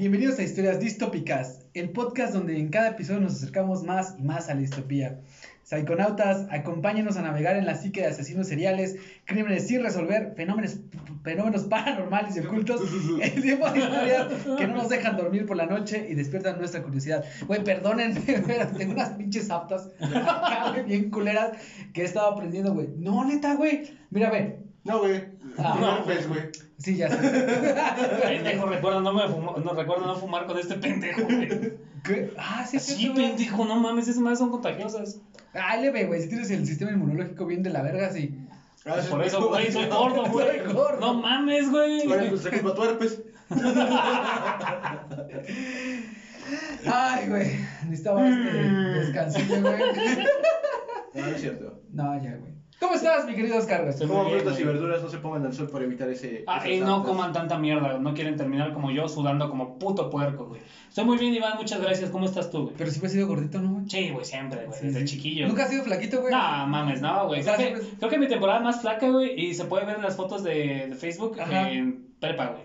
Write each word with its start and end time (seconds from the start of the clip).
bienvenidos 0.00 0.38
a 0.38 0.42
Historias 0.42 0.80
Distópicas, 0.80 1.66
el 1.74 1.90
podcast 1.90 2.32
donde 2.32 2.58
en 2.58 2.70
cada 2.70 2.88
episodio 2.88 3.20
nos 3.20 3.34
acercamos 3.34 3.82
más 3.82 4.14
y 4.18 4.22
más 4.22 4.48
a 4.48 4.54
la 4.54 4.60
distopía. 4.60 5.20
Psiconautas, 5.62 6.46
acompáñenos 6.50 7.18
a 7.18 7.22
navegar 7.22 7.56
en 7.58 7.66
la 7.66 7.74
psique 7.74 8.00
de 8.00 8.06
asesinos 8.06 8.48
seriales, 8.48 8.96
crímenes 9.26 9.68
sin 9.68 9.82
resolver, 9.82 10.32
fenómenos, 10.36 10.78
fenómenos 11.22 11.64
paranormales 11.64 12.34
y 12.34 12.40
ocultos, 12.40 12.80
el 13.20 13.42
tiempo 13.42 13.70
de 13.70 13.78
historias 13.78 14.32
que 14.56 14.66
no 14.66 14.76
nos 14.76 14.88
dejan 14.88 15.18
dormir 15.18 15.44
por 15.44 15.58
la 15.58 15.66
noche 15.66 16.06
y 16.08 16.14
despiertan 16.14 16.56
nuestra 16.56 16.82
curiosidad. 16.82 17.22
Güey, 17.46 17.62
perdónenme, 17.62 18.22
pero 18.46 18.68
tengo 18.68 18.94
unas 18.94 19.10
pinches 19.10 19.50
aptas 19.50 19.90
acá, 20.00 20.70
güey, 20.72 20.84
bien 20.84 21.10
culeras 21.10 21.58
que 21.92 22.00
he 22.00 22.04
estado 22.06 22.28
aprendiendo, 22.28 22.72
güey. 22.72 22.88
No, 22.96 23.22
neta, 23.26 23.54
güey. 23.54 23.82
Mira, 24.08 24.30
ve. 24.30 24.69
No, 24.84 24.98
güey. 25.00 25.24
Ah. 25.58 25.76
no, 25.80 26.04
pues, 26.04 26.26
güey. 26.28 26.40
Sí, 26.78 26.96
ya 26.96 27.10
sé. 27.10 27.16
Pendejo, 28.22 28.66
recuerdo 28.66 29.00
no, 29.02 29.12
me 29.12 29.24
fumo- 29.24 29.56
no 29.62 29.72
recuerdo 29.74 30.06
no 30.06 30.16
fumar 30.16 30.46
con 30.46 30.58
este 30.58 30.74
pendejo, 30.76 31.22
güey. 31.24 31.74
¿Qué? 32.02 32.32
Ah, 32.38 32.64
sí, 32.66 32.78
Sí, 32.78 33.08
güey. 33.08 33.28
pendejo, 33.28 33.64
no 33.66 33.76
mames, 33.76 34.08
esas 34.08 34.22
madres 34.22 34.38
son 34.38 34.50
contagiosas. 34.50 35.20
Ah, 35.52 35.76
leve, 35.76 36.04
güey. 36.06 36.22
Si 36.22 36.28
tienes 36.28 36.50
el 36.50 36.66
sistema 36.66 36.92
inmunológico 36.92 37.44
bien 37.44 37.62
de 37.62 37.70
la 37.70 37.82
verga, 37.82 38.10
sí. 38.10 38.38
Ah, 38.86 38.96
sí, 39.02 39.08
Por 39.10 39.22
eso, 39.22 39.46
güey, 39.50 39.70
soy 39.70 39.86
gordo, 39.88 40.24
güey. 40.30 40.46
No 41.00 41.12
mames, 41.14 41.70
güey. 41.70 42.10
Ahora, 42.10 42.28
pues, 42.30 42.40
se 42.42 42.50
culpa 42.50 42.74
tu 42.74 42.84
herpes. 42.84 43.22
Ay, 46.86 47.28
güey. 47.28 47.48
Necesitaba 47.84 48.28
este 48.28 48.50
descansillo, 48.52 49.60
güey. 49.60 49.78
No, 51.14 51.20
no 51.22 51.26
es 51.26 51.40
cierto. 51.40 51.82
No, 51.92 52.22
ya, 52.22 52.36
güey. 52.36 52.54
¿Cómo 52.80 52.94
estás, 52.94 53.26
mi 53.26 53.34
querido 53.34 53.58
Oscar? 53.58 53.86
Estoy 53.88 54.06
muy 54.06 54.16
Coman 54.16 54.30
bien, 54.32 54.40
frutas 54.40 54.58
y 54.58 54.62
güey. 54.62 54.74
verduras, 54.74 55.02
no 55.02 55.10
se 55.10 55.18
pongan 55.18 55.44
al 55.44 55.52
sol 55.52 55.68
para 55.70 55.84
evitar 55.84 56.08
ese. 56.08 56.44
Ah, 56.46 56.56
esas 56.58 56.70
y 56.70 56.80
no 56.80 56.94
aftas. 56.96 57.08
coman 57.10 57.32
tanta 57.32 57.58
mierda, 57.58 57.98
no 57.98 58.14
quieren 58.14 58.36
terminar 58.36 58.72
como 58.72 58.90
yo 58.90 59.06
sudando 59.06 59.50
como 59.50 59.78
puto 59.78 60.08
puerco, 60.08 60.46
güey. 60.46 60.62
Estoy 60.88 61.04
muy 61.04 61.18
bien, 61.18 61.34
Iván, 61.34 61.58
muchas 61.58 61.78
gracias. 61.82 62.08
¿Cómo 62.10 62.24
estás 62.24 62.50
tú, 62.50 62.62
güey? 62.64 62.74
Pero 62.78 62.90
siempre 62.90 63.08
has 63.08 63.12
sido 63.12 63.26
gordito, 63.28 63.60
¿no, 63.60 63.74
güey? 63.74 63.84
Sí, 63.90 64.08
güey, 64.10 64.24
siempre, 64.24 64.64
güey, 64.64 64.78
Sí, 64.80 64.86
desde 64.86 65.00
sí. 65.00 65.06
chiquillo. 65.16 65.46
¿Nunca 65.46 65.64
has 65.64 65.70
sido 65.70 65.84
flaquito, 65.84 66.22
güey? 66.22 66.32
No, 66.32 66.66
mames, 66.66 67.02
no, 67.02 67.26
güey. 67.26 67.40
O 67.40 67.42
sea, 67.42 67.56
Creo, 67.56 67.68
que, 67.74 67.76
siempre- 67.80 67.98
creo 67.98 68.10
que 68.10 68.18
mi 68.18 68.28
temporada 68.28 68.60
más 68.60 68.80
flaca, 68.80 69.10
güey, 69.10 69.38
y 69.38 69.52
se 69.52 69.66
puede 69.66 69.84
ver 69.84 69.96
en 69.96 70.02
las 70.02 70.16
fotos 70.16 70.42
de, 70.42 70.86
de 70.88 70.94
Facebook 70.96 71.38
Ajá. 71.38 71.70
en 71.70 72.06
prepa, 72.18 72.46
güey. 72.46 72.62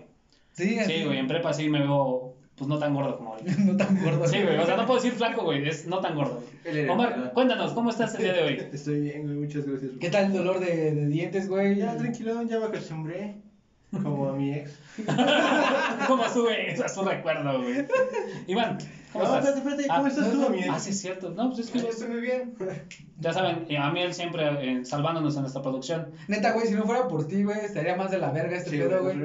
Sí, 0.52 0.78
así. 0.78 0.92
Sí, 1.00 1.04
güey, 1.04 1.18
en 1.18 1.28
prepa 1.28 1.52
sí 1.52 1.68
me 1.68 1.80
veo, 1.80 2.25
pues 2.56 2.68
no 2.68 2.78
tan 2.78 2.94
gordo 2.94 3.16
como 3.18 3.34
ahorita. 3.34 3.52
No 3.64 3.76
tan 3.76 4.02
gordo. 4.02 4.26
Sí, 4.26 4.42
güey, 4.42 4.58
o 4.58 4.66
sea, 4.66 4.76
no 4.76 4.86
puedo 4.86 5.00
decir 5.00 5.12
flaco, 5.12 5.44
güey, 5.44 5.68
es 5.68 5.86
no 5.86 6.00
tan 6.00 6.14
gordo. 6.14 6.42
Omar, 6.90 7.32
cuéntanos, 7.34 7.72
¿cómo 7.72 7.90
estás 7.90 8.14
el 8.16 8.22
día 8.22 8.32
de 8.32 8.42
hoy? 8.42 8.62
Estoy 8.72 9.00
bien, 9.00 9.22
güey, 9.24 9.36
muchas 9.36 9.66
gracias. 9.66 9.92
¿Qué 10.00 10.10
tal 10.10 10.26
el 10.26 10.32
dolor 10.32 10.58
de, 10.60 10.92
de 10.94 11.06
dientes, 11.06 11.48
güey? 11.48 11.76
Ya, 11.76 11.96
tranquilo, 11.96 12.42
ya 12.42 12.58
me 12.58 12.66
acostumbré. 12.66 13.36
Como 14.02 14.28
a 14.28 14.32
mi 14.34 14.52
ex. 14.52 14.78
¿Cómo 16.06 16.28
sube 16.28 16.74
a 16.84 16.88
su 16.88 17.02
recuerdo, 17.02 17.62
güey? 17.62 17.86
Iván, 18.46 18.78
¿cómo 19.12 19.24
No, 19.24 19.36
estás? 19.38 19.56
espérate, 19.56 19.58
espérate, 19.58 19.88
¿cómo 19.88 20.06
estás 20.08 20.30
tú, 20.32 20.36
no, 20.40 20.46
a 20.46 20.50
mi 20.50 20.58
ex? 20.58 20.68
Ah, 20.70 20.80
sí, 20.80 20.90
es 20.90 21.00
cierto. 21.00 21.30
No, 21.30 21.48
pues 21.50 21.60
es 21.60 21.70
que 21.70 21.78
Estoy 21.88 22.08
muy 22.08 22.20
bien. 22.20 22.54
ya 23.20 23.32
saben, 23.32 23.66
eh, 23.68 23.78
a 23.78 23.90
mí 23.90 24.00
él 24.02 24.12
siempre 24.12 24.44
eh, 24.60 24.84
salvándonos 24.84 25.36
en 25.36 25.42
nuestra 25.42 25.62
producción. 25.62 26.08
Neta, 26.28 26.52
güey, 26.52 26.66
si 26.66 26.74
no 26.74 26.84
fuera 26.84 27.06
por 27.08 27.26
ti, 27.26 27.44
güey, 27.44 27.60
estaría 27.60 27.96
más 27.96 28.10
de 28.10 28.18
la 28.18 28.30
verga 28.32 28.56
este 28.56 28.70
Sí, 28.70 28.78
pedo, 28.78 29.02
güey. 29.02 29.16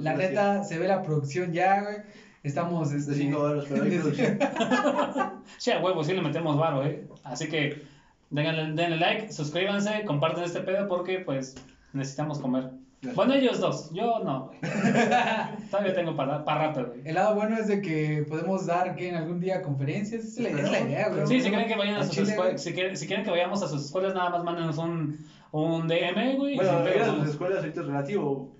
La 0.00 0.14
neta, 0.14 0.62
se 0.62 0.78
ve 0.78 0.86
la 0.88 1.02
producción 1.02 1.52
ya, 1.52 1.82
güey. 1.82 1.96
Estamos, 2.42 2.90
De 2.90 2.98
este... 2.98 3.14
5 3.14 3.42
baros, 3.42 3.66
pero 3.68 3.84
hay 3.84 3.90
de- 3.90 3.98
producción. 3.98 4.38
Sí, 5.58 5.70
a 5.70 5.80
huevo, 5.80 6.02
sí 6.02 6.12
le 6.12 6.22
metemos 6.22 6.56
varo, 6.58 6.84
¿eh? 6.84 7.06
Así 7.24 7.48
que 7.48 7.82
denle, 8.30 8.72
denle 8.72 8.96
like, 8.96 9.32
suscríbanse, 9.32 10.04
compartan 10.04 10.44
este 10.44 10.60
pedo 10.60 10.88
porque, 10.88 11.20
pues, 11.20 11.54
necesitamos 11.92 12.38
comer. 12.40 12.70
Bueno, 13.14 13.34
ellos 13.34 13.58
dos, 13.60 13.90
yo 13.92 14.20
no, 14.24 14.46
güey. 14.46 14.58
Todavía 15.70 15.94
tengo 15.94 16.14
para, 16.16 16.44
para 16.44 16.68
rato, 16.68 16.86
güey. 16.86 17.00
El 17.04 17.14
lado 17.16 17.34
bueno 17.34 17.56
es 17.58 17.66
de 17.66 17.82
que 17.82 18.24
podemos 18.28 18.66
dar 18.66 18.94
que 18.94 19.08
en 19.08 19.16
algún 19.16 19.40
día 19.40 19.60
conferencias. 19.62 20.24
Es 20.24 20.38
la, 20.38 20.48
es 20.50 20.70
la 20.70 20.80
idea, 20.80 21.08
güey. 21.08 21.26
Sí, 21.26 21.40
si 21.40 21.48
quieren 21.48 21.66
que 21.68 21.76
vayan 21.76 21.96
a 21.96 22.04
sus 22.04 22.14
chile, 22.14 22.30
escuelas, 22.30 22.62
si 22.62 22.72
quieren, 22.72 22.96
si 22.96 23.06
quieren 23.08 23.24
que 23.24 23.30
vayamos 23.32 23.60
a 23.62 23.68
sus 23.68 23.84
escuelas, 23.86 24.14
nada 24.14 24.30
más 24.30 24.44
mándenos 24.44 24.78
un, 24.78 25.18
un 25.50 25.88
DM, 25.88 26.36
güey. 26.36 26.54
Bueno, 26.56 26.80
de 26.84 26.94
las 26.98 27.08
vamos. 27.08 27.28
escuelas 27.28 27.58
ahorita 27.58 27.80
es 27.80 27.86
relativo. 27.86 28.52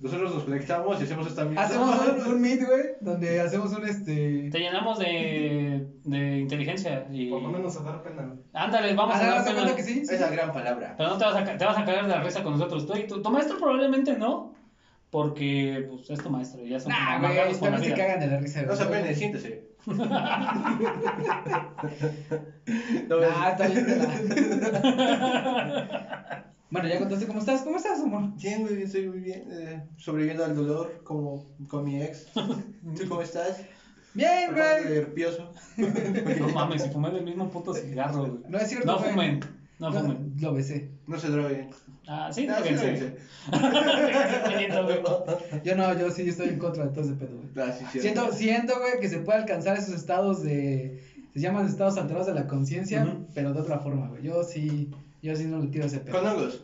Nosotros 0.00 0.32
nos 0.34 0.44
conectamos 0.44 1.00
y 1.00 1.04
hacemos 1.04 1.26
esta 1.26 1.44
mierda. 1.44 1.62
Hacemos 1.62 1.98
un, 2.06 2.32
un 2.34 2.40
meet, 2.40 2.64
güey, 2.64 2.82
donde 3.00 3.40
hacemos 3.40 3.72
un 3.72 3.84
este. 3.86 4.48
Te 4.50 4.58
llenamos 4.60 4.98
de, 5.00 5.88
de 6.04 6.38
inteligencia 6.38 7.06
y... 7.10 7.28
Por 7.30 7.42
lo 7.42 7.48
menos 7.48 7.76
a 7.78 7.82
dar 7.82 8.00
pena. 8.02 8.32
Ándale, 8.52 8.94
vamos 8.94 9.16
Ah, 9.16 9.18
a 9.18 9.26
¿no 9.26 9.34
dar 9.44 9.54
pena. 9.56 9.74
que 9.74 9.82
sí? 9.82 10.02
Esa 10.08 10.30
gran 10.30 10.52
palabra. 10.52 10.94
Pero 10.96 11.08
no 11.10 11.18
te 11.18 11.24
vas, 11.24 11.34
a, 11.36 11.44
te 11.58 11.64
vas 11.64 11.78
a 11.78 11.84
cagar 11.84 12.04
de 12.06 12.10
la 12.10 12.20
risa 12.22 12.44
con 12.44 12.52
nosotros. 12.52 12.86
Tú, 12.86 12.96
y 12.96 13.08
tu, 13.08 13.20
tu 13.20 13.30
maestro 13.30 13.58
probablemente 13.58 14.16
no, 14.16 14.54
porque 15.10 15.88
pues, 15.90 16.08
es 16.10 16.22
tu 16.22 16.30
maestro 16.30 16.64
ya 16.64 16.78
son 16.78 16.92
Nah, 16.92 17.18
güey, 17.18 17.36
también 17.58 17.82
se 17.82 17.94
cagan 17.94 18.20
de 18.20 18.26
la 18.28 18.38
risa, 18.38 18.62
No 18.62 18.76
se 18.76 18.82
apene, 18.84 19.12
siéntese. 19.14 19.66
No, 23.08 23.20
Nah, 23.20 23.50
está 23.50 23.66
bien. 23.68 23.86
bueno, 26.70 26.88
ya 26.88 26.98
contaste 26.98 27.26
cómo 27.26 27.38
estás. 27.40 27.62
¿Cómo 27.62 27.76
estás, 27.76 28.00
amor? 28.00 28.34
Bien, 28.36 28.62
muy 28.62 28.74
bien, 28.74 28.86
estoy 28.86 29.08
muy 29.08 29.20
bien. 29.20 29.44
eh, 29.50 29.82
sobreviviendo 29.96 30.44
al 30.44 30.54
dolor 30.54 31.00
como 31.04 31.44
con 31.66 31.84
mi 31.84 32.00
ex. 32.02 32.26
¿Tú 32.34 33.08
cómo 33.08 33.22
estás? 33.22 33.60
Bien, 34.14 34.50
güey. 34.52 34.84
de 34.84 34.98
herpioso. 34.98 35.52
No 35.76 36.48
mames, 36.54 36.82
si 36.82 36.90
fumé 36.90 37.10
del 37.10 37.24
mismo 37.24 37.50
puto 37.50 37.74
cigarro, 37.74 38.26
güey. 38.26 38.40
No 38.48 38.58
es 38.58 38.68
cierto, 38.68 38.86
No 38.86 38.98
güey. 38.98 39.10
fumen, 39.10 39.40
no 39.78 39.92
fumen. 39.92 40.34
Lo 40.40 40.54
besé. 40.54 40.90
No 41.06 41.18
se 41.18 41.28
droguen. 41.28 41.70
Ah, 42.06 42.30
sí, 42.32 42.46
No, 42.46 42.56
sí, 42.62 42.62
droguense. 42.74 43.16
droguense. 43.50 45.62
Yo 45.64 45.76
no, 45.76 45.98
yo 45.98 46.10
sí 46.10 46.28
estoy 46.28 46.48
en 46.48 46.58
contra 46.58 46.84
de 46.86 46.90
todo 46.90 47.04
ese 47.04 47.14
pedo, 47.14 47.36
güey. 47.36 47.68
Ah, 47.68 47.72
sí. 47.72 48.00
Siento, 48.00 48.32
siento, 48.32 48.74
güey, 48.80 48.98
que 49.00 49.08
se 49.08 49.18
puede 49.18 49.38
alcanzar 49.40 49.76
esos 49.76 49.94
estados 49.94 50.42
de. 50.42 51.02
Se 51.34 51.40
llaman 51.40 51.66
estados 51.66 51.96
alterados 51.98 52.26
de 52.26 52.34
la 52.34 52.46
conciencia, 52.46 53.18
pero 53.34 53.52
de 53.52 53.60
otra 53.60 53.78
forma, 53.78 54.08
güey. 54.08 54.22
Yo 54.22 54.42
sí. 54.42 54.90
Yo 55.22 55.34
sí 55.34 55.44
no 55.46 55.58
le 55.58 55.66
tiro 55.68 55.86
ese 55.86 56.00
pedo. 56.00 56.18
Con 56.18 56.26
hongos. 56.26 56.62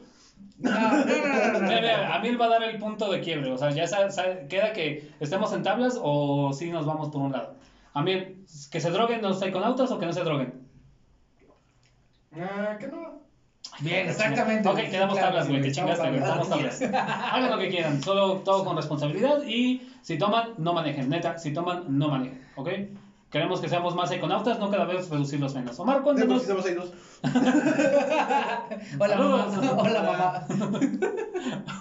No, 0.59 0.71
no, 0.71 0.79
no, 0.79 1.05
no, 1.05 1.05
no, 1.05 1.05
no, 1.05 1.61
Mira, 1.61 1.75
no. 1.75 1.81
mira, 1.81 2.15
a 2.15 2.19
mí 2.21 2.29
él 2.29 2.41
va 2.41 2.47
a 2.47 2.49
dar 2.51 2.63
el 2.63 2.79
punto 2.79 3.11
de 3.11 3.21
quiebre. 3.21 3.51
O 3.51 3.59
sea, 3.59 3.71
ya 3.71 3.87
sa- 3.87 4.11
sa- 4.11 4.47
queda 4.49 4.73
que 4.73 5.11
estemos 5.21 5.53
en 5.53 5.63
tablas 5.63 5.99
o 6.01 6.53
si 6.53 6.71
nos 6.71 6.87
vamos 6.87 7.09
por 7.09 7.23
un 7.23 7.33
lado. 7.33 7.55
A 7.93 8.03
mí, 8.03 8.45
que 8.71 8.81
se 8.81 8.91
droguen 8.91 9.23
los 9.23 9.39
psiconautas 9.41 9.91
o 9.91 9.99
que 9.99 10.07
no 10.07 10.13
se 10.13 10.23
droguen. 10.23 10.55
Ah, 12.33 12.77
que 12.79 12.89
no. 12.89 13.23
Bien, 13.81 14.09
exactamente. 14.09 14.69
Ok, 14.69 14.77
quedamos 14.91 15.15
claro, 15.17 15.29
tablas, 15.37 15.49
güey, 15.49 15.67
estamos 15.67 15.93
chingaste, 15.97 16.09
güey, 16.09 16.21
tablas. 16.21 16.47
estamos 16.49 16.81
tablas. 16.81 17.29
Hagan 17.33 17.51
lo 17.51 17.59
que 17.59 17.69
quieran, 17.71 18.03
solo 18.03 18.35
todo 18.39 18.65
con 18.65 18.77
responsabilidad 18.77 19.43
y 19.47 19.91
si 20.03 20.17
toman, 20.19 20.51
no 20.59 20.73
manejen, 20.73 21.09
neta, 21.09 21.39
si 21.39 21.53
toman, 21.53 21.85
no 21.99 22.09
manejen, 22.09 22.41
¿ok? 22.57 22.69
Queremos 23.35 23.61
que 23.61 23.69
seamos 23.69 23.97
más 23.97 24.13
econautas, 24.13 24.61
no 24.61 24.71
cada 24.71 24.85
vez 24.85 25.11
reducirlos 25.11 25.57
menos. 25.57 25.77
Omar, 25.81 26.03
cuéntanos. 26.05 26.45
sí 26.45 26.53
ahí 26.53 26.75
dos. 26.75 26.93
Hola, 29.01 29.17
mamá. 29.17 29.77
Hola, 29.77 30.03
mamá. 30.05 30.47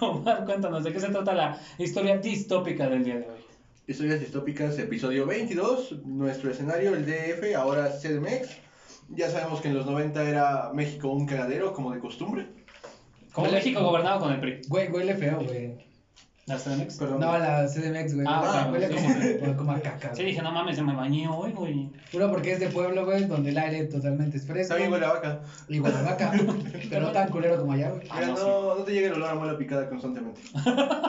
Omar, 0.00 0.44
cuéntanos, 0.46 0.82
¿de 0.82 0.92
qué 0.92 0.98
se 0.98 1.10
trata 1.10 1.32
la 1.32 1.60
historia 1.78 2.18
distópica 2.18 2.88
del 2.88 3.04
día 3.04 3.18
de 3.20 3.28
hoy? 3.28 3.38
Historias 3.86 4.18
distópicas, 4.18 4.76
episodio 4.80 5.26
22. 5.26 6.04
Nuestro 6.04 6.50
escenario, 6.50 6.92
el 6.92 7.06
DF, 7.06 7.54
ahora 7.56 7.88
CDMX. 7.88 8.48
Ya 9.10 9.30
sabemos 9.30 9.60
que 9.60 9.68
en 9.68 9.74
los 9.74 9.86
90 9.86 10.28
era 10.28 10.72
México 10.74 11.10
un 11.10 11.24
cagadero, 11.24 11.72
como 11.72 11.92
de 11.92 12.00
costumbre. 12.00 12.48
Como 13.32 13.46
Huele- 13.46 13.52
México 13.58 13.80
gobernado 13.80 14.18
con 14.18 14.32
el 14.32 14.40
PRI. 14.40 14.62
Güey, 14.66 14.90
huele 14.90 15.14
feo, 15.14 15.38
güey. 15.40 15.76
¿La 16.46 16.58
CDMX? 16.58 16.96
Perdón. 16.98 17.20
No, 17.20 17.38
la 17.38 17.66
CDMX, 17.66 18.14
güey. 18.16 18.26
Ah, 18.28 18.42
Ah, 18.66 18.68
huele 18.70 18.88
sí, 18.88 18.94
como, 18.94 19.08
sí. 19.14 19.54
como- 19.56 19.72
a 19.72 19.80
caca. 19.80 20.14
Sí, 20.14 20.24
dije, 20.24 20.42
no 20.42 20.52
mames, 20.52 20.76
se 20.76 20.82
me 20.82 20.94
bañé 20.94 21.26
hoy, 21.26 21.52
güey. 21.52 21.90
Puro 22.12 22.30
porque 22.30 22.52
es 22.52 22.60
de 22.60 22.68
pueblo, 22.68 23.06
güey, 23.06 23.24
donde 23.24 23.48
el 23.50 23.56
aire 23.58 23.84
totalmente 23.84 24.36
es 24.36 24.46
fresco. 24.46 24.74
También 24.74 24.92
huele 24.92 25.06
a 25.06 25.12
vaca. 25.14 25.40
Y 25.68 25.78
Guadalajara, 25.78 26.32
pero 26.90 27.06
no 27.06 27.12
tan 27.12 27.30
culero 27.30 27.58
como 27.58 27.72
allá, 27.72 27.90
güey. 27.90 28.06
Ah, 28.10 28.16
Mira, 28.20 28.26
no, 28.28 28.34
no, 28.36 28.74
no 28.76 28.82
te 28.84 28.92
llegue 28.92 29.06
el 29.06 29.12
olor 29.14 29.30
a 29.30 29.34
muela 29.36 29.56
picada 29.56 29.88
constantemente. 29.88 30.40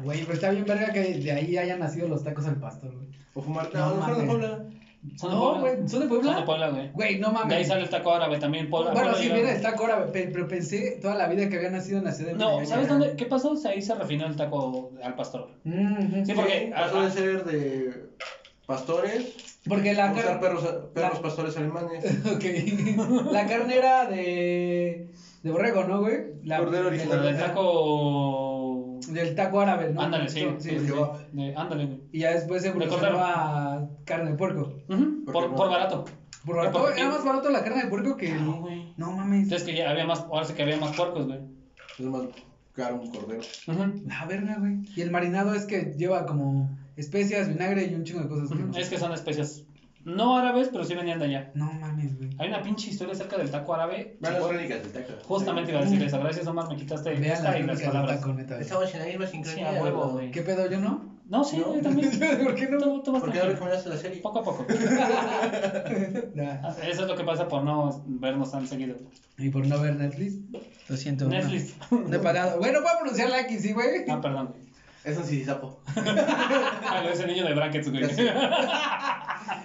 Güey, 0.00 0.20
pero 0.22 0.34
está 0.34 0.50
bien 0.50 0.64
verga 0.64 0.92
que 0.92 1.00
de 1.18 1.32
ahí 1.32 1.56
hayan 1.58 1.80
nacido 1.80 2.06
los 2.06 2.22
tacos 2.22 2.46
al 2.46 2.54
pastor, 2.56 2.92
güey. 2.94 3.08
O 3.34 3.42
fumar. 3.42 3.68
No 3.74 3.80
No, 3.80 3.94
no, 3.96 4.02
fueron 4.02 4.20
de. 4.20 4.26
Puebla. 4.26 4.58
¿Son 5.16 5.30
de 5.30 5.36
No, 5.36 5.42
Puebla? 5.42 5.60
güey, 5.60 5.88
¿son 5.88 6.00
de 6.00 6.06
Puebla? 6.08 6.32
Son 6.32 6.40
de 6.40 6.46
Puebla, 6.46 6.68
güey. 6.70 6.90
Güey, 6.92 7.18
no 7.20 7.30
mames. 7.30 7.48
De 7.50 7.54
ahí 7.56 7.64
sale 7.64 7.82
el 7.82 7.88
taco 7.88 8.12
árabe 8.12 8.38
también, 8.38 8.68
Puebla. 8.68 8.90
Bueno, 8.92 9.10
Puebla 9.12 9.22
sí, 9.24 9.30
mira, 9.32 9.52
está 9.52 9.74
Cora, 9.74 10.06
pe- 10.12 10.28
pero 10.32 10.48
pensé 10.48 10.98
toda 11.00 11.14
la 11.14 11.28
vida 11.28 11.48
que 11.48 11.56
había 11.56 11.70
nacido 11.70 11.98
en 11.98 12.04
la 12.04 12.12
ciudad 12.12 12.32
de 12.32 12.38
No. 12.38 12.64
¿sabes 12.66 12.88
dónde? 12.88 13.14
¿Qué 13.16 13.26
pasó? 13.26 13.54
Ahí 13.68 13.80
se 13.80 13.94
refinó 13.94 14.26
el 14.26 14.34
taco 14.36 14.90
al 15.02 15.14
pastor. 15.14 15.50
Mhm. 15.64 16.26
Sí, 16.26 16.32
porque- 16.34 16.72
pasó 16.74 16.98
ah, 16.98 17.04
de 17.04 17.10
ser 17.12 17.44
de 17.44 18.08
pastores 18.66 19.34
Porque 19.68 19.94
la 19.94 20.12
carne. 20.12 20.40
perros, 20.40 20.64
perros 20.94 21.14
la- 21.14 21.22
pastores 21.22 21.56
alemanes. 21.56 22.04
ok. 22.26 23.32
la 23.32 23.46
carne 23.46 23.76
era 23.76 24.06
de. 24.06 25.08
de 25.42 25.50
borrego, 25.50 25.84
¿no, 25.84 26.00
güey? 26.00 26.18
La, 26.44 26.58
Cordero 26.58 26.88
original. 26.88 27.18
Pero 27.18 27.22
del 27.22 27.38
taco. 27.38 28.47
Del 29.12 29.34
taco 29.34 29.60
árabe, 29.60 29.92
¿no? 29.92 30.00
Ándale, 30.02 30.28
sí. 30.28 30.40
Sí, 30.58 30.70
sí, 30.78 30.86
sí, 31.32 31.52
Ándale, 31.56 31.86
güey. 31.86 32.00
Y 32.12 32.20
ya 32.20 32.30
después 32.32 32.62
se 32.62 32.68
evolucionó 32.68 33.18
a 33.24 33.88
carne 34.04 34.30
de 34.30 34.36
puerco. 34.36 34.72
Por, 34.86 35.50
no- 35.50 35.56
por 35.56 35.70
barato. 35.70 36.04
Por 36.44 36.56
barato, 36.56 36.90
era 36.90 37.08
más 37.08 37.24
barato 37.24 37.50
la 37.50 37.62
carne 37.62 37.82
de 37.84 37.88
puerco 37.88 38.16
que. 38.16 38.30
el- 38.32 38.44
No, 38.44 38.60
güey. 38.60 38.92
No 38.96 39.12
mames. 39.12 39.44
Entonces 39.44 39.66
que 39.66 39.74
ya 39.76 39.90
había 39.90 40.04
más, 40.06 40.20
ahora 40.20 40.44
sí 40.44 40.54
que 40.54 40.62
había 40.62 40.76
más 40.78 40.96
puercos, 40.96 41.26
güey. 41.26 41.40
Es 41.98 42.04
más 42.04 42.22
caro 42.72 42.96
un 42.96 43.10
cordero. 43.10 43.40
Ujú. 43.66 44.02
La 44.06 44.24
verga, 44.26 44.56
güey. 44.58 44.78
Y 44.96 45.00
el 45.02 45.10
marinado 45.10 45.52
es 45.54 45.66
que 45.66 45.94
lleva 45.96 46.26
como 46.26 46.70
especias, 46.96 47.48
vinagre 47.48 47.84
y 47.84 47.94
un 47.94 48.04
chingo 48.04 48.20
de 48.22 48.28
cosas. 48.28 48.48
que 48.48 48.54
no 48.56 48.72
sé. 48.72 48.80
Es 48.80 48.88
que 48.88 48.98
son 48.98 49.12
especias 49.12 49.64
no 50.08 50.36
árabes, 50.36 50.68
pero 50.72 50.84
sí 50.84 50.94
venían 50.94 51.18
de 51.18 51.26
allá. 51.26 51.50
No 51.54 51.72
mames, 51.72 52.16
güey. 52.16 52.30
Hay 52.38 52.48
una 52.48 52.62
pinche 52.62 52.90
historia 52.90 53.14
acerca 53.14 53.36
del 53.36 53.50
taco 53.50 53.74
árabe. 53.74 54.16
Vean 54.20 54.34
las 54.34 54.42
crónicas 54.44 54.82
del 54.82 54.92
taco. 54.92 55.12
Justamente 55.24 55.70
iba 55.70 55.80
a 55.80 55.84
decir 55.84 56.02
eso. 56.02 56.18
Gracias, 56.20 56.46
Omar, 56.46 56.68
me 56.68 56.76
quitaste 56.76 57.10
Vean 57.10 57.24
esta 57.24 57.50
las 57.52 57.60
y 57.60 57.62
las 57.62 57.78
crónicas 57.78 57.78
del 57.78 57.86
palabras. 57.92 58.20
taco, 58.20 58.32
neta. 58.34 58.60
Estamos 58.60 58.94
en 58.94 59.00
la 59.00 59.06
misma 59.06 59.26
Sí, 59.26 59.32
sincronía. 59.32 59.68
a 59.70 59.82
huevo, 59.82 60.04
¿no? 60.06 60.10
güey. 60.12 60.30
¿Qué 60.30 60.42
pedo? 60.42 60.70
¿Yo 60.70 60.78
no? 60.80 61.18
No, 61.28 61.44
sí, 61.44 61.58
No. 61.58 61.74
yo 61.74 61.82
también. 61.82 62.10
¿Por 62.44 62.54
qué 62.54 62.66
no? 62.70 62.78
Tú, 62.78 63.02
tú 63.02 63.12
vas 63.12 63.20
¿Por 63.22 63.32
qué 63.32 63.38
no 63.40 63.44
recomendaste 63.46 63.88
la 63.90 63.96
serie? 63.98 64.20
Poco 64.22 64.38
a 64.38 64.44
poco. 64.44 64.66
Nah. 66.34 66.70
Eso 66.82 67.02
es 67.02 67.08
lo 67.08 67.16
que 67.16 67.24
pasa 67.24 67.48
por 67.48 67.64
no 67.64 68.02
vernos 68.06 68.50
tan 68.50 68.66
seguido. 68.66 68.96
Y 69.36 69.50
por 69.50 69.66
no 69.66 69.78
ver 69.80 69.96
Netflix. 69.96 70.34
Lo 70.88 70.96
siento. 70.96 71.24
no. 71.26 71.30
Netflix. 71.30 71.74
No 71.90 72.16
he 72.16 72.18
pagado. 72.18 72.58
Bueno, 72.58 72.80
puedo 72.82 72.98
pronunciarla 73.00 73.38
aquí, 73.40 73.58
sí, 73.58 73.72
güey. 73.72 74.04
Ah, 74.08 74.20
perdón. 74.20 74.54
Es 75.08 75.16
un 75.16 75.24
sisisapo. 75.24 75.80
Ah, 76.90 77.02
lo 77.04 77.10
ese 77.10 77.26
niño 77.26 77.44
de 77.46 77.54
brackets, 77.54 77.90
güey. 77.90 78.04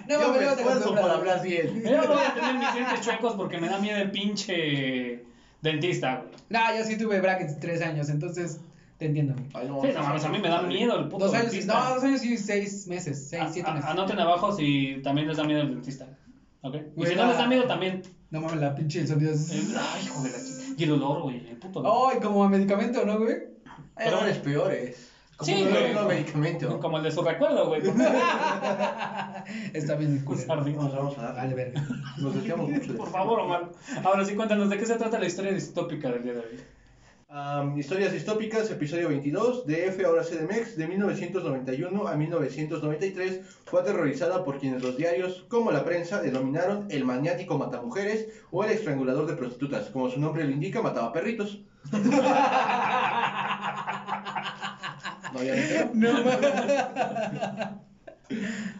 No, 0.08 0.20
Yo 0.20 0.32
me 0.32 0.40
no 0.44 0.52
te 0.54 0.60
esfuerzo 0.62 0.94
por 0.94 1.10
hablar 1.10 1.42
bien. 1.42 1.82
Yo 1.82 1.96
no 2.02 2.08
voy 2.08 2.22
a 2.22 2.34
tener 2.34 2.54
mis 2.58 2.74
dientes 2.74 3.00
chuecos 3.00 3.34
porque 3.34 3.58
me 3.58 3.68
da 3.68 3.78
miedo 3.78 3.98
el 3.98 4.10
pinche 4.10 5.24
dentista, 5.62 6.16
güey. 6.16 6.28
No, 6.50 6.76
yo 6.76 6.84
sí 6.84 6.96
tuve 6.98 7.20
brackets 7.20 7.58
tres 7.60 7.80
años, 7.82 8.08
entonces 8.08 8.60
te 8.98 9.06
entiendo. 9.06 9.34
Ay, 9.54 9.66
no, 9.68 9.80
Sí, 9.82 9.88
no 9.94 10.02
mames, 10.02 10.24
a 10.24 10.28
mí 10.28 10.38
me 10.38 10.48
da 10.48 10.62
miedo 10.62 10.98
el 10.98 11.08
puto 11.08 11.26
Dos 11.26 11.34
años, 11.34 11.50
dentista. 11.52 11.74
no, 11.88 11.94
dos 11.96 12.04
años 12.04 12.24
y 12.24 12.36
seis 12.38 12.86
meses, 12.86 13.28
seis, 13.28 13.42
A- 13.42 13.50
siete 13.52 13.70
a- 13.70 13.74
meses. 13.74 13.90
Anoten 13.90 14.18
abajo 14.20 14.52
si 14.52 15.00
también 15.02 15.28
les 15.28 15.36
da 15.36 15.44
miedo 15.44 15.60
el 15.62 15.68
dentista. 15.70 16.06
¿Ok? 16.62 16.74
Y 16.76 16.80
Güey, 16.96 17.10
si 17.10 17.16
no 17.16 17.26
les 17.26 17.36
da 17.38 17.46
miedo 17.46 17.64
también. 17.64 18.02
No 18.30 18.40
mames, 18.40 18.60
la 18.60 18.74
pinche 18.74 19.00
el 19.00 19.08
sonido 19.08 19.32
es. 19.32 19.50
El- 19.50 19.76
Ay, 19.76 20.02
hijo 20.04 20.22
de 20.22 20.30
la 20.30 20.38
chica. 20.38 20.74
Y 20.76 20.84
el 20.84 20.92
olor, 20.92 21.22
güey. 21.22 21.46
El 21.48 21.56
puto 21.56 21.80
olor. 21.80 22.12
Ay, 22.14 22.20
como 22.20 22.42
a 22.44 22.48
medicamento, 22.48 23.04
¿no, 23.04 23.18
güey? 23.18 23.36
Hay 23.96 24.08
errores 24.08 24.38
peores. 24.38 25.10
Como 25.36 25.46
Sí, 25.46 25.64
güey. 25.64 25.92
nuevo 25.92 26.08
medicamento. 26.08 26.78
Como 26.80 26.98
el 26.98 27.02
de 27.04 27.10
su 27.10 27.22
recuerdo, 27.22 27.66
güey. 27.66 27.82
Está 29.72 29.96
bien. 29.96 30.24
Nos 30.24 30.46
vamos 30.94 31.18
a 31.18 31.22
dar. 31.22 31.34
Vale, 31.36 31.54
verga. 31.54 31.84
Nos 32.18 32.34
desviamos 32.34 32.70
mucho 32.70 32.92
de 32.92 32.98
Por 32.98 33.10
favor, 33.10 33.40
Omar. 33.40 33.70
Ahora 34.04 34.24
sí, 34.24 34.34
cuéntanos 34.36 34.70
de 34.70 34.78
qué 34.78 34.86
se 34.86 34.94
trata 34.94 35.18
la 35.18 35.26
historia 35.26 35.52
distópica 35.52 36.10
del 36.10 36.22
día 36.22 36.32
de 36.34 36.38
hoy. 36.38 36.60
Am, 37.36 37.76
historias 37.76 38.12
distópicas, 38.12 38.70
episodio 38.70 39.08
22, 39.08 39.66
DF, 39.66 40.04
ahora 40.06 40.22
CDMX, 40.22 40.76
de 40.76 40.86
1991 40.86 42.06
a 42.06 42.14
1993, 42.14 43.40
fue 43.64 43.80
aterrorizada 43.80 44.44
por 44.44 44.60
quienes 44.60 44.84
los 44.84 44.96
diarios, 44.96 45.44
como 45.48 45.72
la 45.72 45.84
prensa, 45.84 46.22
denominaron 46.22 46.86
el 46.90 47.04
maniático 47.04 47.58
matamujeres 47.58 48.28
o 48.52 48.62
el 48.62 48.70
estrangulador 48.70 49.26
de 49.26 49.34
prostitutas. 49.34 49.86
Como 49.86 50.08
su 50.10 50.20
nombre 50.20 50.44
lo 50.44 50.50
indica, 50.52 50.80
mataba 50.80 51.12
perritos. 51.12 51.58
No, 55.34 55.42
ya 55.42 55.54
no. 55.94 56.12
No. 56.12 57.80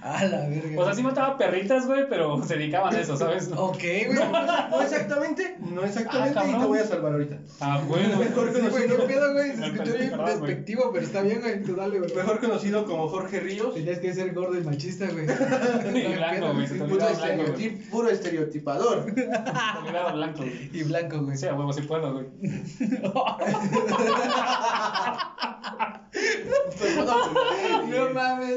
A 0.00 0.24
la 0.24 0.48
verga. 0.48 0.80
O 0.80 0.84
sea, 0.86 0.94
sí 0.94 1.02
mataba 1.02 1.36
perritas, 1.36 1.86
güey, 1.86 2.08
pero 2.08 2.42
se 2.42 2.56
dedicaban 2.56 2.94
a 2.94 2.98
eso, 3.00 3.14
¿sabes? 3.16 3.50
Ok, 3.56 3.76
güey. 4.06 4.14
No, 4.14 4.68
no 4.70 4.80
exactamente, 4.82 5.56
no 5.60 5.84
exactamente, 5.84 6.38
Ah, 6.38 6.46
y 6.48 6.52
te 6.58 6.66
voy 6.66 6.78
a 6.78 6.84
salvar 6.86 7.12
ahorita. 7.12 7.38
Ah, 7.60 7.80
bueno. 7.86 8.18
Mejor 8.18 8.52
Sí, 8.54 8.60
güey, 8.60 8.70
conocido, 8.88 9.06
pedo, 9.06 9.32
güey. 9.34 9.52
Se 9.54 9.66
escuchó 9.66 9.92
bien 9.98 10.16
güey. 10.16 10.26
despectivo, 10.30 10.90
pero 10.92 11.04
está 11.06 11.20
bien, 11.22 11.40
güey. 11.42 11.62
Tú 11.62 11.76
dale, 11.76 11.98
güey. 11.98 12.14
mejor 12.14 12.40
conocido 12.40 12.86
como 12.86 13.06
Jorge 13.08 13.40
Ríos, 13.40 13.74
Tenías 13.74 13.98
que 13.98 14.14
ser 14.14 14.32
gordo 14.32 14.58
y 14.58 14.64
machista, 14.64 15.06
güey. 15.10 15.26
Y 16.04 16.14
blanco, 16.14 16.54
güey, 16.54 16.66
te 16.66 16.74
puro, 16.76 16.96
güey. 16.96 17.12
estereotip- 17.14 17.90
puro 17.90 18.08
estereotipador. 18.08 19.12
Blanco, 19.12 20.38
güey. 20.38 20.70
Y 20.72 20.82
blanco, 20.84 21.20
güey. 21.22 21.36
Sí, 21.36 21.46
a 21.46 21.54
huevo, 21.54 21.72
sí 21.72 21.82
puedo, 21.82 22.12
güey. 22.14 22.26
No 27.88 28.10
mames, 28.10 28.56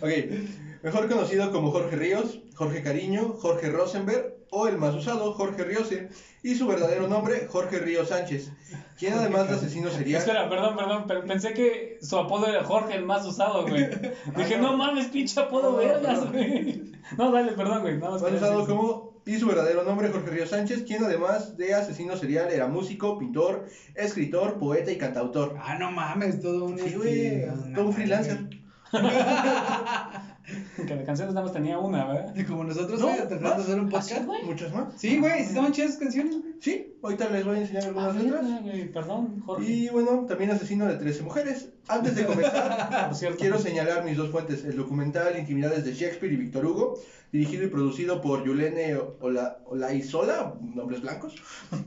güey. 0.00 0.22
Ok, 0.30 0.40
mejor 0.82 1.08
conocido 1.08 1.50
como 1.52 1.70
Jorge 1.70 1.96
Ríos, 1.96 2.40
Jorge 2.54 2.82
Cariño, 2.82 3.34
Jorge 3.38 3.70
Rosenberg 3.70 4.34
o 4.50 4.66
el 4.68 4.76
más 4.76 4.94
usado, 4.94 5.32
Jorge 5.32 5.64
Riose, 5.64 6.10
y 6.42 6.54
su 6.54 6.66
verdadero 6.66 7.08
nombre, 7.08 7.46
Jorge 7.50 7.78
Ríos 7.78 8.08
Sánchez, 8.08 8.50
quien 8.98 9.14
además 9.14 9.48
de 9.48 9.54
asesino 9.54 9.88
serial. 9.88 10.20
Espera, 10.20 10.48
perdón, 10.50 10.76
perdón, 10.76 11.04
pero 11.08 11.24
pensé 11.24 11.54
que 11.54 11.98
su 12.02 12.18
apodo 12.18 12.46
era 12.48 12.62
Jorge, 12.62 12.96
el 12.96 13.04
más 13.06 13.24
usado, 13.26 13.66
güey. 13.66 13.88
Dije, 14.36 14.58
no 14.58 14.76
mames, 14.76 15.06
pinche 15.06 15.40
apodo 15.40 15.70
No, 15.72 15.76
vergas, 15.78 16.24
no. 16.26 16.32
güey. 16.32 16.92
No, 17.16 17.32
dale, 17.32 17.52
perdón, 17.52 17.80
güey. 17.80 17.96
Más 17.96 18.20
usado 18.20 18.66
como 18.66 19.11
y 19.24 19.38
su 19.38 19.46
verdadero 19.46 19.84
nombre 19.84 20.08
Jorge 20.08 20.30
Ríos 20.30 20.50
Sánchez, 20.50 20.82
quien 20.82 21.04
además 21.04 21.56
de 21.56 21.74
asesino 21.74 22.16
serial 22.16 22.50
era 22.50 22.66
músico, 22.66 23.18
pintor, 23.18 23.66
escritor, 23.94 24.58
poeta 24.58 24.90
y 24.90 24.98
cantautor. 24.98 25.56
Ah, 25.60 25.76
no 25.78 25.90
mames, 25.92 26.40
todo 26.40 26.64
un. 26.64 26.78
Sí, 26.78 26.86
este, 26.86 26.96
güey, 26.96 27.74
todo 27.74 27.86
un 27.86 27.92
freelancer. 27.92 28.48
Que 30.86 30.96
de 30.96 31.04
canciones 31.04 31.34
nada 31.34 31.44
más 31.46 31.52
tenía 31.54 31.78
una, 31.78 32.04
¿verdad? 32.06 32.32
güey. 32.34 32.44
Como 32.46 32.64
nosotros, 32.64 33.00
No, 33.00 33.06
güey, 33.06 33.18
tratando 33.28 33.56
de 33.56 33.62
hacer 33.62 33.80
un 33.80 33.86
¿Ah, 33.86 33.90
podcast. 33.90 34.24
güey? 34.26 34.42
Muchas 34.44 34.72
más. 34.74 34.94
Sí, 34.96 35.18
güey, 35.18 35.38
sí 35.42 35.48
estaban 35.48 35.72
chidas 35.72 35.96
canciones, 35.96 36.40
güey. 36.40 36.52
Sí, 36.60 36.94
ahorita 37.02 37.28
les 37.30 37.44
voy 37.44 37.56
a 37.56 37.60
enseñar 37.60 37.82
Ah, 37.84 37.86
algunas 37.88 38.14
letras. 38.16 38.42
verga, 38.44 38.60
güey, 38.62 38.92
Perdón, 38.92 39.40
Jorge. 39.44 39.64
Y 39.72 39.88
bueno, 39.88 40.26
también 40.28 40.50
asesino 40.50 40.86
de 40.86 40.96
13 40.96 41.22
mujeres. 41.22 41.68
Antes 41.88 42.14
de 42.16 42.24
comenzar, 42.26 43.06
Por 43.08 43.16
cierto. 43.16 43.38
quiero 43.38 43.58
señalar 43.58 44.04
mis 44.04 44.16
dos 44.16 44.30
fuentes: 44.30 44.64
el 44.64 44.76
documental 44.76 45.38
Intimidades 45.38 45.84
de 45.84 45.94
Shakespeare 45.94 46.32
y 46.32 46.36
Víctor 46.36 46.64
Hugo, 46.66 46.94
dirigido 47.32 47.64
y 47.64 47.68
producido 47.68 48.20
por 48.20 48.44
Yulene 48.44 48.96
Ola, 49.20 49.58
Olaizola, 49.66 50.54
nombres 50.60 51.00
blancos. 51.02 51.34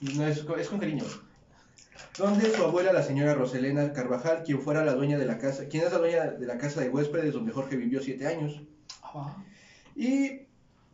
No, 0.00 0.26
es, 0.28 0.44
es 0.58 0.68
con 0.68 0.78
cariño. 0.78 1.02
Donde 2.16 2.50
su 2.50 2.62
abuela, 2.64 2.92
la 2.92 3.02
señora 3.02 3.34
Roselena 3.34 3.92
Carvajal, 3.92 4.42
quien 4.44 4.60
fuera 4.60 4.84
la 4.84 4.94
dueña 4.94 5.18
de 5.18 5.26
la 5.26 5.38
casa, 5.38 5.66
quien 5.68 5.84
es 5.84 5.92
la 5.92 5.98
dueña 5.98 6.26
de 6.26 6.46
la 6.46 6.58
casa 6.58 6.80
de 6.80 6.88
huéspedes 6.90 7.32
donde 7.32 7.52
Jorge 7.52 7.76
vivió 7.76 8.00
siete 8.02 8.26
años. 8.26 8.60
Ah. 9.02 9.36
¿Y 9.96 10.28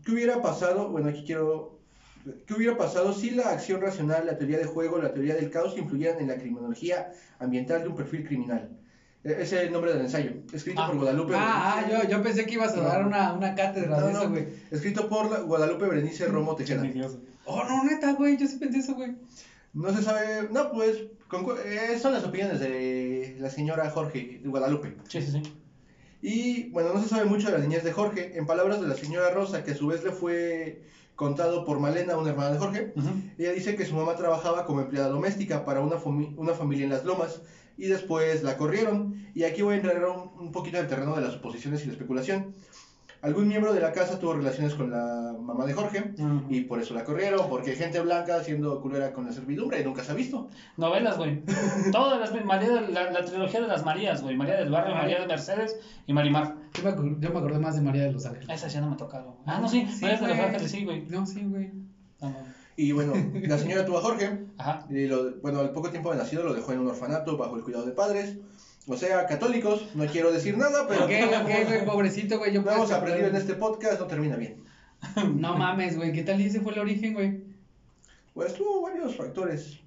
qué 0.05 0.13
hubiera 0.13 0.41
pasado? 0.43 0.89
Bueno, 0.91 1.09
aquí 1.09 1.25
quiero... 1.27 1.79
¿Qué 2.47 2.55
hubiera 2.55 2.77
pasado 2.79 3.13
si 3.13 3.31
la 3.33 3.51
acción 3.51 3.83
racional, 3.83 4.25
la 4.25 4.39
teoría 4.39 4.57
de 4.57 4.65
juego, 4.65 4.99
la 4.99 5.13
teoría 5.13 5.35
del 5.35 5.51
caos 5.51 5.77
influyeran 5.77 6.21
en 6.21 6.29
la 6.29 6.37
criminología 6.37 7.13
ambiental 7.39 7.83
de 7.83 7.89
un 7.89 7.97
perfil 7.97 8.27
criminal? 8.27 8.71
E- 9.23 9.33
Ese 9.43 9.57
es 9.59 9.63
el 9.65 9.73
nombre 9.73 9.93
del 9.93 10.01
ensayo, 10.03 10.31
escrito 10.53 10.81
Ah. 10.83 10.87
por 10.87 10.97
Guadalupe 10.97 11.35
Ah, 11.37 11.77
ah, 11.85 11.89
yo, 11.91 12.09
yo 12.09 12.23
pensé 12.23 12.47
que 12.47 12.55
ibas 12.55 12.73
a 12.73 12.77
No. 12.77 12.83
dar 12.85 13.07
una, 13.07 13.35
una 13.35 13.55
cátedra 13.55 14.01
No, 14.01 14.07
de 14.07 14.13
eso, 14.13 14.25
no, 14.25 14.31
güey. 14.31 14.49
escrito 14.71 15.07
por 15.11 15.31
la- 15.31 15.41
Guadalupe 15.41 15.87
Berenice 15.87 16.27
Romo 16.27 16.57
Tejeda. 16.57 16.83
Oh, 17.45 17.63
no, 17.65 17.85
neta, 17.85 18.15
güey, 18.15 18.39
yo 18.39 18.47
sí 18.47 18.57
pensé 18.57 18.79
eso, 18.79 18.95
güey. 18.95 19.17
No 19.75 19.95
se 19.95 20.03
sabe... 20.03 20.49
No, 20.51 20.71
pues... 20.73 20.97
eh, 21.67 21.99
son 22.01 22.13
las 22.13 22.25
opiniones 22.25 22.61
de 22.61 23.37
la 23.41 23.51
señora 23.51 23.91
Jorge 23.91 24.41
de 24.43 24.49
Guadalupe. 24.49 24.97
Sí, 25.09 25.21
sí, 25.21 25.33
sí. 25.33 25.43
Y 26.23 26.71
bueno, 26.71 26.95
no 26.95 27.03
se 27.03 27.09
sabe 27.09 27.25
mucho 27.27 27.49
de 27.51 27.59
la 27.59 27.65
niñez 27.65 27.85
de 27.85 27.93
Jorge. 27.93 28.39
En 28.39 28.47
palabras 28.47 28.81
de 28.81 28.87
la 28.89 28.95
señora 28.95 29.31
Rosa, 29.31 29.63
que 29.65 29.73
a 29.73 29.77
su 29.77 29.87
vez 29.89 30.03
le 30.05 30.13
fue 30.13 30.85
contado 31.17 31.65
por 31.65 31.81
Malena, 31.81 32.17
una 32.17 32.31
hermana 32.31 32.53
de 32.53 32.59
Jorge. 32.59 32.93
Ella 33.37 33.53
dice 33.53 33.77
que 33.77 33.85
su 33.85 33.95
mamá 33.95 34.17
trabajaba 34.17 34.65
como 34.65 34.81
empleada 34.81 35.09
doméstica 35.09 35.65
para 35.65 35.81
una, 35.81 35.97
fami- 35.97 36.35
una 36.37 36.55
familia 36.55 36.85
en 36.85 36.91
las 36.91 37.05
lomas 37.05 37.43
y 37.77 37.87
después 37.87 38.43
la 38.43 38.57
corrieron. 38.57 39.27
Y 39.35 39.43
aquí 39.45 39.63
voy 39.63 39.75
a 39.75 39.77
entrar 39.79 40.05
un, 40.07 40.31
un 40.39 40.53
poquito 40.53 40.79
en 40.79 40.85
el 40.85 40.89
terreno 40.89 41.15
de 41.15 41.23
las 41.23 41.35
suposiciones 41.35 41.83
y 41.83 41.87
la 41.87 41.93
especulación. 41.93 42.55
Algún 43.25 43.49
miembro 43.49 43.73
de 43.73 43.81
la 43.81 43.91
casa 43.91 44.19
tuvo 44.19 44.35
relaciones 44.35 44.75
con 44.75 44.91
la 44.91 45.35
mamá 45.41 45.65
de 45.65 45.73
Jorge 45.73 46.13
y 46.51 46.61
por 46.61 46.79
eso 46.81 46.93
la 46.95 47.05
corrieron, 47.05 47.49
porque 47.49 47.73
gente 47.75 47.99
blanca 48.01 48.37
haciendo 48.37 48.81
culera 48.83 49.13
con 49.13 49.25
la 49.25 49.33
servidumbre 49.33 49.81
y 49.81 49.85
nunca 49.85 50.05
se 50.05 50.13
ha 50.13 50.15
visto. 50.15 50.49
Novelas, 50.77 51.17
güey. 51.17 51.43
Todas 51.93 52.21
las. 52.21 52.45
María 52.45 52.69
de- 52.69 52.89
la, 52.93 53.11
la 53.11 53.25
trilogía 53.25 53.63
de 53.63 53.69
las 53.69 53.85
Marías, 53.85 54.21
güey. 54.23 54.37
María 54.37 54.57
del 54.57 54.71
Barrio, 54.71 54.95
María 54.95 55.21
de 55.21 55.27
Mercedes 55.27 55.77
y 56.07 56.13
Marimar. 56.13 56.55
Yo 56.75 56.83
me, 56.85 56.91
acor- 56.91 57.19
yo 57.19 57.31
me 57.31 57.39
acordé 57.39 57.59
más 57.59 57.75
de 57.77 57.81
María 57.81 58.03
de 58.05 58.13
los 58.13 58.27
Ángeles. 58.27 58.49
Esas 58.51 58.73
ya 58.73 58.81
no 58.83 58.91
me 58.91 58.97
tocaron. 58.97 59.35
Ah, 59.47 59.59
no, 59.61 59.69
sí. 59.69 59.85
María 60.03 60.17
de 60.21 60.27
los 60.29 60.37
güey. 60.37 60.41
Ángeles, 60.41 60.71
sí, 60.71 60.85
güey. 60.85 61.07
No, 61.09 61.25
sí, 61.27 61.43
güey. 61.45 61.71
Ah, 62.21 62.29
no. 62.29 62.55
Y 62.77 62.93
bueno, 62.93 63.13
la 63.43 63.59
señora 63.59 63.85
tuvo 63.87 63.99
a 63.99 64.03
Jorge 64.03 64.39
Ajá. 64.59 64.87
y 64.91 65.07
lo- 65.07 65.37
bueno, 65.43 65.61
al 65.61 65.71
poco 65.73 65.91
tiempo 65.91 66.11
de 66.11 66.19
nacido 66.19 66.43
lo 66.45 66.55
dejó 66.55 66.73
en 66.73 66.81
un 66.81 66.89
orfanato 66.89 67.37
bajo 67.37 67.57
el 67.57 67.63
cuidado 67.63 67.87
de 67.87 67.93
padres. 67.93 68.37
O 68.87 68.97
sea, 68.97 69.27
católicos, 69.27 69.87
no 69.95 70.05
quiero 70.07 70.31
decir 70.31 70.59
nada, 70.59 70.87
pero 70.87 71.05
Ok, 71.05 71.11
ok, 71.43 71.67
güey, 71.69 71.85
pobrecito, 71.87 72.39
güey. 72.39 72.53
Yo 72.53 72.63
lo 72.63 72.71
hemos 72.73 72.91
aprendido 72.93 73.29
en 73.29 73.37
este 73.37 73.55
podcast, 73.55 73.99
no 74.01 74.07
termina 74.07 74.37
bien. 74.37 74.57
No 75.37 75.57
mames, 75.57 75.97
güey. 75.97 76.13
¿Qué 76.13 76.23
tal 76.23 76.41
y 76.41 76.47
ese 76.47 76.61
fue 76.61 76.73
el 76.73 76.79
origen, 76.81 77.15
güey? 77.15 77.43
Pues 78.35 78.55
tuvo 78.55 78.83
varios 78.83 79.17
factores. 79.17 79.79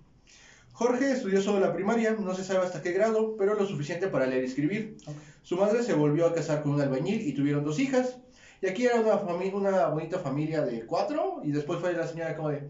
Jorge 0.74 1.12
estudió 1.12 1.42
solo 1.42 1.60
la 1.60 1.74
primaria, 1.74 2.16
no 2.20 2.34
se 2.36 2.44
sabe 2.44 2.64
hasta 2.66 2.82
qué 2.84 2.92
grado, 2.92 3.36
pero 3.38 3.56
lo 3.56 3.66
suficiente 3.66 4.08
para 4.08 4.28
leer 4.28 4.44
y 4.44 4.48
escribir. 4.48 4.98
Su 5.42 5.58
madre 5.58 5.82
se 5.84 5.94
volvió 5.94 6.28
a 6.28 6.34
casar 6.34 6.62
con 6.62 6.74
un 6.74 6.82
albañil 6.82 7.22
y 7.22 7.34
tuvieron 7.34 7.64
dos 7.64 7.80
hijas. 7.80 8.18
Y 8.62 8.68
aquí 8.68 8.86
era 8.86 8.96
una, 9.02 9.20
fami- 9.22 9.54
una 9.54 9.88
bonita 9.88 10.20
familia 10.20 10.62
de 10.64 10.86
cuatro, 10.86 11.42
y 11.44 11.52
después 11.52 11.80
fue 11.80 11.94
la 11.94 12.08
señora 12.08 12.36
como 12.36 12.50
de, 12.50 12.70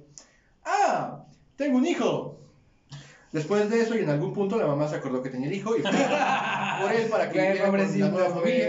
¡Ah! 0.66 1.24
¡Tengo 1.56 1.78
un 1.78 1.86
hijo! 1.88 2.40
Después 3.32 3.70
de 3.70 3.82
eso, 3.82 3.96
y 3.96 4.00
en 4.04 4.10
algún 4.10 4.34
punto, 4.34 4.58
la 4.58 4.68
mamá 4.68 4.88
se 4.88 4.96
acordó 4.96 5.22
que 5.22 5.30
tenía 5.30 5.48
el 5.48 5.54
hijo 5.54 5.76
y 5.78 5.82
fue 5.82 5.92
por 6.82 6.92
él 6.94 7.10
para 7.10 7.30
que 7.30 7.40
viviera 7.40 7.70
con 7.70 7.80
la 8.00 8.10
nueva 8.10 8.30
familia. 8.36 8.68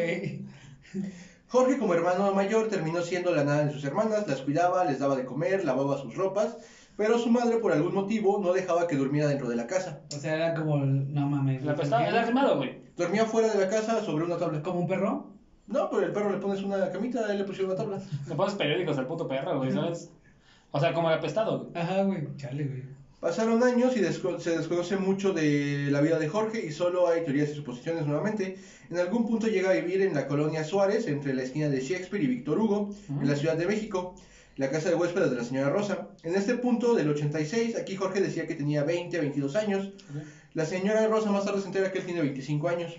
Jorge, 1.49 1.79
como 1.79 1.95
hermano 1.95 2.33
mayor, 2.35 2.69
terminó 2.69 3.01
siendo 3.03 3.35
la 3.35 3.43
nada 3.45 3.65
de 3.65 3.73
sus 3.73 3.83
hermanas, 3.85 4.27
las 4.29 4.43
cuidaba, 4.43 4.85
les 4.85 4.99
daba 4.99 5.17
de 5.17 5.25
comer, 5.25 5.65
lavaba 5.65 5.97
sus 5.99 6.15
ropas, 6.15 6.57
pero 6.97 7.19
su 7.19 7.31
madre, 7.31 7.57
por 7.59 7.73
algún 7.73 7.95
motivo, 7.95 8.39
no 8.43 8.53
dejaba 8.53 8.87
que 8.87 8.97
durmiera 8.97 9.29
dentro 9.29 9.49
de 9.49 9.57
la 9.57 9.67
casa. 9.67 10.01
O 10.15 10.19
sea, 10.19 10.35
era 10.35 10.55
como. 10.55 10.77
el- 10.77 11.13
No 11.15 11.27
mames. 11.29 11.63
La 11.65 11.75
¿por 11.75 11.85
el 11.85 11.91
qué? 11.91 11.97
arrimado, 11.97 12.57
güey. 12.57 12.83
Dormía 12.97 13.25
fuera 13.25 13.49
de 13.55 13.59
la 13.65 13.69
casa 13.71 14.03
sobre 14.05 14.25
una 14.25 14.37
tabla. 14.37 14.61
¿Como 14.63 14.81
un 14.81 14.89
perro? 14.89 15.27
No, 15.69 15.89
pero 15.91 16.07
el 16.07 16.13
perro 16.13 16.31
le 16.33 16.39
pones 16.39 16.63
una 16.63 16.91
camita, 16.91 17.27
a 17.27 17.33
él 17.33 17.39
le 17.39 17.45
pusieron 17.45 17.71
una 17.71 17.77
tabla. 17.79 18.01
Le 18.29 18.35
pones 18.35 18.55
periódicos 18.55 18.99
al 18.99 19.07
puto 19.07 19.29
perro, 19.29 19.59
güey, 19.59 19.71
¿sabes? 19.73 20.11
O 20.71 20.81
sea, 20.81 20.93
como 20.93 21.09
el 21.11 21.19
apestado, 21.19 21.61
güey. 21.61 21.71
Ajá, 21.83 22.03
güey. 22.05 22.27
Chale, 22.37 22.65
güey. 22.65 22.83
Pasaron 23.21 23.63
años 23.65 23.97
y 23.97 24.01
desco- 24.01 24.39
se 24.39 24.57
desconoce 24.57 24.97
mucho 24.97 25.33
de 25.33 25.89
la 25.91 26.01
vida 26.01 26.19
de 26.21 26.29
Jorge 26.29 26.65
y 26.65 26.71
solo 26.71 27.09
hay 27.09 27.25
teorías 27.25 27.51
y 27.51 27.55
suposiciones 27.55 28.07
nuevamente. 28.07 28.57
En 28.91 28.99
algún 28.99 29.27
punto 29.27 29.49
llega 29.49 29.71
a 29.71 29.75
vivir 29.75 30.03
en 30.03 30.15
la 30.15 30.27
colonia 30.29 30.63
Suárez, 30.65 31.09
entre 31.09 31.35
la 31.35 31.43
esquina 31.43 31.69
de 31.69 31.81
Shakespeare 31.81 32.23
y 32.23 32.29
Víctor 32.29 32.59
Hugo, 32.61 32.91
en 33.09 33.29
la 33.29 33.35
Ciudad 33.35 33.57
de 33.57 33.67
México, 33.67 34.15
la 34.57 34.71
casa 34.71 34.89
de 34.89 34.95
huéspedes 34.95 35.31
de 35.31 35.37
la 35.37 35.45
señora 35.45 35.69
Rosa. 35.71 36.09
En 36.23 36.35
este 36.37 36.55
punto 36.55 36.95
del 36.95 37.09
86, 37.11 37.77
aquí 37.77 37.97
Jorge 37.97 38.21
decía 38.21 38.47
que 38.47 38.55
tenía 38.55 38.85
20, 38.85 39.19
22 39.19 39.57
años. 39.57 39.91
La 40.55 40.65
señora 40.65 41.07
Rosa 41.09 41.31
más 41.33 41.45
tarde 41.45 41.61
se 41.61 41.67
entera 41.67 41.91
que 41.91 41.99
él 41.99 42.05
tiene 42.07 42.21
25 42.23 42.69
años. 42.69 42.97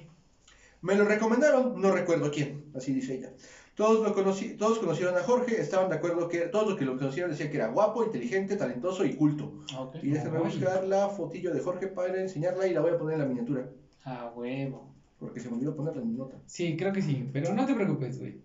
Me 0.81 0.95
lo 0.95 1.05
recomendaron, 1.05 1.79
no 1.81 1.91
recuerdo 1.91 2.31
quién, 2.31 2.71
así 2.75 2.93
dice 2.93 3.15
ella. 3.15 3.33
Todos, 3.75 4.05
lo 4.05 4.13
conocí, 4.13 4.55
todos 4.57 4.79
conocieron 4.79 5.15
a 5.17 5.23
Jorge, 5.23 5.59
estaban 5.59 5.89
de 5.89 5.95
acuerdo 5.95 6.27
que 6.27 6.39
todos 6.47 6.67
los 6.69 6.77
que 6.77 6.85
lo 6.85 6.97
conocieron 6.97 7.31
decían 7.31 7.49
que 7.49 7.57
era 7.57 7.67
guapo, 7.67 8.03
inteligente, 8.03 8.55
talentoso 8.57 9.05
y 9.05 9.15
culto. 9.15 9.53
Ah, 9.73 9.81
ok. 9.81 9.95
Y 10.01 10.09
déjenme 10.09 10.37
Ay. 10.37 10.43
buscar 10.43 10.85
la 10.85 11.07
fotillo 11.09 11.53
de 11.53 11.61
Jorge 11.61 11.87
para 11.87 12.19
enseñarla 12.21 12.67
y 12.67 12.73
la 12.73 12.81
voy 12.81 12.91
a 12.91 12.97
poner 12.97 13.15
en 13.15 13.21
la 13.21 13.25
miniatura. 13.25 13.69
Ah, 14.03 14.31
huevo. 14.35 14.93
Porque 15.17 15.39
se 15.39 15.49
me 15.49 15.55
olvidó 15.55 15.75
ponerla 15.75 16.01
en 16.01 16.09
mi 16.09 16.17
nota. 16.17 16.37
Sí, 16.45 16.75
creo 16.77 16.93
que 16.93 17.01
sí. 17.01 17.29
Pero 17.31 17.53
no 17.53 17.65
te 17.65 17.73
preocupes, 17.73 18.19
güey. 18.19 18.41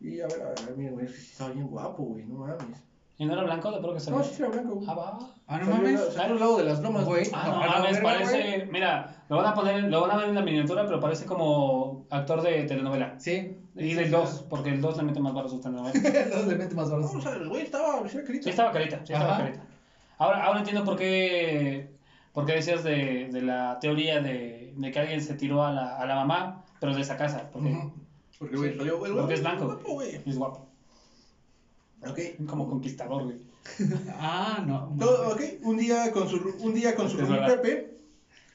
Y 0.00 0.20
a 0.20 0.26
ver, 0.28 0.42
a 0.42 0.48
ver, 0.48 0.58
a 0.60 0.66
ver, 0.66 0.76
miren, 0.76 0.94
güey, 0.94 1.06
es 1.06 1.12
que 1.12 1.18
sí 1.18 1.30
estaba 1.32 1.52
bien 1.52 1.66
guapo, 1.66 2.02
güey, 2.04 2.24
no 2.24 2.36
mames. 2.36 2.82
¿Y 3.20 3.26
no 3.26 3.34
era 3.34 3.42
blanco? 3.42 3.70
De 3.70 3.76
pronto 3.78 3.92
que 3.94 4.00
se 4.00 4.10
No, 4.10 4.24
sí 4.24 4.34
era 4.42 4.48
blanco. 4.50 4.80
Ah, 4.88 4.94
va. 4.94 5.18
Ah, 5.46 5.58
no 5.58 5.66
mames. 5.66 6.00
la- 6.00 6.10
salió 6.12 6.34
al 6.34 6.40
lado 6.40 6.56
de 6.56 6.64
las 6.64 6.80
lomas, 6.80 7.04
Güey. 7.04 7.26
Ah, 7.34 7.48
no 7.50 7.56
mames, 7.58 7.92
verga, 7.92 8.02
parece. 8.02 8.66
Mira, 8.72 9.24
lo 9.28 9.36
van 9.36 9.46
a 9.46 9.54
poner, 9.54 9.84
lo 9.84 10.00
van 10.00 10.10
a 10.12 10.16
ver 10.16 10.28
en 10.30 10.34
la 10.36 10.40
miniatura, 10.42 10.86
pero 10.86 11.00
parece 11.00 11.26
como 11.26 12.06
actor 12.08 12.40
de 12.40 12.62
telenovela. 12.64 13.14
Sí. 13.20 13.58
Y 13.76 13.92
del 13.94 14.10
2, 14.10 14.46
porque 14.48 14.70
el 14.70 14.80
2 14.80 14.96
le 14.96 15.02
mete 15.02 15.20
más 15.20 15.34
barro 15.34 15.48
a 15.48 15.50
sus 15.50 15.60
telenovelas. 15.60 16.02
Dos 16.30 16.46
le 16.46 16.56
mete 16.56 16.74
más 16.74 16.88
No, 16.88 16.96
horas. 16.96 17.14
o 17.14 17.20
sea, 17.20 17.32
el 17.34 17.48
güey 17.48 17.62
estaba, 17.62 18.08
sí 18.08 18.16
era 18.16 18.26
carita. 18.26 18.42
Sí, 18.44 18.50
estaba 18.50 18.72
carita, 18.72 18.96
sí, 19.04 19.12
estaba 19.12 19.34
Ajá. 19.34 19.42
carita. 19.44 19.64
Ahora, 20.18 20.44
ahora 20.44 20.58
entiendo 20.60 20.84
por 20.84 20.96
qué, 20.96 21.90
por 22.32 22.46
qué 22.46 22.52
decías 22.54 22.82
de, 22.84 23.28
de 23.30 23.42
la 23.42 23.78
teoría 23.80 24.20
de, 24.20 24.72
de 24.76 24.90
que 24.90 24.98
alguien 24.98 25.20
se 25.20 25.34
tiró 25.34 25.62
a 25.62 25.72
la, 25.72 25.96
a 25.98 26.06
la 26.06 26.14
mamá, 26.14 26.64
pero 26.80 26.94
de 26.94 27.02
esa 27.02 27.16
casa, 27.18 27.50
porque 27.52 27.68
Ujú. 27.70 27.92
Porque, 28.38 28.56
güey, 28.56 28.78
güey, 28.78 29.12
Porque 29.12 29.34
es 29.34 29.40
blanco. 29.42 29.66
guapo, 29.66 29.92
güey. 29.92 30.18
es 30.24 30.38
guapo. 30.38 30.66
Ok. 32.08 32.18
Como 32.48 32.68
conquistador, 32.68 33.24
güey. 33.24 33.36
Ah, 34.18 34.64
no. 34.66 34.94
Todo, 34.98 35.32
ok, 35.32 35.40
un 35.64 35.76
día 35.76 36.10
con 36.12 36.28
su, 36.28 36.54
un 36.60 36.74
día 36.74 36.94
con 36.94 37.08
su. 37.10 37.18
Pepe, 37.18 37.90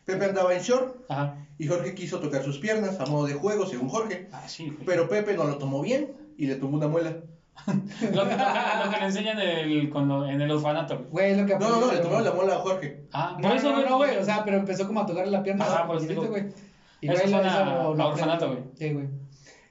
Pepe 0.04 0.26
andaba 0.26 0.54
en 0.56 0.62
short 0.62 0.98
Ajá. 1.10 1.36
y 1.58 1.68
Jorge 1.68 1.94
quiso 1.96 2.20
tocar 2.20 2.44
sus 2.44 2.58
piernas 2.58 3.00
a 3.00 3.06
modo 3.06 3.26
de 3.28 3.34
juego, 3.34 3.66
según 3.68 3.90
Jorge. 3.90 4.28
Ah, 4.32 4.44
sí, 4.48 4.70
güey. 4.70 4.86
Pero 4.86 5.08
Pepe 5.08 5.36
no 5.36 5.44
lo 5.46 5.58
tomó 5.58 5.82
bien 5.82 6.12
y 6.38 6.48
le 6.48 6.56
tumbó 6.56 6.78
una 6.78 6.88
muela. 6.88 7.18
Lo 7.66 8.28
que, 8.28 8.36
lo 8.36 8.92
que 8.92 9.00
le 9.00 9.06
enseñan 9.06 9.40
en 9.40 9.48
el, 9.70 9.90
cuando, 9.90 10.26
en 10.26 10.42
el 10.42 10.52
orfanato, 10.52 10.98
güey. 11.10 11.34
Güey, 11.34 11.42
lo 11.42 11.46
que 11.48 11.54
No, 11.58 11.70
no, 11.70 11.80
no, 11.86 11.92
le 11.94 12.00
tomó 12.00 12.20
la 12.20 12.32
muela 12.34 12.56
a 12.56 12.60
Jorge. 12.60 13.06
Ah, 13.14 13.38
No, 13.40 13.56
no, 13.56 13.62
no, 13.62 13.90
no, 13.90 13.98
güey. 13.98 14.18
O 14.18 14.26
sea, 14.26 14.44
pero 14.44 14.58
empezó 14.58 14.86
como 14.86 15.00
a 15.00 15.06
tocarle 15.06 15.32
la 15.32 15.42
pierna. 15.42 15.64
Ajá, 15.64 15.84
a 15.84 15.88
por 15.88 15.96
eso 15.96 16.02
Miguelito, 16.04 16.22
digo. 16.24 16.34
güey. 16.34 16.54
Y 17.00 17.08
Eso 17.08 17.22
güey, 17.22 17.32
lo 17.32 17.38
suena 17.38 17.54
hizo- 17.54 17.94
lo 17.96 18.04
a 18.04 18.08
orfanato, 18.08 18.46
aprendió. 18.48 18.72
Sí, 18.78 18.94
güey. 18.94 19.08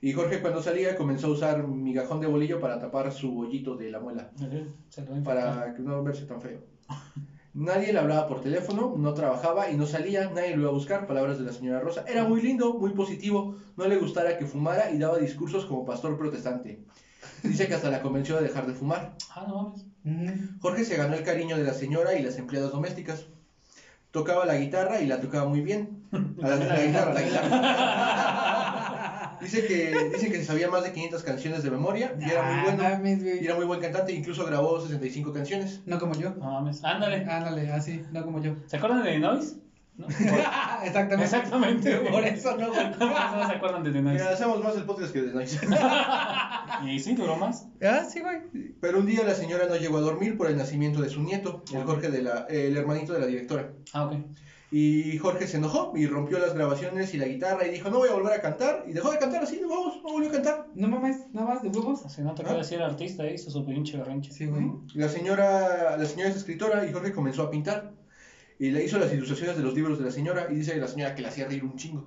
Y 0.04 0.12
Jorge 0.12 0.42
cuando 0.42 0.62
salía 0.62 0.96
comenzó 0.96 1.28
a 1.28 1.30
usar 1.30 1.66
migajón 1.66 2.20
de 2.20 2.26
bolillo 2.26 2.60
para 2.60 2.78
tapar 2.78 3.10
su 3.10 3.38
hoyito 3.38 3.74
de 3.74 3.90
la 3.90 4.00
muela, 4.00 4.28
para 5.24 5.72
que 5.74 5.80
no 5.80 6.02
verse 6.02 6.26
tan 6.26 6.42
feo. 6.42 6.60
Nadie 7.54 7.90
le 7.90 8.00
hablaba 8.00 8.26
por 8.26 8.42
teléfono, 8.42 8.92
no 8.98 9.14
trabajaba 9.14 9.70
y 9.70 9.78
no 9.78 9.86
salía, 9.86 10.28
nadie 10.28 10.54
lo 10.54 10.60
iba 10.60 10.68
a 10.68 10.74
buscar, 10.74 11.06
palabras 11.06 11.38
de 11.38 11.44
la 11.44 11.52
señora 11.52 11.80
Rosa. 11.80 12.04
Era 12.06 12.24
muy 12.24 12.42
lindo, 12.42 12.74
muy 12.74 12.90
positivo, 12.90 13.56
no 13.78 13.86
le 13.86 13.96
gustara 13.96 14.36
que 14.36 14.44
fumara 14.44 14.90
y 14.90 14.98
daba 14.98 15.16
discursos 15.16 15.64
como 15.64 15.86
pastor 15.86 16.18
protestante. 16.18 16.80
Dice 17.42 17.66
que 17.66 17.72
hasta 17.72 17.88
la 17.88 18.02
convenció 18.02 18.36
de 18.36 18.42
dejar 18.42 18.66
de 18.66 18.74
fumar. 18.74 19.14
Ah, 19.30 19.46
no 19.48 19.72
mames. 20.04 20.50
Jorge 20.60 20.84
se 20.84 20.98
ganó 20.98 21.14
el 21.14 21.22
cariño 21.22 21.56
de 21.56 21.64
la 21.64 21.72
señora 21.72 22.14
y 22.14 22.22
las 22.22 22.36
empleadas 22.36 22.72
domésticas. 22.72 23.24
Tocaba 24.10 24.44
la 24.44 24.58
guitarra 24.58 25.00
y 25.00 25.06
la 25.06 25.22
tocaba 25.22 25.48
muy 25.48 25.62
bien. 25.62 26.02
A 26.12 26.48
la, 26.48 26.56
la 26.56 26.84
guitarra, 26.84 27.14
la 27.14 27.22
guitarra. 27.22 28.80
Dice 29.44 29.66
que, 29.66 30.10
dice 30.12 30.30
que 30.30 30.38
se 30.38 30.44
sabía 30.44 30.68
más 30.68 30.82
de 30.82 30.92
500 30.92 31.22
canciones 31.22 31.62
de 31.62 31.70
memoria 31.70 32.14
y 32.20 32.24
era 32.24 32.42
muy 32.42 32.54
Ah, 32.54 32.62
bueno. 32.64 32.82
mames, 32.82 33.18
Y 33.20 33.22
güey. 33.22 33.44
era 33.44 33.54
muy 33.54 33.64
buen 33.66 33.80
cantante, 33.80 34.12
incluso 34.12 34.44
grabó 34.44 34.80
65 34.80 35.32
canciones. 35.32 35.80
No 35.86 35.98
como 35.98 36.14
yo. 36.14 36.30
No 36.30 36.50
mames. 36.52 36.82
Ándale. 36.82 37.24
Ándale, 37.28 37.70
así, 37.72 38.02
no 38.12 38.24
como 38.24 38.42
yo. 38.42 38.54
¿Se 38.66 38.76
acuerdan 38.78 39.02
de 39.04 39.10
The 39.12 39.18
Noise? 39.20 39.56
¿No? 39.96 40.08
Exactamente. 40.08 41.22
Exactamente. 41.24 41.96
Por 42.10 42.24
eso 42.24 42.56
no, 42.56 42.68
güey. 42.72 42.92
Por 42.98 43.06
eso 43.06 43.36
no 43.36 43.46
se 43.46 43.52
acuerdan 43.52 43.84
de 43.84 43.92
The 43.92 44.00
Mira, 44.02 44.12
Noise. 44.24 44.28
hacemos 44.34 44.64
más 44.64 44.76
el 44.76 44.84
podcast 44.84 45.12
que 45.12 45.22
de 45.22 45.32
Noise. 45.32 45.60
Y 46.86 46.98
sí, 46.98 47.14
duró 47.14 47.36
más. 47.36 47.68
Ah, 47.82 48.02
sí, 48.04 48.20
güey. 48.20 48.38
Pero 48.80 48.98
un 48.98 49.06
día 49.06 49.22
la 49.24 49.34
señora 49.34 49.66
no 49.68 49.76
llegó 49.76 49.98
a 49.98 50.00
dormir 50.00 50.36
por 50.36 50.48
el 50.48 50.56
nacimiento 50.56 51.00
de 51.00 51.08
su 51.08 51.22
nieto, 51.22 51.62
el 51.72 51.84
Jorge 51.84 52.10
de 52.10 52.22
la, 52.22 52.46
el 52.50 52.76
hermanito 52.76 53.12
de 53.12 53.20
la 53.20 53.26
directora. 53.26 53.70
Ah, 53.92 54.06
ok. 54.06 54.14
Y 54.70 55.18
Jorge 55.18 55.46
se 55.46 55.58
enojó 55.58 55.92
y 55.94 56.06
rompió 56.06 56.38
las 56.38 56.54
grabaciones 56.54 57.14
y 57.14 57.18
la 57.18 57.26
guitarra 57.26 57.66
y 57.66 57.70
dijo, 57.70 57.90
no 57.90 57.98
voy 57.98 58.08
a 58.08 58.14
volver 58.14 58.32
a 58.32 58.40
cantar. 58.40 58.84
Y 58.88 58.92
dejó 58.92 59.12
de 59.12 59.18
cantar 59.18 59.42
así, 59.42 59.58
de 59.58 59.66
huevos, 59.66 60.00
no 60.02 60.12
volvió 60.12 60.30
a 60.30 60.32
cantar. 60.32 60.66
No 60.74 60.88
mames, 60.88 61.18
nada 61.32 61.46
más 61.46 61.62
de 61.62 61.68
huevos. 61.68 62.02
Si 62.08 62.22
no 62.22 62.34
te 62.34 62.42
queda 62.42 62.56
decir 62.56 62.82
artista, 62.82 63.24
hizo 63.30 63.50
su 63.50 63.64
pinche 63.64 63.96
berrinche. 63.96 64.32
Sí, 64.32 64.46
güey. 64.46 64.72
La 64.94 65.08
señora, 65.08 65.96
la 65.96 66.04
señora 66.06 66.30
es 66.30 66.36
escritora 66.36 66.86
y 66.86 66.92
Jorge 66.92 67.12
comenzó 67.12 67.44
a 67.44 67.50
pintar. 67.50 67.92
Y 68.58 68.70
le 68.70 68.84
hizo 68.84 68.98
las 68.98 69.12
ilustraciones 69.12 69.56
de 69.56 69.62
los 69.62 69.74
libros 69.74 69.98
de 69.98 70.06
la 70.06 70.10
señora 70.10 70.48
y 70.50 70.54
dice 70.54 70.76
la 70.76 70.88
señora 70.88 71.14
que 71.14 71.22
la 71.22 71.28
hacía 71.28 71.46
reír 71.46 71.64
un 71.64 71.76
chingo. 71.76 72.06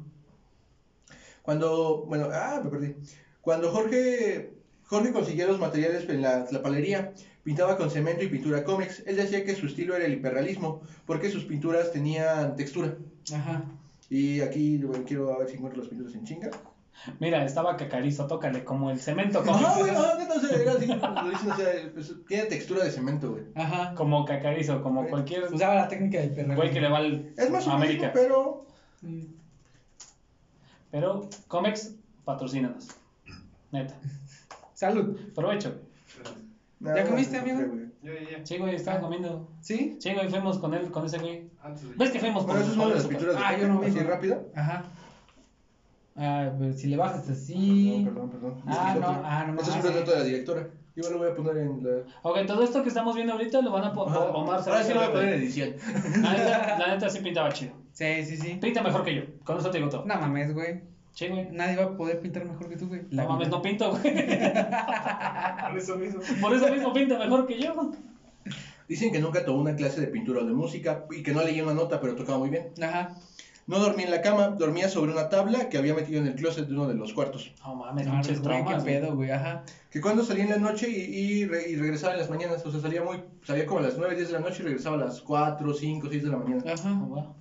Cuando, 1.41 2.05
bueno, 2.05 2.27
ah, 2.33 2.61
me 2.63 2.69
perdí. 2.69 2.95
Cuando 3.41 3.71
Jorge, 3.71 4.51
Jorge 4.83 5.13
conseguía 5.13 5.47
los 5.47 5.59
materiales 5.59 6.09
en 6.09 6.21
la, 6.21 6.45
la 6.51 6.61
palería, 6.61 7.13
pintaba 7.47 7.77
con 7.77 7.89
cemento 7.89 8.25
y 8.25 8.27
pintura 8.27 8.65
cómics. 8.65 9.03
Él 9.05 9.15
decía 9.15 9.45
que 9.45 9.55
su 9.55 9.67
estilo 9.67 9.95
era 9.95 10.03
el 10.05 10.11
hiperrealismo 10.15 10.81
porque 11.05 11.29
sus 11.31 11.45
pinturas 11.45 11.93
tenían 11.93 12.57
textura. 12.57 12.95
Ajá. 13.33 13.63
Y 14.09 14.41
aquí 14.41 14.79
bueno, 14.79 15.05
quiero 15.07 15.33
a 15.33 15.37
ver 15.39 15.47
si 15.47 15.55
encuentro 15.55 15.79
las 15.79 15.87
pinturas 15.89 16.13
en 16.13 16.25
chinga. 16.25 16.49
Mira, 17.21 17.45
estaba 17.45 17.77
cacarizo, 17.77 18.27
tócale 18.27 18.65
como 18.65 18.91
el 18.91 18.99
cemento, 18.99 19.41
como, 19.45 19.61
No, 19.61 19.75
güey, 19.79 19.93
no, 19.93 20.15
neta, 20.17 20.33
o 20.33 20.39
sea, 20.41 20.57
era 20.59 20.71
así, 20.73 20.87
lo 20.87 21.29
dicen, 21.29 21.51
o 21.51 21.55
sea, 21.55 21.71
es- 21.71 22.15
tiene 22.27 22.43
textura 22.47 22.83
de 22.83 22.91
cemento, 22.91 23.31
güey. 23.31 23.43
Ajá. 23.55 23.93
como 23.95 24.25
cacarizo, 24.25 24.81
como 24.83 25.07
cualquier 25.07 25.45
Usaba 25.45 25.75
la 25.75 25.87
técnica 25.87 26.19
del 26.19 26.31
perro. 26.31 26.53
güey 26.55 26.69
que 26.71 26.81
le 26.81 26.89
va 26.89 26.97
al 26.97 27.31
Es 27.37 27.49
más 27.49 27.65
o 27.65 27.67
menos, 27.69 27.81
América. 27.81 28.11
pero 28.13 28.65
Pero 30.91 31.29
Comex, 31.47 31.93
patrocínanos. 32.25 32.89
Neta. 33.71 33.95
Salud. 34.73 35.17
Provecho. 35.33 35.79
Más 36.79 37.01
comiste, 37.09 37.37
amigo? 37.37 37.59
güey. 37.67 37.87
Ya, 38.03 38.13
ya, 38.13 38.37
ya. 38.37 38.45
Sí, 38.45 38.57
güey, 38.57 38.75
estaba 38.75 38.99
comiendo. 39.01 39.49
¿Sí? 39.61 39.97
Sí, 39.99 40.13
güey, 40.13 40.29
fuimos 40.29 40.59
con 40.59 40.73
él, 40.73 40.91
con 40.91 41.05
ese 41.05 41.17
güey. 41.17 41.49
Antes 41.63 41.89
de- 41.89 41.95
¿Ves 41.95 42.11
que 42.11 42.19
fuimos 42.19 42.43
por 42.45 42.51
Bueno, 42.55 42.63
eso 42.63 42.71
es 42.71 42.77
una 42.77 42.87
de 42.89 42.95
las 42.95 43.05
pinturas 43.07 43.35
de 43.35 43.41
Ah, 43.43 43.57
yo 43.57 43.67
no 43.67 43.79
vi, 43.79 43.85
así 43.87 43.95
güey. 43.95 44.05
rápida. 44.07 44.39
Ajá. 44.55 44.83
Ah, 46.15 46.51
pero 46.57 46.73
si 46.73 46.87
le 46.87 46.97
bajas 46.97 47.29
así. 47.29 48.01
Perdón, 48.05 48.29
perdón, 48.29 48.53
perdón. 48.55 48.75
Ah, 48.77 48.95
no, 48.99 49.07
otro. 49.09 49.21
ah, 49.25 49.43
no 49.47 49.51
Este 49.59 49.61
es 49.63 49.67
un 49.69 49.75
mames. 49.75 49.85
retrato 49.93 50.11
de 50.11 50.17
la 50.17 50.23
directora. 50.23 50.67
Igual 50.95 51.13
lo 51.13 51.19
voy 51.19 51.27
a 51.29 51.35
poner 51.35 51.57
en 51.57 51.83
la. 51.83 51.91
Ok, 52.23 52.37
todo 52.47 52.63
esto 52.63 52.81
que 52.81 52.89
estamos 52.89 53.15
viendo 53.15 53.33
ahorita 53.33 53.61
lo 53.61 53.71
van 53.71 53.83
a 53.83 53.93
poner. 53.93 54.17
Omar 54.17 54.63
se 54.63 54.69
Ahora 54.71 54.83
sí 54.83 54.93
lo 54.93 54.99
voy 54.99 55.09
a 55.09 55.11
poner 55.11 55.33
en 55.33 55.39
edición. 55.41 55.75
La 56.23 56.33
neta, 56.33 56.77
la 56.79 56.87
neta 56.87 57.09
sí 57.09 57.19
pintaba 57.19 57.51
chido. 57.51 57.73
Sí, 57.91 58.23
sí, 58.25 58.37
sí. 58.37 58.57
Pinta 58.59 58.81
mejor 58.81 59.03
que 59.03 59.15
yo. 59.15 59.21
Con 59.43 59.57
eso 59.59 59.69
te 59.69 59.77
digo 59.77 59.89
todo. 59.89 60.05
No 60.05 60.15
mames, 60.15 60.53
güey. 60.55 60.81
Sí, 61.17 61.27
güey. 61.29 61.47
Nadie 61.51 61.75
va 61.77 61.83
a 61.85 61.97
poder 61.97 62.19
pintar 62.21 62.45
mejor 62.45 62.69
que 62.69 62.77
tú, 62.77 62.87
güey. 62.89 63.01
La 63.09 63.23
No 63.23 63.29
mames, 63.29 63.49
no 63.49 63.59
pinto, 63.59 63.89
güey. 63.89 64.03
Por 64.03 65.77
eso 65.77 65.95
mismo. 65.95 66.21
Por 66.39 66.53
eso 66.53 66.71
mismo 66.71 66.93
pinta 66.93 67.17
mejor 67.17 67.47
que 67.47 67.59
yo. 67.59 67.91
Dicen 68.87 69.11
que 69.11 69.19
nunca 69.19 69.43
tomó 69.43 69.59
una 69.61 69.75
clase 69.75 69.99
de 69.99 70.07
pintura 70.07 70.41
o 70.41 70.45
de 70.45 70.53
música 70.53 71.05
y 71.09 71.23
que 71.23 71.33
no 71.33 71.41
leía 71.43 71.63
una 71.63 71.73
nota, 71.73 71.99
pero 71.99 72.15
tocaba 72.15 72.37
muy 72.37 72.49
bien. 72.49 72.67
Ajá. 72.81 73.15
No 73.65 73.79
dormía 73.79 74.05
en 74.05 74.11
la 74.11 74.21
cama, 74.21 74.49
dormía 74.49 74.87
sobre 74.89 75.11
una 75.11 75.27
tabla 75.27 75.67
que 75.69 75.77
había 75.79 75.93
metido 75.95 76.21
en 76.21 76.27
el 76.27 76.35
closet 76.35 76.67
de 76.67 76.73
uno 76.73 76.87
de 76.87 76.93
los 76.93 77.13
cuartos. 77.13 77.51
No 77.65 77.75
mames, 77.75 78.05
No, 78.05 78.13
pinches 78.13 78.39
güey, 78.39 78.55
qué 78.57 78.63
traumas. 78.63 78.83
güey. 78.83 78.95
pedo, 79.01 79.15
güey. 79.15 79.31
Ajá. 79.31 79.63
Que 79.89 79.99
cuando 79.99 80.23
salía 80.23 80.43
en 80.43 80.51
la 80.51 80.57
noche 80.57 80.87
y, 80.87 80.93
y, 81.41 81.45
re- 81.45 81.67
y 81.69 81.75
regresaba 81.75 82.13
en 82.13 82.19
las 82.19 82.29
mañanas, 82.29 82.63
o 82.65 82.71
sea, 82.71 82.79
salía 82.79 83.01
muy, 83.03 83.21
salía 83.43 83.65
como 83.65 83.79
a 83.79 83.83
las 83.83 83.97
9, 83.97 84.15
10 84.15 84.27
de 84.27 84.33
la 84.35 84.39
noche 84.39 84.57
y 84.61 84.65
regresaba 84.65 84.95
a 84.95 84.99
las 84.99 85.19
4, 85.21 85.73
5, 85.73 86.07
6 86.09 86.23
de 86.23 86.29
la 86.29 86.37
mañana. 86.37 86.63
Ajá. 86.71 86.89
No, 86.89 87.09
va. 87.09 87.33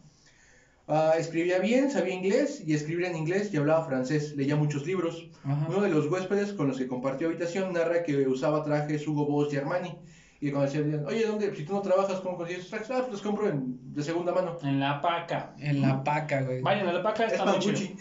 Ah, 0.89 1.15
escribía 1.19 1.59
bien, 1.59 1.91
sabía 1.91 2.15
inglés 2.15 2.63
y 2.65 2.73
escribía 2.75 3.09
en 3.11 3.17
inglés 3.17 3.51
y 3.53 3.57
hablaba 3.57 3.85
francés, 3.85 4.37
leía 4.37 4.55
muchos 4.55 4.87
libros. 4.87 5.29
Ajá. 5.45 5.67
Uno 5.69 5.81
de 5.81 5.89
los 5.89 6.07
huéspedes 6.07 6.53
con 6.53 6.69
los 6.69 6.79
que 6.79 6.87
compartió 6.87 7.27
habitación 7.27 7.73
narra 7.73 8.05
que 8.05 8.29
usaba 8.29 8.63
trajes 8.63 9.07
Hugo 9.07 9.27
Boss 9.27 9.53
y 9.53 9.57
Armani. 9.57 9.99
Y 10.41 10.51
cuando 10.53 10.71
decían, 10.71 11.05
oye, 11.07 11.27
¿dónde? 11.27 11.57
Si 11.57 11.65
tú 11.65 11.73
no 11.73 11.81
trabajas, 11.81 12.21
¿cómo 12.21 12.37
consigues 12.37 12.69
trajes? 12.69 12.91
Ah, 12.91 12.99
pues 13.01 13.11
los 13.13 13.23
compro 13.23 13.49
en- 13.49 13.79
de 13.95 14.03
segunda 14.03 14.33
mano. 14.33 14.59
En 14.63 14.79
la 14.79 15.01
paca. 15.01 15.55
En 15.59 15.81
la 15.81 16.05
paca, 16.05 16.43
güey. 16.43 16.61
Vayan 16.63 16.87
a 16.89 16.93
la 16.93 17.03
paca, 17.03 17.25
Es 17.27 17.33
está 17.33 17.47
muy 17.47 17.59
chido. 17.59 17.97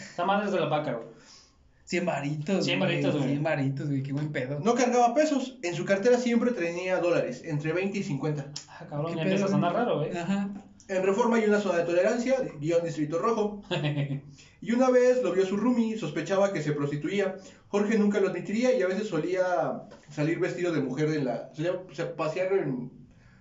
Esta 0.00 0.24
madre 0.24 0.46
es 0.46 0.52
de 0.52 0.60
la 0.60 0.70
paca, 0.70 0.92
güey. 0.94 1.08
100 1.86 2.04
varitos. 2.06 2.64
100 2.64 2.80
varitos, 2.80 3.14
güey. 3.16 3.28
100 3.30 3.42
varitos, 3.42 3.88
güey. 3.88 4.02
Qué 4.02 4.12
buen 4.12 4.30
pedo. 4.32 4.60
No 4.60 4.74
cargaba 4.74 5.14
pesos, 5.14 5.58
en 5.62 5.74
su 5.74 5.84
cartera 5.84 6.18
siempre 6.18 6.50
tenía 6.52 6.98
dólares, 6.98 7.42
entre 7.44 7.72
20 7.72 7.98
y 7.98 8.02
50. 8.02 8.46
Ah, 8.68 8.86
cabrón, 8.88 9.12
¿Qué 9.12 9.16
ya 9.16 9.22
empieza 9.22 9.44
a 9.46 9.48
sonar 9.48 9.72
raro, 9.72 10.04
¿eh? 10.04 10.12
Ajá. 10.16 10.50
En 10.88 11.02
Reforma 11.02 11.36
hay 11.38 11.44
una 11.46 11.58
zona 11.58 11.78
de 11.78 11.84
tolerancia, 11.84 12.36
guion 12.60 12.84
Distrito 12.84 13.18
Rojo. 13.18 13.62
Y 14.62 14.72
una 14.72 14.90
vez 14.90 15.22
lo 15.22 15.32
vio 15.32 15.44
su 15.46 15.56
roomie, 15.56 15.96
sospechaba 15.96 16.52
que 16.52 16.60
se 16.62 16.72
prostituía. 16.72 17.36
Jorge 17.68 17.98
nunca 17.98 18.18
lo 18.18 18.30
admitiría 18.30 18.76
y 18.76 18.82
a 18.82 18.88
veces 18.88 19.06
solía 19.06 19.82
salir 20.10 20.40
vestido 20.40 20.72
de 20.72 20.80
mujer 20.80 21.08
en 21.10 21.24
la... 21.26 21.52
solía- 21.54 21.78
se 21.92 22.04
pasear 22.06 22.52
en... 22.54 22.90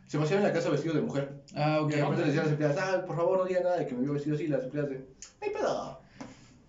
Se 0.08 0.20
paseaba 0.20 0.44
en 0.44 0.48
la 0.50 0.54
casa 0.54 0.70
vestido 0.70 0.94
de 0.94 1.02
mujer. 1.02 1.42
Ah, 1.56 1.80
ok. 1.82 1.90
Y 1.92 1.96
de 1.96 2.02
repente 2.02 2.22
le 2.22 2.28
decían 2.28 2.42
a 2.42 2.44
las 2.44 2.52
empleadas, 2.52 2.78
ah, 2.80 3.06
por 3.08 3.16
favor 3.16 3.40
no 3.40 3.46
diga 3.46 3.62
nada 3.62 3.78
de 3.78 3.88
que 3.88 3.96
me 3.96 4.02
vio 4.04 4.14
vestido 4.14 4.36
así. 4.36 4.48
Las 4.48 4.64
empleadas 4.66 4.92
de, 4.92 5.08
ay, 5.42 5.50
pedo. 5.52 6.00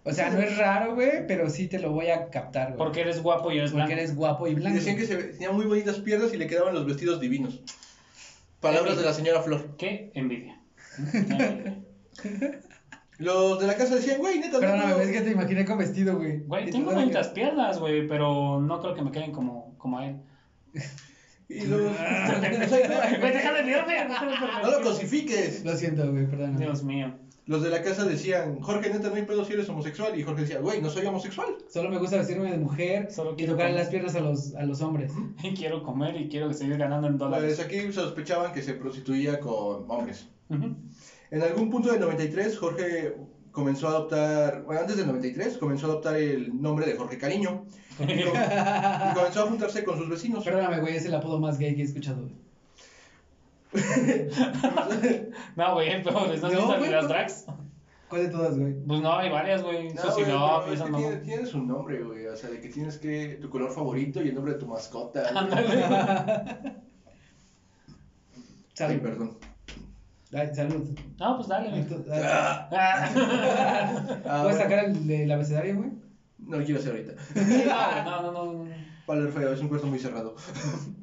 O 0.08 0.12
sea, 0.12 0.30
no 0.30 0.38
es 0.40 0.56
raro, 0.56 0.94
güey, 0.94 1.26
pero 1.26 1.50
sí 1.50 1.66
te 1.66 1.80
lo 1.80 1.90
voy 1.90 2.10
a 2.10 2.30
captar, 2.30 2.68
güey. 2.68 2.78
Porque 2.78 3.00
eres 3.00 3.20
guapo 3.22 3.50
y 3.50 3.58
eres 3.58 3.72
Porque 3.72 3.86
blanco. 3.86 4.00
eres 4.00 4.14
guapo 4.14 4.46
y 4.46 4.52
Y 4.52 4.54
blanco. 4.54 4.76
decían 4.78 4.96
que 4.96 5.04
se, 5.04 5.16
tenía 5.16 5.50
muy 5.50 5.66
bonitas 5.66 5.98
piernas 5.98 6.32
y 6.32 6.36
le 6.36 6.46
quedaban 6.46 6.74
los 6.74 6.86
vestidos 6.86 7.20
divinos. 7.20 7.60
Palabras 8.60 8.96
de 8.96 9.02
la 9.04 9.12
señora 9.12 9.42
Flor. 9.42 9.76
Qué 9.76 10.12
envidia. 10.14 10.60
Los 13.18 13.58
de 13.60 13.66
la 13.66 13.76
casa 13.76 13.96
decían, 13.96 14.18
güey, 14.18 14.38
neta, 14.38 14.60
Perdóname, 14.60 14.92
no, 14.92 15.00
es 15.00 15.10
que 15.10 15.22
te 15.22 15.30
imaginé 15.30 15.64
con 15.64 15.78
vestido, 15.78 16.18
güey. 16.18 16.40
Güey, 16.40 16.70
tengo 16.70 16.92
bonitas 16.92 17.28
piernas, 17.28 17.78
güey, 17.78 18.06
pero 18.06 18.60
no 18.60 18.80
creo 18.80 18.94
que 18.94 19.02
me 19.02 19.10
queden 19.10 19.32
como, 19.32 19.74
como 19.78 19.98
a 19.98 20.06
él. 20.06 20.16
Y 21.48 21.64
los... 21.66 21.80
o 21.90 21.94
sea, 21.94 23.18
Güey, 23.18 23.32
déjame 23.32 23.62
mirarme. 23.62 24.04
no 24.62 24.70
lo 24.70 24.82
cosifiques. 24.82 25.64
Lo 25.64 25.74
siento, 25.76 26.10
güey, 26.12 26.26
perdóname. 26.26 26.58
Dios 26.58 26.84
mío. 26.84 27.14
Los 27.46 27.62
de 27.62 27.70
la 27.70 27.80
casa 27.80 28.04
decían, 28.04 28.60
Jorge, 28.60 28.90
neta, 28.90 29.08
no 29.08 29.14
hay 29.14 29.22
pedo 29.22 29.44
si 29.44 29.52
eres 29.52 29.68
homosexual. 29.68 30.18
Y 30.18 30.24
Jorge 30.24 30.42
decía, 30.42 30.58
güey, 30.58 30.82
no 30.82 30.90
soy 30.90 31.06
homosexual. 31.06 31.46
Solo 31.72 31.90
me 31.90 31.98
gusta 31.98 32.16
vestirme 32.16 32.50
de 32.50 32.58
mujer 32.58 33.08
Solo 33.12 33.34
y 33.38 33.46
comer. 33.46 33.72
las 33.72 33.88
piernas 33.88 34.16
a 34.16 34.20
los, 34.20 34.54
a 34.56 34.64
los 34.64 34.80
hombres. 34.82 35.12
Y 35.44 35.54
quiero 35.54 35.82
comer 35.84 36.20
y 36.20 36.28
quiero 36.28 36.52
seguir 36.52 36.76
ganando 36.76 37.06
en 37.06 37.18
Pues 37.18 37.30
dólares. 37.30 37.60
aquí 37.60 37.92
sospechaban 37.92 38.52
que 38.52 38.62
se 38.62 38.74
prostituía 38.74 39.38
con 39.38 39.88
hombres. 39.88 40.26
En 40.48 41.42
algún 41.42 41.70
punto 41.70 41.90
del 41.92 42.00
93, 42.00 42.58
Jorge 42.58 43.14
comenzó 43.52 43.86
a 43.88 43.90
adoptar, 43.90 44.64
bueno, 44.64 44.80
antes 44.82 44.96
del 44.96 45.06
93, 45.06 45.56
comenzó 45.58 45.86
a 45.86 45.90
adoptar 45.90 46.16
el 46.16 46.60
nombre 46.60 46.84
de 46.86 46.96
Jorge 46.96 47.16
Cariño. 47.16 47.64
Y, 48.00 48.04
com- 48.04 48.08
y 49.10 49.14
comenzó 49.14 49.42
a 49.44 49.46
juntarse 49.46 49.82
con 49.84 49.96
sus 49.98 50.08
vecinos. 50.08 50.44
Perdóname, 50.44 50.80
güey, 50.80 50.96
es 50.96 51.06
el 51.06 51.14
apodo 51.14 51.38
más 51.40 51.58
gay 51.58 51.74
que 51.74 51.82
he 51.82 51.84
escuchado, 51.84 52.22
güey. 52.22 52.34
No, 55.56 55.74
güey, 55.74 56.02
peor. 56.02 56.32
¿Estás 56.34 56.52
No, 56.52 56.80
de 56.80 56.90
las 56.90 57.02
no. 57.04 57.08
drags? 57.08 57.46
¿Cuál 58.08 58.22
de 58.22 58.28
todas, 58.28 58.56
güey? 58.58 58.72
Pues 58.86 59.00
no, 59.00 59.12
hay 59.16 59.30
varias, 59.30 59.62
güey. 59.62 59.88
No, 59.92 60.04
Love 60.04 60.14
pero 60.16 60.70
y 60.70 60.74
es 60.74 60.82
que 60.82 60.92
tiene, 60.92 61.16
tienes 61.16 61.54
un 61.54 61.66
nombre, 61.66 62.02
güey. 62.02 62.26
O 62.26 62.36
sea, 62.36 62.50
de 62.50 62.60
que 62.60 62.68
tienes 62.68 62.98
que. 62.98 63.38
tu 63.40 63.50
color 63.50 63.72
favorito 63.72 64.22
y 64.22 64.28
el 64.28 64.34
nombre 64.34 64.52
de 64.54 64.60
tu 64.60 64.66
mascota. 64.66 65.28
Ándale. 65.34 65.84
Ay, 65.84 66.76
Salud. 68.74 69.00
perdón. 69.02 69.38
Ay, 70.32 70.54
salud. 70.54 70.86
No, 71.18 71.36
pues 71.36 71.48
dale, 71.48 71.70
güey. 71.70 71.84
Ah, 72.12 72.68
Ah. 72.72 73.08
¿Puedes 73.12 74.42
bueno, 74.42 74.58
sacar 74.58 74.84
el, 74.84 75.10
el 75.10 75.32
abecedario, 75.32 75.76
güey? 75.76 75.90
No 76.38 76.58
lo 76.58 76.64
quiero 76.64 76.78
hacer 76.80 76.92
ahorita. 76.92 77.12
No, 78.04 78.22
no, 78.22 78.32
no, 78.32 78.52
no. 78.52 78.66
Va 79.08 79.14
a 79.14 79.16
leer 79.18 79.30
feo, 79.32 79.52
es 79.52 79.60
un 79.60 79.68
cuarto 79.68 79.86
muy 79.86 79.98
cerrado. 80.00 80.34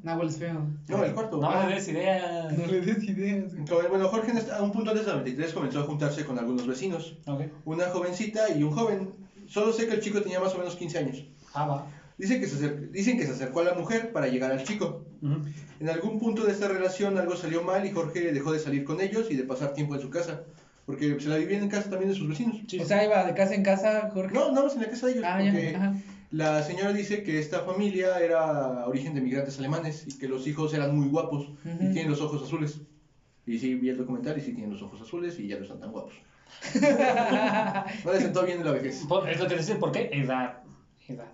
No, 0.02 0.16
güey, 0.16 0.28
es 0.28 0.36
feo. 0.38 0.66
No, 0.88 1.04
el 1.04 1.14
cuarto. 1.14 1.38
No 1.38 1.50
Ah. 1.50 1.66
le 1.66 1.76
des 1.76 1.88
ideas. 1.88 2.58
No 2.58 2.66
le 2.66 2.80
des 2.82 3.02
ideas, 3.04 3.52
Bueno, 3.88 4.08
Jorge 4.08 4.32
este- 4.32 4.52
a 4.52 4.60
un 4.62 4.72
punto 4.72 4.90
antes 4.90 5.06
del 5.06 5.14
93 5.14 5.52
comenzó 5.54 5.80
a 5.80 5.84
juntarse 5.84 6.24
con 6.26 6.38
algunos 6.38 6.66
vecinos. 6.66 7.16
Ok. 7.26 7.42
Una 7.64 7.86
jovencita 7.86 8.50
y 8.54 8.62
un 8.62 8.70
joven. 8.72 9.10
Solo 9.46 9.72
sé 9.72 9.86
que 9.86 9.94
el 9.94 10.00
chico 10.00 10.20
tenía 10.20 10.38
más 10.40 10.54
o 10.54 10.58
menos 10.58 10.76
15 10.76 10.98
años. 10.98 11.24
Ah, 11.54 11.66
va. 11.66 11.86
Dice 12.18 12.38
que 12.40 12.46
se 12.46 12.56
acer- 12.56 12.90
Dicen 12.90 13.16
que 13.18 13.24
se 13.26 13.32
acercó 13.32 13.60
a 13.60 13.64
la 13.64 13.74
mujer 13.74 14.12
para 14.12 14.28
llegar 14.28 14.52
al 14.52 14.62
chico. 14.64 15.02
Ujú. 15.22 15.36
En 15.80 15.88
algún 15.88 16.18
punto 16.18 16.44
de 16.44 16.52
esta 16.52 16.68
relación 16.68 17.16
algo 17.18 17.34
salió 17.36 17.62
mal 17.62 17.84
y 17.86 17.90
Jorge 17.90 18.32
dejó 18.32 18.52
de 18.52 18.58
salir 18.58 18.84
con 18.84 19.00
ellos 19.00 19.28
y 19.30 19.36
de 19.36 19.44
pasar 19.44 19.72
tiempo 19.72 19.94
en 19.94 20.00
su 20.02 20.10
casa. 20.10 20.42
Porque 20.86 21.18
se 21.18 21.28
la 21.30 21.36
vivían 21.38 21.62
en 21.62 21.70
casa 21.70 21.88
también 21.88 22.10
de 22.10 22.16
sus 22.18 22.28
vecinos. 22.28 22.58
Sí. 22.68 22.78
O 22.78 22.84
sea, 22.84 23.02
iba 23.02 23.24
de 23.24 23.32
casa 23.34 23.54
en 23.54 23.62
casa, 23.62 24.10
Jorge. 24.12 24.34
No, 24.34 24.50
nada 24.52 24.64
más 24.64 24.74
en 24.76 24.82
la 24.82 24.90
casa 24.90 25.06
de 25.06 25.12
ellos. 25.12 25.24
Ah, 25.26 25.38
porque 25.42 25.72
ya. 25.72 25.78
Ajá. 25.78 25.94
La 26.36 26.62
señora 26.62 26.92
dice 26.92 27.22
que 27.22 27.38
esta 27.38 27.60
familia 27.60 28.18
era 28.20 28.86
origen 28.86 29.14
de 29.14 29.20
migrantes 29.20 29.58
alemanes 29.58 30.04
y 30.06 30.18
que 30.18 30.28
los 30.28 30.46
hijos 30.46 30.72
eran 30.74 30.96
muy 30.96 31.08
guapos 31.08 31.48
y 31.64 31.92
tienen 31.92 32.10
los 32.10 32.20
ojos 32.20 32.42
azules. 32.42 32.80
Y 33.46 33.58
sí, 33.58 33.74
vi 33.74 33.90
el 33.90 33.96
documental 33.98 34.36
y 34.38 34.40
sí 34.40 34.52
tienen 34.52 34.72
los 34.72 34.82
ojos 34.82 35.00
azules 35.02 35.38
y 35.38 35.46
ya 35.48 35.56
no 35.56 35.62
están 35.62 35.80
tan 35.80 35.92
guapos. 35.92 36.14
No 38.04 38.12
les 38.12 38.22
sentó 38.22 38.44
bien 38.44 38.58
en 38.58 38.64
la 38.64 38.72
vejez. 38.72 39.04
Por- 39.08 39.28
Es 39.28 39.38
lo 39.40 39.46
que 39.48 39.56
dicen, 39.56 39.78
¿por 39.78 39.92
qué? 39.92 40.10
Edad. 40.12 40.62
Edad. 41.08 41.30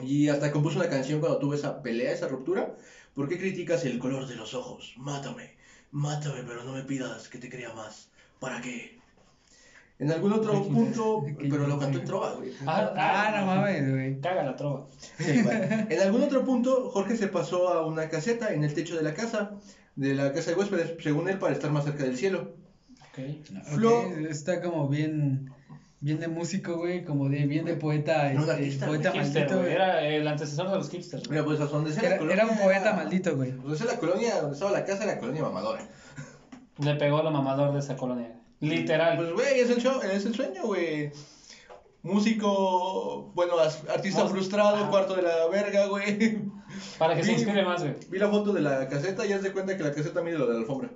Y 0.00 0.28
hasta 0.28 0.50
compuso 0.50 0.78
una 0.78 0.88
canción 0.88 1.20
cuando 1.20 1.38
tuvo 1.38 1.54
esa 1.54 1.82
pelea, 1.82 2.12
esa 2.12 2.26
ruptura. 2.28 2.74
¿Por 3.14 3.28
qué 3.28 3.38
criticas 3.38 3.84
el 3.84 3.98
color 3.98 4.26
de 4.26 4.34
los 4.36 4.54
ojos? 4.54 4.94
Mátame, 4.96 5.54
mátame, 5.92 6.42
pero 6.46 6.64
no 6.64 6.72
me 6.72 6.82
pidas 6.82 7.28
que 7.28 7.38
te 7.38 7.48
crea 7.48 7.72
más. 7.74 8.10
¿Para 8.40 8.60
qué? 8.60 8.98
En 9.98 10.10
algún 10.10 10.32
otro 10.32 10.52
Qué 10.64 10.70
punto, 10.70 11.24
pero 11.38 11.66
lo 11.68 11.78
cantó 11.78 11.98
en 12.00 12.04
trova, 12.04 12.32
güey. 12.34 12.50
Ah, 12.66 12.92
Ah, 12.96 13.36
no 13.40 13.46
mames, 13.46 13.90
güey. 13.90 14.20
Caga 14.20 14.42
la 14.42 14.56
trova. 14.56 14.86
Sí. 15.18 15.44
En 15.88 16.00
algún 16.00 16.22
otro 16.22 16.44
punto, 16.44 16.90
Jorge 16.90 17.16
se 17.16 17.28
pasó 17.28 17.68
a 17.68 17.86
una 17.86 18.08
caseta 18.08 18.52
en 18.52 18.64
el 18.64 18.74
techo 18.74 18.96
de 18.96 19.02
la 19.04 19.14
casa, 19.14 19.52
de 19.94 20.14
la 20.14 20.32
casa 20.32 20.50
de 20.50 20.56
huéspedes, 20.56 20.94
según 21.00 21.28
él, 21.28 21.38
para 21.38 21.52
estar 21.52 21.70
más 21.70 21.84
cerca 21.84 22.02
del 22.02 22.16
cielo. 22.16 22.54
Ok. 23.12 23.18
Flo- 23.76 24.28
está 24.28 24.60
como 24.60 24.88
bien, 24.88 25.50
bien 26.00 26.18
de 26.18 26.26
músico, 26.26 26.76
güey, 26.76 27.04
como 27.04 27.28
de 27.28 27.46
bien 27.46 27.64
de 27.64 27.74
poeta, 27.76 28.32
No, 28.32 28.40
este, 28.40 28.52
artista, 28.52 28.86
poeta 28.86 29.12
Hipster, 29.12 29.42
maldito, 29.42 29.60
güey. 29.60 29.72
Era 29.74 30.00
el 30.04 30.26
antecesor 30.26 30.70
de 30.70 30.76
los 30.76 30.90
hipsters. 30.90 31.30
Mira, 31.30 31.44
pues 31.44 31.60
a 31.60 31.66
donde 31.66 31.92
sea 31.92 32.02
la 32.02 32.08
Era, 32.08 32.18
colonia... 32.18 32.42
era 32.42 32.52
un 32.52 32.58
poeta 32.58 32.92
maldito, 32.94 33.36
güey. 33.36 33.52
Donde 33.52 33.76
sea 33.78 33.86
la 33.86 33.98
colonia, 34.00 34.40
donde 34.40 34.54
estaba 34.54 34.72
la 34.72 34.84
casa, 34.84 35.04
era 35.04 35.14
la 35.14 35.20
colonia 35.20 35.42
mamadora. 35.42 35.86
Le 36.78 36.96
pegó 36.96 37.18
a 37.18 37.22
lo 37.22 37.30
mamador 37.30 37.72
de 37.72 37.78
esa 37.78 37.96
colonia. 37.96 38.32
Literal. 38.60 39.16
Pues, 39.16 39.32
güey, 39.32 39.60
es 39.60 39.70
el, 39.70 39.80
show, 39.82 40.00
es 40.02 40.24
el 40.26 40.34
sueño, 40.34 40.62
güey. 40.64 41.10
Músico, 42.02 43.32
bueno, 43.34 43.54
artista 43.92 44.26
frustrado, 44.26 44.76
Ajá. 44.76 44.90
cuarto 44.90 45.14
de 45.16 45.22
la 45.22 45.46
verga, 45.50 45.86
güey. 45.86 46.38
Para 46.98 47.14
que 47.14 47.22
se 47.22 47.30
Sí. 47.30 47.34
inspire 47.42 47.64
más, 47.64 47.82
güey. 47.82 47.94
Vi 48.10 48.18
la 48.18 48.28
foto 48.28 48.52
de 48.52 48.60
la 48.60 48.88
caseta 48.88 49.24
y 49.26 49.32
haz 49.32 49.42
de 49.42 49.52
cuenta 49.52 49.76
que 49.76 49.82
la 49.82 49.92
caseta 49.92 50.20
mide 50.22 50.36
lo 50.38 50.46
de 50.46 50.52
la 50.54 50.60
alfombra. 50.60 50.90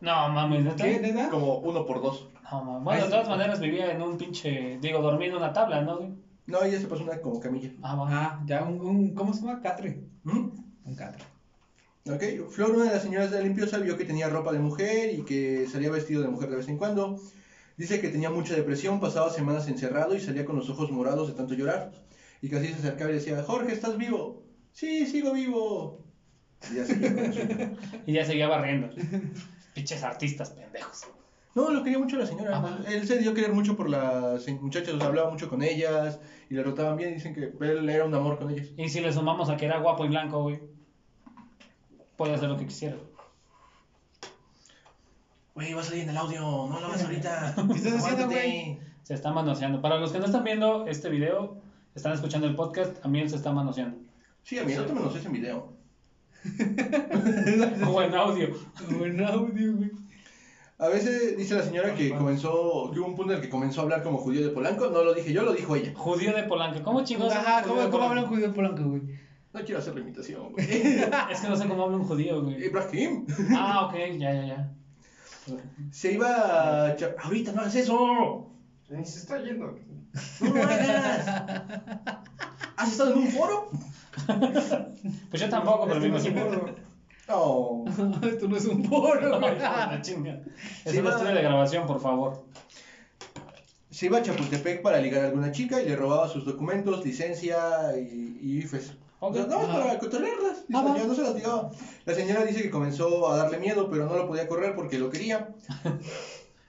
No, 0.00 0.28
mames, 0.30 0.64
¿neta? 0.64 0.84
¿Qué, 0.84 0.98
neta? 1.00 1.28
Como 1.28 1.58
uno 1.58 1.84
por 1.84 2.00
dos. 2.02 2.28
No, 2.50 2.62
mames. 2.64 2.84
Bueno, 2.84 3.04
de 3.04 3.10
todas 3.10 3.28
maneras 3.28 3.60
vivía 3.60 3.92
en 3.92 4.00
un 4.02 4.16
pinche. 4.16 4.78
Digo, 4.80 5.00
dormía 5.02 5.28
en 5.28 5.36
una 5.36 5.52
tabla, 5.52 5.82
¿no, 5.82 5.98
güey? 5.98 6.10
No, 6.46 6.62
ella 6.62 6.78
se 6.80 6.86
pasó 6.86 7.02
una 7.02 7.20
como 7.20 7.38
camilla. 7.40 7.72
Ah, 7.82 7.94
va. 7.96 8.06
Ah, 8.10 8.42
ya 8.46 8.62
un, 8.62 8.80
un 8.80 9.14
¿cómo 9.14 9.34
se 9.34 9.40
llama? 9.44 9.60
Catre. 9.60 10.00
¿Mm? 10.24 10.48
Un 10.84 10.94
catre. 10.94 11.22
Ok, 12.08 12.50
Flor, 12.50 12.70
una 12.70 12.84
de 12.84 12.92
las 12.92 13.02
señoras 13.02 13.32
de 13.32 13.38
la 13.38 13.42
limpieza, 13.42 13.78
vio 13.78 13.96
que 13.96 14.04
tenía 14.04 14.28
ropa 14.28 14.52
de 14.52 14.60
mujer 14.60 15.12
y 15.12 15.22
que 15.22 15.66
salía 15.66 15.90
vestido 15.90 16.22
de 16.22 16.28
mujer 16.28 16.50
de 16.50 16.56
vez 16.56 16.68
en 16.68 16.78
cuando. 16.78 17.20
Dice 17.76 18.00
que 18.00 18.10
tenía 18.10 18.30
mucha 18.30 18.54
depresión, 18.54 19.00
pasaba 19.00 19.28
semanas 19.28 19.66
encerrado 19.66 20.14
y 20.14 20.20
salía 20.20 20.44
con 20.44 20.54
los 20.54 20.70
ojos 20.70 20.90
morados 20.92 21.26
de 21.26 21.34
tanto 21.34 21.54
llorar. 21.54 21.90
Y 22.40 22.48
casi 22.48 22.68
se 22.68 22.74
acercaba 22.74 23.10
y 23.10 23.14
decía, 23.14 23.42
Jorge, 23.42 23.72
¿estás 23.72 23.98
vivo? 23.98 24.44
Sí, 24.72 25.06
sigo 25.06 25.32
vivo. 25.32 26.04
Y 26.70 26.76
ya 26.76 26.84
seguía. 26.84 27.72
Y 28.06 28.12
ya 28.12 28.24
seguía 28.24 28.46
barriendo. 28.46 28.88
Pinches 29.74 30.04
artistas 30.04 30.50
pendejos. 30.50 31.08
No, 31.56 31.70
lo 31.70 31.82
quería 31.82 31.98
mucho 31.98 32.18
la 32.18 32.26
señora. 32.26 32.58
Ajá. 32.58 32.78
Él 32.88 33.06
se 33.06 33.18
dio 33.18 33.32
a 33.32 33.34
querer 33.34 33.52
mucho 33.52 33.76
por 33.76 33.90
las 33.90 34.46
muchachas, 34.60 34.94
o 34.94 34.98
sea, 34.98 35.08
hablaba 35.08 35.30
mucho 35.30 35.48
con 35.48 35.62
ellas 35.62 36.20
y 36.48 36.54
le 36.54 36.62
rotaban 36.62 36.96
bien. 36.96 37.14
Dicen 37.14 37.34
que 37.34 37.52
él 37.60 37.88
era 37.88 38.04
un 38.04 38.14
amor 38.14 38.38
con 38.38 38.50
ellas. 38.50 38.68
Y 38.76 38.88
si 38.90 39.00
le 39.00 39.12
sumamos 39.12 39.50
a 39.50 39.56
que 39.56 39.64
era 39.64 39.80
guapo 39.80 40.04
y 40.04 40.08
blanco, 40.08 40.42
güey. 40.42 40.75
Puede 42.16 42.34
hacer 42.34 42.48
lo 42.48 42.56
que 42.56 42.66
quisiera. 42.66 42.96
Güey, 45.54 45.72
va 45.72 45.80
a 45.80 45.84
salir 45.84 46.02
en 46.02 46.10
el 46.10 46.16
audio, 46.16 46.40
no 46.40 46.80
lo 46.80 46.86
hagas 46.86 47.02
ahorita. 47.02 47.54
¿Qué 47.68 47.78
estás 47.78 48.04
haciendo, 48.04 48.26
güey? 48.26 48.78
Se 49.02 49.14
está 49.14 49.32
manoseando. 49.32 49.80
Para 49.80 49.98
los 49.98 50.12
que 50.12 50.18
no 50.18 50.26
están 50.26 50.44
viendo 50.44 50.86
este 50.86 51.08
video, 51.08 51.56
están 51.94 52.12
escuchando 52.12 52.46
el 52.46 52.54
podcast, 52.54 53.04
a 53.04 53.08
mí 53.08 53.20
él 53.20 53.30
se 53.30 53.36
está 53.36 53.52
manoseando. 53.52 53.98
Sí, 54.42 54.58
a 54.58 54.64
mí 54.64 54.74
no 54.74 54.84
te 54.84 54.92
menos 54.92 55.14
ese 55.14 55.28
video. 55.28 55.72
O 57.88 58.02
en 58.02 58.14
audio. 58.14 58.48
Buen 58.98 59.24
audio, 59.24 59.76
güey. 59.76 59.90
A 60.78 60.88
veces 60.88 61.36
dice 61.38 61.54
la 61.54 61.62
señora 61.62 61.94
que 61.94 62.10
comenzó, 62.14 62.90
que 62.92 63.00
hubo 63.00 63.06
un 63.06 63.16
punto 63.16 63.32
en 63.32 63.38
el 63.38 63.42
que 63.42 63.48
comenzó 63.48 63.80
a 63.80 63.84
hablar 63.84 64.02
como 64.02 64.18
judío 64.18 64.46
de 64.46 64.52
Polanco. 64.52 64.88
No 64.88 65.02
lo 65.02 65.14
dije 65.14 65.32
yo, 65.32 65.42
lo 65.42 65.54
dijo 65.54 65.74
ella. 65.74 65.92
Judío 65.96 66.34
de 66.34 66.42
Polanco. 66.42 66.82
¿Cómo 66.82 67.02
chingados? 67.02 67.32
Ajá, 67.32 67.62
¿cómo, 67.62 67.74
judío 67.74 67.86
de 67.86 67.90
cómo 67.90 68.04
habla 68.04 68.22
un 68.22 68.28
Polanco? 68.28 68.34
judío 68.34 68.54
polanco, 68.54 68.82
güey? 68.90 69.25
No 69.52 69.64
quiero 69.64 69.78
hacer 69.80 69.94
la 69.94 70.00
imitación, 70.00 70.52
güey. 70.52 70.66
Es 71.30 71.40
que 71.40 71.48
no 71.48 71.56
sé 71.56 71.66
cómo 71.66 71.84
habla 71.84 71.96
un 71.96 72.04
judío, 72.04 72.42
güey. 72.42 72.64
Ibrahim. 72.66 73.26
Ah, 73.56 73.86
ok, 73.86 73.94
ya, 74.18 74.32
ya, 74.34 74.44
ya. 74.46 74.70
Se 75.92 76.12
iba 76.12 76.28
a... 76.90 76.96
Ahorita 77.22 77.52
no 77.52 77.60
hagas 77.62 77.74
eso. 77.76 78.50
Ni 78.90 79.04
se 79.04 79.18
está 79.20 79.38
yendo. 79.42 79.78
No 80.40 80.54
lo 80.54 80.62
hagas. 80.62 81.26
¿Has 82.76 82.92
estado 82.92 83.12
en 83.12 83.18
un 83.18 83.28
foro? 83.28 83.70
Pues 85.30 85.40
yo 85.42 85.48
tampoco, 85.48 85.86
pero 85.86 85.96
Este 85.96 86.08
no 86.08 86.16
es 86.18 86.24
imagino. 86.26 86.46
un 86.50 86.54
gordo. 86.58 86.74
No. 87.28 87.84
Esto 88.28 88.48
no 88.48 88.56
es 88.56 88.64
un 88.66 88.82
poro, 88.88 89.40
güey. 89.40 89.58
La 89.58 90.00
chinga. 90.02 90.40
Es 90.84 90.92
Sí, 90.92 90.98
un 90.98 91.06
va. 91.06 91.10
estudio 91.10 91.34
de 91.34 91.42
grabación, 91.42 91.86
por 91.86 92.00
favor. 92.00 92.44
se 93.90 94.06
iba 94.06 94.18
a 94.18 94.22
Chapultepec 94.22 94.82
para 94.82 95.00
ligar 95.00 95.22
a 95.24 95.26
alguna 95.28 95.50
chica 95.52 95.80
y 95.80 95.86
le 95.88 95.96
robaba 95.96 96.28
sus 96.28 96.44
documentos, 96.44 97.04
licencia 97.04 97.96
y, 97.98 98.38
y 98.42 98.58
IFES. 98.58 98.92
Sea, 99.20 99.46
no, 99.46 99.60
Ajá. 99.60 99.82
para 99.82 99.98
controlarlas. 99.98 100.64
Ah, 100.72 100.96
no 101.06 101.14
se 101.14 101.22
las 101.22 101.34
digaba. 101.34 101.70
La 102.04 102.14
señora 102.14 102.44
dice 102.44 102.62
que 102.62 102.70
comenzó 102.70 103.30
a 103.30 103.36
darle 103.36 103.58
miedo, 103.58 103.88
pero 103.90 104.06
no 104.06 104.16
lo 104.16 104.28
podía 104.28 104.46
correr 104.46 104.74
porque 104.74 104.98
lo 104.98 105.10
quería. 105.10 105.54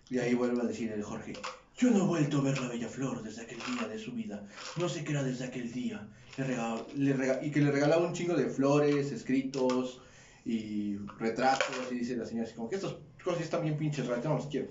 Y 0.09 0.19
ahí 0.19 0.35
vuelve 0.35 0.61
a 0.61 0.65
decir 0.65 0.89
el 0.91 1.03
Jorge. 1.03 1.33
Yo 1.77 1.91
no 1.91 2.05
he 2.05 2.07
vuelto 2.07 2.37
a 2.37 2.41
ver 2.41 2.57
la 2.59 2.69
bella 2.69 2.87
flor 2.87 3.21
desde 3.23 3.41
aquel 3.41 3.57
día 3.57 3.87
de 3.89 3.99
su 3.99 4.13
vida. 4.13 4.47
No 4.77 4.87
sé 4.87 5.03
qué 5.03 5.11
era 5.11 5.23
desde 5.23 5.43
aquel 5.45 5.71
día. 5.71 6.07
Le 6.37 7.13
le 7.13 7.45
y 7.45 7.51
que 7.51 7.59
le 7.59 7.71
regalaba 7.71 8.07
un 8.07 8.13
chingo 8.13 8.33
de 8.33 8.47
flores, 8.47 9.11
escritos 9.11 10.01
y 10.45 10.95
retratos. 11.19 11.91
Y 11.91 11.95
dice 11.95 12.15
la 12.15 12.25
señora 12.25 12.47
así 12.47 12.55
como 12.55 12.69
que 12.69 12.77
estas 12.77 12.95
cosas 13.23 13.41
están 13.41 13.63
bien 13.63 13.77
pinches 13.77 14.07
no 14.07 14.35
las 14.35 14.45
quiero. 14.47 14.69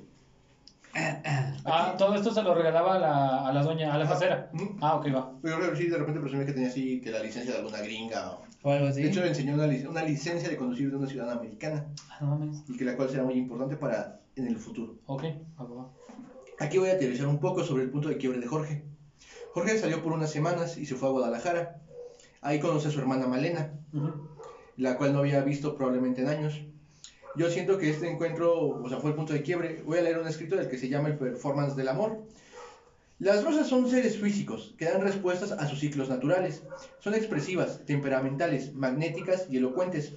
Ah, 0.95 1.95
todo 1.99 2.15
esto 2.15 2.33
se 2.33 2.43
lo 2.43 2.55
regalaba 2.55 2.95
a 2.95 2.99
la, 2.99 3.47
a 3.49 3.53
la 3.53 3.63
doña, 3.63 3.93
a 3.93 3.99
la 3.99 4.05
Ajá. 4.05 4.15
casera. 4.15 4.49
Ujú. 4.53 4.77
Ah, 4.81 4.95
ok, 4.95 5.07
va. 5.15 5.31
Pero 5.43 5.77
sí, 5.77 5.87
de 5.89 5.99
repente 5.99 6.21
presumía 6.21 6.47
que 6.47 6.53
tenía 6.53 6.69
así 6.69 7.01
que 7.01 7.11
la 7.11 7.21
licencia 7.21 7.53
de 7.53 7.59
alguna 7.59 7.81
gringa. 7.81 8.31
o- 8.31 8.43
O 8.63 8.71
algo 8.71 8.87
así. 8.87 9.03
De 9.03 9.09
hecho, 9.09 9.21
le 9.21 9.29
enseñó 9.29 9.55
una, 9.55 9.67
lic- 9.67 9.87
una 9.87 10.03
licencia 10.03 10.49
de 10.49 10.57
conducir 10.57 10.91
de 10.91 10.97
una 10.97 11.07
ciudadana 11.07 11.39
americana 11.39 11.85
Ah, 12.11 12.17
no 12.21 12.29
mames. 12.29 12.63
y 12.67 12.77
que 12.77 12.85
la 12.85 12.97
cual 12.97 13.11
será 13.11 13.25
muy 13.25 13.35
importante 13.35 13.77
para 13.77 14.17
en 14.37 14.47
el 14.47 14.57
futuro. 14.59 14.95
Ok, 15.07 15.25
va. 15.59 15.89
Aquí 16.59 16.79
voy 16.79 16.89
a 16.89 16.93
aterrizar 16.95 17.27
un 17.27 17.39
poco 17.39 17.63
sobre 17.63 17.83
el 17.83 17.91
punto 17.91 18.09
de 18.09 18.17
quiebre 18.17 18.39
de 18.39 18.47
Jorge. 18.47 18.83
Jorge 19.53 19.77
salió 19.79 20.03
por 20.03 20.13
unas 20.13 20.31
semanas 20.31 20.77
y 20.77 20.87
se 20.87 20.95
fue 20.97 21.09
a 21.09 21.13
Guadalajara. 21.13 21.75
Ahí 22.41 22.59
conoce 22.59 22.89
a 22.89 22.91
su 22.91 22.99
hermana 22.99 23.27
Malena, 23.27 23.71
la 24.77 24.97
cual 24.97 25.13
no 25.13 25.19
había 25.19 25.43
visto 25.43 25.75
probablemente 25.75 26.23
en 26.23 26.29
años. 26.29 26.63
Yo 27.37 27.51
siento 27.51 27.77
que 27.77 27.91
este 27.91 28.11
encuentro, 28.11 28.69
o 28.69 28.89
sea, 28.89 28.99
fue 28.99 29.11
el 29.11 29.17
punto 29.17 29.35
de 29.35 29.43
quiebre. 29.43 29.83
Voy 29.85 29.99
a 29.99 30.03
leer 30.03 30.19
un 30.19 30.27
escrito 30.27 30.57
del 30.57 30.71
que 30.71 30.79
se 30.79 30.89
llama 30.89 31.09
El 31.09 31.19
Performance 31.19 31.77
del 31.77 31.89
Amor. 31.89 32.23
Las 33.19 33.45
rosas 33.45 33.69
son 33.69 33.91
seres 33.91 34.17
físicos 34.17 34.75
que 34.79 34.87
dan 34.87 35.03
respuestas 35.03 35.53
a 35.53 35.69
sus 35.69 35.81
ciclos 35.81 36.09
naturales. 36.09 36.63
Son 36.99 37.15
expresivas, 37.15 37.85
temperamentales, 37.85 38.75
magnéticas 38.75 39.49
y 39.51 39.59
elocuentes. 39.59 40.15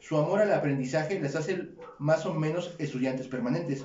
Su 0.00 0.16
amor 0.16 0.40
al 0.40 0.52
aprendizaje 0.52 1.20
las 1.20 1.36
hace 1.36 1.68
más 1.98 2.26
o 2.26 2.34
menos 2.34 2.74
estudiantes 2.78 3.28
permanentes. 3.28 3.84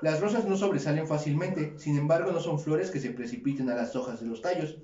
Las 0.00 0.20
rosas 0.20 0.44
no 0.44 0.56
sobresalen 0.56 1.06
fácilmente, 1.06 1.74
sin 1.76 1.96
embargo 1.96 2.32
no 2.32 2.40
son 2.40 2.58
flores 2.58 2.90
que 2.90 2.98
se 2.98 3.10
precipiten 3.10 3.70
a 3.70 3.76
las 3.76 3.94
hojas 3.94 4.20
de 4.20 4.26
los 4.26 4.42
tallos 4.42 4.76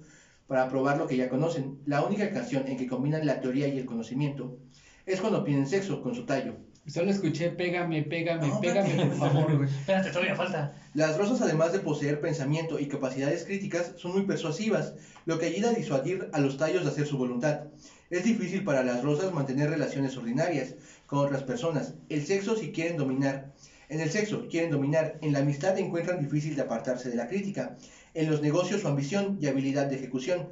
para 0.46 0.68
probar 0.68 0.98
lo 0.98 1.08
que 1.08 1.16
ya 1.16 1.28
conocen. 1.28 1.80
La 1.84 2.04
única 2.04 2.26
ocasión 2.26 2.68
en 2.68 2.76
que 2.76 2.86
combinan 2.86 3.26
la 3.26 3.40
teoría 3.40 3.66
y 3.66 3.76
el 3.76 3.86
conocimiento 3.86 4.56
es 5.04 5.20
cuando 5.20 5.42
tienen 5.42 5.66
sexo 5.66 6.00
con 6.00 6.14
su 6.14 6.24
tallo. 6.24 6.67
Solo 6.88 7.10
escuché 7.10 7.50
pégame, 7.50 8.02
pégame, 8.02 8.48
No, 8.48 8.60
pégame, 8.60 9.06
por 9.06 9.18
favor, 9.18 9.56
güey. 9.56 9.68
Espérate, 9.68 10.10
todavía 10.10 10.34
falta. 10.34 10.74
Las 10.94 11.18
rosas, 11.18 11.42
además 11.42 11.72
de 11.72 11.80
poseer 11.80 12.18
pensamiento 12.18 12.78
y 12.78 12.88
capacidades 12.88 13.44
críticas, 13.44 13.92
son 13.96 14.12
muy 14.12 14.22
persuasivas, 14.22 14.94
lo 15.26 15.38
que 15.38 15.46
ayuda 15.46 15.70
a 15.70 15.74
disuadir 15.74 16.30
a 16.32 16.40
los 16.40 16.56
tallos 16.56 16.84
de 16.84 16.90
hacer 16.90 17.06
su 17.06 17.18
voluntad. 17.18 17.64
Es 18.08 18.24
difícil 18.24 18.64
para 18.64 18.82
las 18.82 19.02
rosas 19.02 19.34
mantener 19.34 19.68
relaciones 19.68 20.16
ordinarias 20.16 20.76
con 21.06 21.18
otras 21.18 21.42
personas. 21.42 21.92
El 22.08 22.24
sexo 22.24 22.56
si 22.56 22.72
quieren 22.72 22.96
dominar. 22.96 23.52
En 23.90 24.00
el 24.00 24.10
sexo 24.10 24.48
quieren 24.48 24.70
dominar. 24.70 25.18
En 25.20 25.34
la 25.34 25.40
amistad 25.40 25.78
encuentran 25.78 26.22
difícil 26.22 26.56
de 26.56 26.62
apartarse 26.62 27.10
de 27.10 27.16
la 27.16 27.28
crítica. 27.28 27.76
En 28.14 28.30
los 28.30 28.40
negocios 28.40 28.80
su 28.80 28.88
ambición 28.88 29.38
y 29.42 29.46
habilidad 29.46 29.86
de 29.86 29.96
ejecución. 29.96 30.48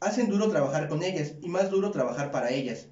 Hacen 0.00 0.28
duro 0.28 0.48
trabajar 0.48 0.88
con 0.88 1.04
ellas 1.04 1.34
y 1.42 1.48
más 1.48 1.70
duro 1.70 1.92
trabajar 1.92 2.32
para 2.32 2.50
ellas. 2.50 2.88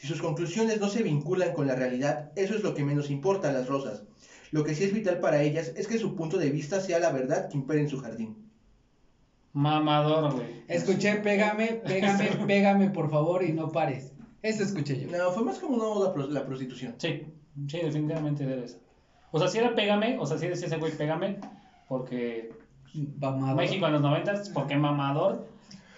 Si 0.00 0.06
sus 0.06 0.22
conclusiones 0.22 0.80
no 0.80 0.88
se 0.88 1.02
vinculan 1.02 1.52
con 1.52 1.66
la 1.66 1.74
realidad, 1.74 2.30
eso 2.34 2.54
es 2.54 2.62
lo 2.62 2.72
que 2.72 2.82
menos 2.82 3.10
importa 3.10 3.50
a 3.50 3.52
las 3.52 3.66
rosas. 3.66 4.02
Lo 4.50 4.64
que 4.64 4.74
sí 4.74 4.84
es 4.84 4.94
vital 4.94 5.20
para 5.20 5.42
ellas 5.42 5.74
es 5.76 5.86
que 5.86 5.98
su 5.98 6.16
punto 6.16 6.38
de 6.38 6.48
vista 6.48 6.80
sea 6.80 6.98
la 7.00 7.12
verdad 7.12 7.50
que 7.50 7.58
impere 7.58 7.82
en 7.82 7.90
su 7.90 7.98
jardín. 7.98 8.50
Mamador, 9.52 10.32
güey. 10.32 10.64
Escuché 10.68 11.16
pégame, 11.16 11.82
pégame, 11.86 12.30
pégame, 12.46 12.88
por 12.88 13.10
favor, 13.10 13.42
y 13.42 13.52
no 13.52 13.70
pares. 13.72 14.14
Eso 14.40 14.62
escuché 14.62 14.98
yo. 14.98 15.14
No, 15.14 15.32
fue 15.32 15.44
más 15.44 15.58
como 15.58 15.74
una 15.74 15.84
oda 15.84 16.14
la 16.30 16.46
prostitución. 16.46 16.94
Sí, 16.96 17.26
sí, 17.68 17.78
definitivamente 17.82 18.46
debe 18.46 18.68
ser. 18.68 18.80
O 19.32 19.38
sea, 19.38 19.48
si 19.48 19.58
era 19.58 19.74
pégame, 19.74 20.16
o 20.18 20.24
sea, 20.24 20.38
si 20.38 20.48
decía 20.48 20.66
ese 20.66 20.78
güey 20.78 20.92
pégame, 20.92 21.40
porque 21.88 22.48
Mamado. 23.18 23.54
México 23.54 23.86
en 23.86 23.92
los 23.92 24.00
noventas, 24.00 24.48
porque 24.48 24.78
mamador, 24.78 25.46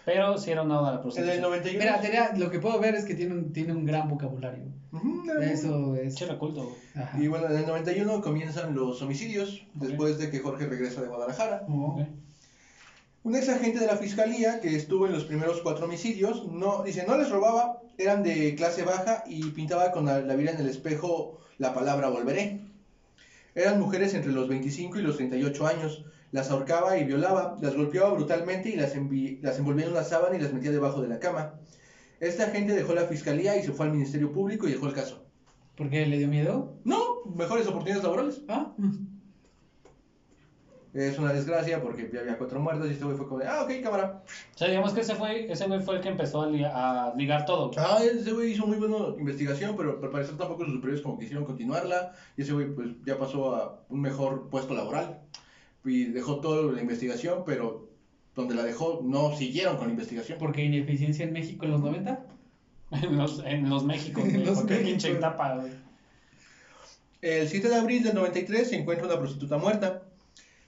pero 0.05 0.39
sí 0.39 0.51
era 0.51 0.63
una 0.63 0.81
oda 0.81 0.89
a 0.89 0.93
la 0.93 0.97
En 0.97 0.97
el 0.99 1.03
prostitución. 1.03 1.43
91. 1.43 1.79
Mira, 1.79 2.01
tenía- 2.01 2.33
lo 2.37 2.51
que 2.51 2.59
puedo 2.59 2.79
ver 2.81 2.95
es 2.95 3.05
que 3.05 3.15
tiene 3.15 3.35
un, 3.35 3.53
tiene 3.53 3.73
un 3.73 3.85
gran 3.85 4.09
vocabulario. 4.09 4.65
Era 4.93 5.03
muy- 5.41 5.45
Eso 5.45 5.95
es. 5.97 6.21
Era 6.21 6.39
culto. 6.39 6.77
Y 7.19 7.27
bueno, 7.29 7.49
en 7.49 7.57
el 7.59 7.67
91 7.67 8.21
comienzan 8.21 8.75
los 8.75 9.01
homicidios, 9.03 9.67
después 9.75 10.19
de 10.19 10.31
que 10.31 10.41
Jorge 10.41 10.67
regresa 10.67 11.01
de 11.03 11.09
Guadalajara. 11.09 11.63
Oh. 11.69 11.97
Ok. 12.01 12.09
Un 13.25 13.37
ex 13.37 13.49
agente 13.49 13.79
de 13.79 13.87
la 13.87 13.97
fiscalía 13.97 14.61
que 14.61 14.75
estuvo 14.75 15.07
en 15.07 15.13
los 15.13 15.25
primeros 15.25 15.61
cuatro 15.63 15.85
homicidios, 15.85 16.49
no, 16.49 16.83
dice, 16.83 17.05
no 17.07 17.17
les 17.17 17.31
robaba, 17.31 17.79
eran 17.97 18.25
de 18.25 18.57
clase 18.57 18.83
baja 18.83 19.23
y 19.29 19.51
pintaba 19.51 19.93
con 19.93 20.07
la, 20.07 20.21
la 20.21 20.35
Biblia 20.35 20.55
en 20.55 20.61
el 20.61 20.69
espejo 20.69 21.39
la 21.59 21.73
palabra 21.73 22.09
volveré. 22.09 22.59
Eran 23.55 23.79
mujeres 23.79 24.15
entre 24.15 24.33
los 24.33 24.49
25 24.49 24.99
y 24.99 25.03
los 25.03 25.17
38 25.19 25.67
años, 25.69 26.05
las 26.33 26.51
ahorcaba 26.51 26.99
y 26.99 27.05
violaba, 27.05 27.57
las 27.63 27.77
golpeaba 27.77 28.11
brutalmente 28.15 28.71
y 28.71 28.77
las, 28.77 28.97
envi- 28.97 29.39
las 29.43 29.59
envolvía 29.59 29.87
en 29.87 29.93
una 29.93 30.03
sábana 30.03 30.37
y 30.37 30.41
las 30.41 30.53
metía 30.53 30.71
debajo 30.73 31.01
de 31.01 31.09
la 31.09 31.19
cama. 31.21 31.55
Este 32.21 32.43
agente 32.43 32.75
dejó 32.75 32.95
la 32.95 33.05
fiscalía 33.05 33.57
y 33.57 33.63
se 33.63 33.73
fue 33.73 33.87
al 33.87 33.93
Ministerio 33.93 34.33
Público 34.33 34.67
y 34.67 34.73
dejó 34.73 34.87
el 34.87 34.95
caso. 34.95 35.25
¿Por 35.77 35.89
qué 35.91 36.05
le 36.07 36.19
dio 36.19 36.29
miedo? 36.29 36.75
No, 36.85 37.23
mejores 37.37 37.67
oportunidades 37.67 38.03
laborales. 38.05 38.43
Ah. 38.49 38.73
Es 40.95 41.19
una 41.19 41.33
desgracia 41.33 41.83
porque 41.83 42.11
ya 42.13 42.21
había 42.21 42.37
cuatro 42.37 42.61
muertos 42.61 42.87
y 42.89 42.93
este 42.93 43.05
güey 43.05 43.17
fue 43.17 43.27
como 43.27 43.41
de, 43.41 43.47
ah, 43.47 43.63
ok, 43.63 43.71
cámara. 43.83 44.23
O 44.55 44.59
sea, 44.59 44.69
digamos 44.69 44.93
que 44.93 45.01
ese 45.01 45.15
fue, 45.15 45.51
ese 45.51 45.67
güey 45.67 45.81
fue 45.81 45.97
el 45.97 46.01
que 46.03 46.11
empezó 46.11 46.43
a, 46.43 46.47
li- 46.51 46.65
a 46.65 47.15
ligar 47.17 47.47
todo. 47.47 47.71
Ah, 47.79 47.99
ese 48.03 48.31
güey 48.33 48.53
hizo 48.53 48.67
muy 48.67 48.77
buena 48.77 48.97
investigación, 49.19 49.75
pero 49.75 49.99
al 50.03 50.11
parecer 50.11 50.37
tampoco 50.37 50.65
sus 50.67 50.75
superiores 50.75 51.03
como 51.03 51.19
quisieron 51.19 51.47
continuarla. 51.47 52.13
Y 52.37 52.43
ese 52.43 52.53
güey 52.53 52.75
pues 52.75 52.89
ya 53.07 53.19
pasó 53.19 53.57
a 53.57 53.81
un 53.89 54.03
mejor 54.03 54.51
puesto 54.51 54.75
laboral. 54.75 55.23
Y 55.85 56.05
dejó 56.05 56.41
toda 56.41 56.73
la 56.73 56.81
investigación, 56.81 57.43
pero 57.45 57.89
donde 58.35 58.55
la 58.55 58.63
dejó 58.63 59.03
no 59.05 59.37
siguieron 59.37 59.77
con 59.77 59.87
la 59.87 59.93
investigación. 59.93 60.39
Porque 60.39 60.65
ineficiencia 60.65 61.25
en 61.25 61.33
México 61.33 61.65
en 61.65 61.71
los 61.73 61.81
90. 61.81 62.27
En 62.93 63.17
los, 63.17 63.43
en 63.47 63.71
los 63.71 63.85
Méxicos, 63.85 64.23
En 64.23 64.45
los 64.45 64.59
porque 64.59 64.83
güey. 64.83 65.73
El 67.23 67.49
7 67.49 67.69
de 67.71 67.75
abril 67.77 68.03
del 68.03 68.15
93 68.15 68.69
se 68.69 68.77
encuentra 68.77 69.07
una 69.07 69.19
prostituta 69.19 69.57
muerta. 69.57 70.03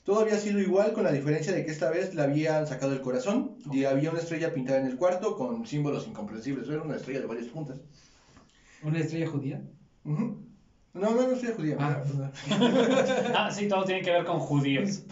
Todo 0.04 0.20
había 0.20 0.38
sido 0.38 0.58
igual 0.58 0.94
con 0.94 1.04
la 1.04 1.12
diferencia 1.12 1.52
de 1.52 1.66
que 1.66 1.70
esta 1.70 1.90
vez 1.90 2.14
le 2.14 2.22
habían 2.22 2.66
sacado 2.66 2.92
el 2.92 3.02
corazón 3.02 3.56
y 3.72 3.84
había 3.84 4.10
una 4.10 4.20
estrella 4.20 4.54
pintada 4.54 4.78
en 4.78 4.86
el 4.86 4.96
cuarto 4.96 5.36
con 5.36 5.66
símbolos 5.66 6.06
incomprensibles. 6.06 6.68
Era 6.68 6.82
una 6.82 6.96
estrella 6.96 7.20
de 7.20 7.26
varias 7.26 7.48
puntas. 7.48 7.80
Una 8.82 9.00
estrella 9.00 9.26
judía. 9.26 9.62
Ujú. 10.04 10.38
No, 10.94 11.10
no, 11.10 11.22
no 11.22 11.32
estrella 11.32 11.54
judía. 11.56 11.76
Ah. 11.80 12.02
Ah, 13.34 13.50
sí, 13.50 13.68
todo 13.68 13.84
tiene 13.84 14.02
que 14.02 14.10
ver 14.12 14.24
con 14.24 14.38
judíos. 14.38 15.02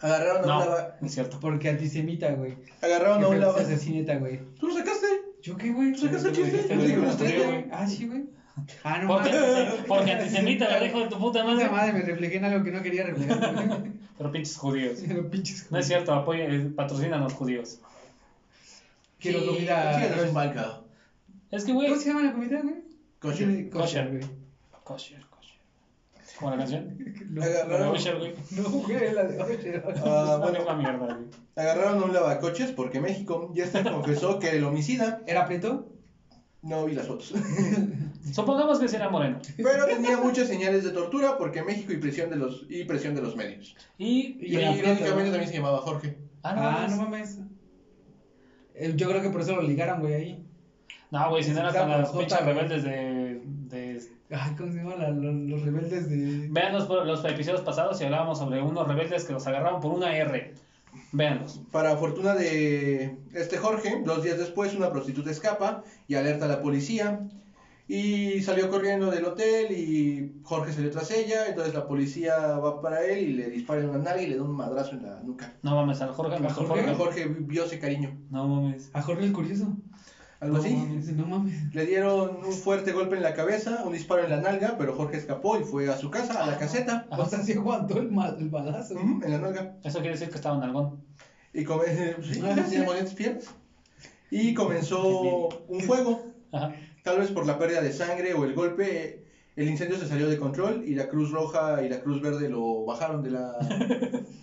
Agarraron 0.00 0.44
a 0.44 0.46
No, 0.46 0.60
un 0.60 0.66
lava... 0.66 0.96
es 1.02 1.14
cierto. 1.14 1.38
Porque 1.40 1.70
antisemita, 1.70 2.30
güey. 2.32 2.54
Agarraron 2.82 3.24
a 3.24 3.28
un 3.28 3.34
Que 3.34 3.40
lava... 3.40 3.60
asesineta, 3.60 4.16
güey. 4.16 4.40
¿Tú 4.60 4.68
lo 4.68 4.74
sacaste? 4.74 5.06
¿Yo 5.42 5.56
qué, 5.56 5.72
güey? 5.72 5.92
¿Tú 5.92 6.00
sacaste 6.00 6.28
el 6.28 6.34
chiste? 6.34 6.76
güey, 6.76 6.96
una 6.96 7.12
judío. 7.12 7.64
Ah, 7.72 7.86
sí, 7.86 8.06
güey. 8.06 8.24
Ah, 8.84 8.98
no 9.02 9.08
Porque, 9.08 9.30
porque 9.88 10.12
antisemita, 10.12 10.68
la 10.78 10.84
hijo 10.86 11.00
de 11.00 11.08
tu 11.08 11.18
puta 11.18 11.40
Esa 11.40 11.48
madre. 11.48 11.70
madre 11.70 11.92
me 11.94 12.02
reflejé 12.02 12.36
en 12.36 12.44
algo 12.44 12.62
que 12.64 12.70
no 12.70 12.82
quería 12.82 13.04
reflejar. 13.04 13.82
Pero 14.18 14.30
pinches 14.30 14.56
judíos. 14.56 15.00
Pero 15.08 15.28
pinches 15.28 15.70
No 15.72 15.78
es 15.78 15.86
cierto, 15.86 16.12
apoya, 16.12 16.44
eh, 16.44 16.70
patrocinan 16.76 17.20
a 17.20 17.24
los 17.24 17.32
judíos. 17.32 17.80
Quiero 19.18 19.40
Sí, 19.40 19.46
comida. 19.46 19.98
Sí, 19.98 20.04
es 20.04 20.30
un. 20.30 20.84
Es 21.50 21.64
que, 21.64 21.72
güey. 21.72 21.88
¿Cómo 21.88 22.00
se 22.00 22.08
llama 22.08 22.22
la 22.22 22.32
comida, 22.32 22.60
güey? 22.62 22.76
Kosher. 23.18 23.70
Kosher, 23.70 24.08
güey. 24.10 24.43
Kosher, 24.84 25.24
kosher. 25.26 25.58
¿Cómo 26.38 26.50
la 26.52 26.58
canción? 26.58 26.96
No, 27.30 27.42
Agarraron- 27.42 27.90
Kosher, 27.92 28.18
güey. 28.18 28.34
no, 28.52 28.62
güey, 28.68 29.12
la 29.12 29.24
de 29.24 29.36
Kosher. 29.38 29.84
Ah, 30.04 30.36
Bueno, 30.40 30.58
bueno, 30.58 30.62
una 30.62 30.74
mierda, 30.76 31.14
güey. 31.14 31.26
agarraron 31.56 32.02
a 32.02 32.04
un 32.06 32.12
lavacoches 32.12 32.70
porque 32.72 33.00
México 33.00 33.50
ya 33.54 33.64
está 33.64 33.82
confesó 33.90 34.38
que 34.38 34.50
el 34.50 34.64
homicida 34.64 35.20
¿Era 35.26 35.46
Preto? 35.46 35.88
no 36.62 36.84
vi 36.86 36.94
las 36.94 37.06
fotos. 37.06 37.34
Supongamos 38.32 38.78
que 38.78 38.88
sí 38.88 38.96
era 38.96 39.10
moreno. 39.10 39.38
Pero 39.58 39.84
tenía 39.86 40.16
muchas 40.16 40.48
señales 40.48 40.82
de 40.82 40.90
tortura 40.92 41.36
porque 41.36 41.62
México 41.62 41.92
y 41.92 41.98
presión 41.98 42.30
de 42.30 42.36
los 42.36 42.64
y 42.70 42.84
presión 42.84 43.14
de 43.14 43.20
los 43.20 43.36
medios. 43.36 43.76
Y. 43.98 44.38
Y 44.40 44.46
Y, 44.52 44.56
era 44.56 44.70
prieto, 44.72 44.88
irónicamente 44.88 45.24
¿no? 45.26 45.30
también 45.32 45.48
se 45.48 45.56
llamaba 45.56 45.78
Jorge. 45.78 46.16
Ah, 46.42 46.54
no, 46.54 46.62
Ah, 46.62 46.86
no 46.88 46.96
mames. 47.02 47.38
Eh, 48.74 48.92
Yo 48.96 49.08
creo 49.10 49.20
que 49.22 49.28
por 49.28 49.42
eso 49.42 49.54
lo 49.56 49.62
ligaron, 49.62 50.00
güey, 50.00 50.14
ahí. 50.14 50.46
No, 51.10 51.28
güey, 51.30 51.44
si 51.44 51.50
no 51.50 51.60
era 51.60 51.72
con 51.78 51.88
las 51.90 52.10
pinches 52.10 52.44
rebeldes 52.44 52.82
de, 52.82 52.90
de. 52.90 53.13
Ay, 54.36 54.54
¿cómo 54.56 54.72
se 54.72 54.78
llama? 54.78 54.96
La- 54.96 55.10
los, 55.10 55.34
los 55.34 55.62
rebeldes 55.62 56.08
de. 56.10 56.48
Vean 56.50 56.72
los, 56.72 56.88
los 56.88 57.24
episodios 57.24 57.60
pasados 57.62 58.00
y 58.00 58.04
hablábamos 58.04 58.38
sobre 58.38 58.60
unos 58.62 58.86
rebeldes 58.88 59.24
que 59.24 59.32
los 59.32 59.46
agarraron 59.46 59.80
por 59.80 59.92
una 59.92 60.16
R. 60.16 60.54
Véanlos. 61.12 61.60
Para 61.70 61.96
fortuna 61.96 62.34
de 62.34 63.16
este 63.32 63.56
Jorge, 63.58 64.02
dos 64.04 64.22
días 64.22 64.38
después 64.38 64.74
una 64.74 64.90
prostituta 64.92 65.30
escapa 65.30 65.82
y 66.08 66.14
alerta 66.16 66.44
a 66.46 66.48
la 66.48 66.60
policía. 66.62 67.20
Y 67.86 68.40
salió 68.40 68.70
corriendo 68.70 69.10
del 69.10 69.26
hotel 69.26 69.70
y 69.70 70.40
Jorge 70.42 70.72
salió 70.72 70.90
tras 70.90 71.10
ella. 71.10 71.46
Entonces 71.48 71.74
la 71.74 71.86
policía 71.86 72.34
va 72.56 72.80
para 72.80 73.04
él 73.04 73.28
y 73.28 73.32
le 73.34 73.50
dispara 73.50 73.82
en 73.82 73.92
la 73.92 73.98
nalga 73.98 74.22
y 74.22 74.26
le 74.28 74.36
da 74.36 74.42
un 74.42 74.52
madrazo 74.56 74.92
en 74.92 75.02
la 75.02 75.20
nuca. 75.22 75.52
No 75.62 75.74
mames, 75.74 76.00
al 76.00 76.12
Jorge, 76.12 76.40
nuestro 76.40 76.66
Jorge? 76.66 76.82
Jorge. 76.94 76.96
Jorge 77.24 77.36
vio 77.40 77.64
ese 77.64 77.78
cariño. 77.78 78.16
No 78.30 78.48
mames. 78.48 78.88
A 78.94 79.02
Jorge 79.02 79.24
el 79.26 79.32
curioso. 79.34 79.68
Algo 80.44 80.58
No 80.58 80.62
así. 80.62 80.74
mames. 80.74 81.12
No 81.12 81.26
mames. 81.26 81.74
Le 81.74 81.86
dieron 81.86 82.38
un 82.44 82.52
fuerte 82.52 82.92
golpe 82.92 83.16
en 83.16 83.22
la 83.22 83.34
cabeza, 83.34 83.82
un 83.84 83.92
disparo 83.92 84.24
en 84.24 84.30
la 84.30 84.40
nalga, 84.40 84.76
pero 84.78 84.94
Jorge 84.94 85.16
escapó 85.16 85.58
y 85.58 85.64
fue 85.64 85.88
a 85.90 85.96
su 85.96 86.10
casa, 86.10 86.42
a 86.42 86.46
la 86.46 86.58
caseta. 86.58 87.06
O 87.10 87.24
sea, 87.26 87.40
sí 87.42 87.52
aguantó 87.52 87.98
el, 87.98 88.08
balazo. 88.08 88.98
En 88.98 89.20
la 89.30 89.38
nalga. 89.38 89.76
Eso 89.82 89.98
quiere 89.98 90.12
decir 90.14 90.28
que 90.28 90.36
estaba 90.36 90.56
en 90.56 90.62
algón. 90.62 91.00
Y 91.52 91.64
come... 91.64 91.86
sí, 92.22 92.40
Ah, 92.44 92.56
sí. 92.68 93.14
piernas. 93.16 93.54
Y 94.30 94.54
comenzó 94.54 95.48
un 95.68 95.80
fuego. 95.80 96.26
Ajá. 96.52 96.72
Tal 97.02 97.18
vez 97.18 97.30
por 97.30 97.46
la 97.46 97.58
pérdida 97.58 97.80
de 97.82 97.92
sangre 97.92 98.34
o 98.34 98.44
el 98.44 98.54
golpe, 98.54 99.24
el 99.56 99.68
incendio 99.68 99.98
se 99.98 100.08
salió 100.08 100.28
de 100.28 100.38
control 100.38 100.84
y 100.86 100.94
la 100.94 101.08
Cruz 101.08 101.30
Roja 101.30 101.82
y 101.84 101.88
la 101.88 102.00
Cruz 102.00 102.20
Verde 102.22 102.48
lo 102.48 102.84
bajaron 102.84 103.22
de 103.22 103.30
la, 103.30 103.52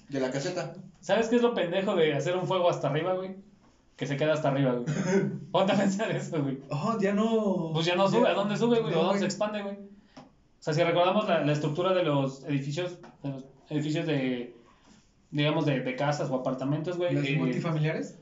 de 0.10 0.20
la 0.20 0.32
caseta. 0.32 0.74
¿Sabes 1.02 1.28
qué 1.28 1.38
es 1.38 1.42
lo 1.42 1.54
pendejo 1.56 1.96
de 1.96 2.14
hacer 2.14 2.36
un 2.38 2.48
fuego 2.48 2.70
hasta 2.70 2.90
arriba, 2.90 3.16
güey? 3.16 3.36
Que 3.96 4.08
se 4.08 4.18
queda 4.18 4.34
hasta 4.34 4.50
arriba, 4.50 4.74
güey. 4.74 4.86
Ponte 5.52 5.74
a 5.74 5.78
pensar 5.78 6.12
eso, 6.12 6.42
güey. 6.42 6.60
Oh, 6.70 6.98
ya 7.00 7.14
no. 7.14 7.72
Pues 7.74 7.86
ya 7.86 7.96
no 7.96 8.10
sube, 8.10 8.28
¿a 8.28 8.34
dónde 8.34 8.58
sube, 8.58 8.80
güey? 8.80 8.94
¿A 8.94 8.98
dónde 8.98 9.20
se 9.20 9.26
expande, 9.26 9.62
güey? 9.62 9.76
O 9.76 10.64
sea, 10.64 10.74
si 10.74 10.84
recordamos 10.84 11.28
la, 11.28 11.44
la 11.44 11.52
estructura 11.52 11.94
de 11.94 12.04
los 12.04 12.44
edificios, 12.46 12.98
de 13.24 13.30
los 13.30 13.46
edificios 13.70 14.06
de, 14.06 14.56
digamos, 15.32 15.66
de, 15.66 15.82
de 15.82 15.96
casas 15.96 16.30
o 16.30 16.36
apartamentos, 16.36 16.98
güey. 16.98 17.14
¿Los 17.14 17.28
eh, 17.28 17.36
multifamiliares? 17.38 18.20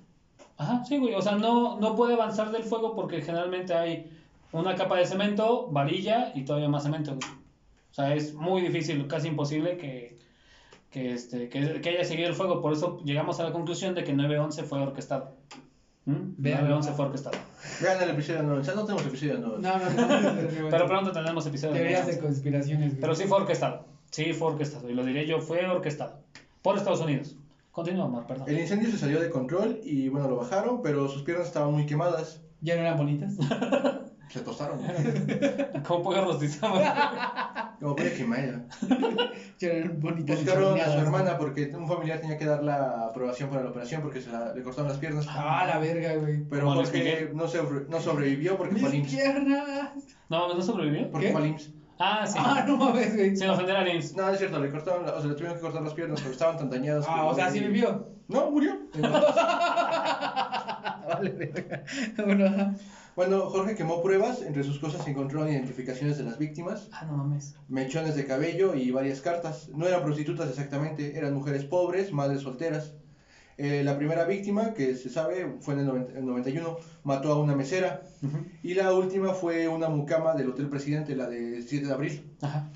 Ajá, 0.58 0.84
sí, 0.86 0.98
güey. 0.98 1.16
O 1.16 1.22
sea, 1.22 1.36
no, 1.36 1.80
no 1.80 1.96
puede 1.96 2.14
avanzar 2.14 2.52
del 2.52 2.64
fuego 2.64 2.96
porque 2.96 3.22
generalmente 3.22 3.74
hay 3.74 4.10
una 4.52 4.76
capa 4.76 4.98
de 4.98 5.06
cemento, 5.06 5.68
varilla 5.72 6.32
y 6.36 6.44
todavía 6.44 6.70
más 6.70 6.84
cemento, 6.84 7.16
güey. 7.16 7.30
O 7.92 7.94
sea, 7.94 8.14
es 8.14 8.34
muy 8.34 8.62
difícil, 8.62 9.08
casi 9.08 9.28
imposible 9.30 9.78
que, 9.78 10.18
que, 10.92 11.14
este, 11.14 11.50
que, 11.50 11.82
que 11.82 11.90
haya 11.90 12.04
seguido 12.04 12.30
el 12.30 12.36
fuego. 12.36 12.62
Por 12.62 12.74
eso 12.74 13.00
llegamos 13.04 13.40
a 13.40 13.44
la 13.44 13.52
conclusión 13.52 13.96
de 13.96 14.04
que 14.04 14.14
9-11 14.14 14.64
fue 14.64 14.82
orquestado. 14.82 15.36
¿Mm? 16.06 16.34
Vean. 16.38 16.68
9-11 16.68 16.94
fue 16.96 17.06
orquestado. 17.06 17.38
Vean 17.82 18.02
el 18.02 18.10
episodio 18.12 18.44
9, 18.44 18.64
ya 18.64 18.74
no 18.74 18.86
tenemos 18.86 19.06
episodio 19.06 19.38
9. 19.40 19.58
No, 19.60 19.78
no, 19.78 19.90
no. 19.90 20.70
Pero 20.70 20.88
pronto 20.88 21.12
tendremos 21.12 21.46
episodios. 21.46 21.76
de 21.76 21.80
Teorías 21.82 22.08
9/11. 22.08 22.12
de 22.12 22.20
conspiraciones. 22.20 22.94
Pero 23.00 23.16
sí 23.16 23.26
fue 23.26 23.38
orquestado. 23.38 23.86
Sí 24.10 24.34
fue 24.34 24.48
orquestado. 24.50 24.90
Y 24.90 24.94
lo 24.94 25.04
diré 25.04 25.28
yo, 25.28 25.40
fue 25.40 25.66
orquestado. 25.68 26.20
Por 26.64 26.78
Estados 26.78 27.02
Unidos. 27.02 27.36
Continúa, 27.72 28.06
Omar, 28.06 28.26
perdón. 28.26 28.50
El 28.50 28.60
incendio 28.60 28.90
se 28.90 28.98
salió 28.98 29.22
de 29.22 29.30
control 29.30 29.80
y 29.84 30.10
bueno, 30.10 30.28
lo 30.28 30.36
bajaron, 30.38 30.82
pero 30.82 31.08
sus 31.08 31.22
piernas 31.22 31.48
estaban 31.48 31.72
muy 31.72 31.86
quemadas. 31.86 32.42
¿Ya 32.62 32.76
no 32.76 32.82
eran 32.82 32.98
bonitas? 32.98 33.36
Se 34.30 34.42
tostaron. 34.42 34.80
¿Cómo 35.88 36.04
pollo 36.04 36.26
rostizado? 36.26 36.76
Como 37.80 37.96
puede 37.96 38.14
quemar. 38.14 38.66
Ya 39.60 39.70
no 39.70 39.74
eran 39.80 40.00
bonitas. 40.00 40.38
Buscaron 40.44 40.80
a 40.80 40.86
su 40.92 40.98
hermana 41.00 41.38
porque 41.38 41.72
un 41.76 41.88
familiar 41.88 42.20
tenía 42.20 42.38
que 42.38 42.46
dar 42.46 42.62
la 42.64 43.06
aprobación 43.08 43.50
para 43.50 43.64
la 43.64 43.70
operación 43.70 44.02
porque 44.02 44.20
se 44.22 44.30
la- 44.32 44.54
le 44.54 44.62
cortaron 44.64 44.90
las 44.90 44.98
piernas. 44.98 45.26
Ah, 45.30 45.66
la 45.68 45.80
verga, 45.80 46.16
güey. 46.16 46.44
Pero 46.50 46.66
Como 46.68 46.82
Miguel. 46.82 47.32
no, 47.34 47.48
sobre- 47.48 47.86
no 47.88 48.00
sobrevivió 48.02 48.58
porque 48.58 48.76
fue 48.78 48.90
al 48.90 49.02
piernas. 49.02 49.92
No, 50.30 50.54
¿no 50.54 50.62
sobrevivió? 50.62 51.10
Porque 51.10 51.28
¿Qué? 51.28 51.32
fue 51.34 51.42
al 51.42 51.48
IMSS. 51.48 51.72
Ah, 52.02 52.26
sí. 52.26 52.38
Ah, 52.42 52.64
no 52.68 52.78
mames, 52.78 53.16
güey. 53.16 53.36
Sin 53.36 53.50
ofender 53.50 53.76
a 53.76 53.88
IMSS. 53.94 54.16
No, 54.16 54.30
es 54.30 54.38
cierto, 54.40 54.60
le 54.60 54.70
cortaron, 54.72 55.04
o 55.06 55.20
sea, 55.20 55.28
le 55.30 55.34
tuvieron 55.36 55.56
que 55.56 55.62
cortar 55.62 55.82
las 55.82 55.94
piernas 55.94 56.20
porque 56.22 56.34
estaban 56.34 56.58
tan 56.58 56.70
dañadas. 56.70 57.06
Ah, 57.08 57.26
o 57.26 57.36
sea, 57.36 57.50
sí 57.50 57.60
vivió. 57.60 58.08
No, 58.28 58.52
murió. 58.52 58.78
vale, 61.08 61.30
verga. 61.32 61.84
Bueno. 62.26 62.76
Bueno, 63.16 63.50
Jorge 63.50 63.76
quemó 63.76 64.02
pruebas, 64.02 64.42
entre 64.42 64.64
sus 64.64 64.80
cosas 64.80 65.04
se 65.04 65.12
encontraron 65.12 65.50
identificaciones 65.52 66.18
de 66.18 66.24
las 66.24 66.38
víctimas, 66.38 66.88
Ah, 66.92 67.06
no 67.06 67.18
mames. 67.18 67.56
mechones 67.68 68.16
de 68.16 68.26
cabello 68.26 68.76
y 68.76 68.92
varias 68.92 69.20
cartas. 69.22 69.70
No 69.76 69.88
eran 69.88 70.04
prostitutas 70.04 70.50
exactamente, 70.50 71.18
eran 71.18 71.34
mujeres 71.34 71.66
pobres, 71.66 72.14
madres 72.14 72.42
solteras. 72.42 72.94
Eh, 73.58 73.84
la 73.84 73.98
primera 73.98 74.24
víctima, 74.24 74.74
que 74.74 74.96
se 74.96 75.10
sabe, 75.10 75.58
fue 75.60 75.74
en 75.74 75.82
el, 75.82 75.86
90 75.88 76.18
el 76.20 76.26
91, 76.26 76.78
mató 77.04 77.34
a 77.34 77.42
una 77.42 77.56
mesera. 77.58 78.04
Y 78.64 78.74
la 78.74 78.94
última 78.94 79.34
fue 79.34 79.68
una 79.68 79.90
mucama 79.90 80.34
del 80.34 80.50
Hotel 80.50 80.70
Presidente, 80.70 81.14
la 81.16 81.28
de 81.28 81.62
7 81.62 81.88
de 81.88 81.94
abril. 81.94 82.32
Ajá. 82.42 82.70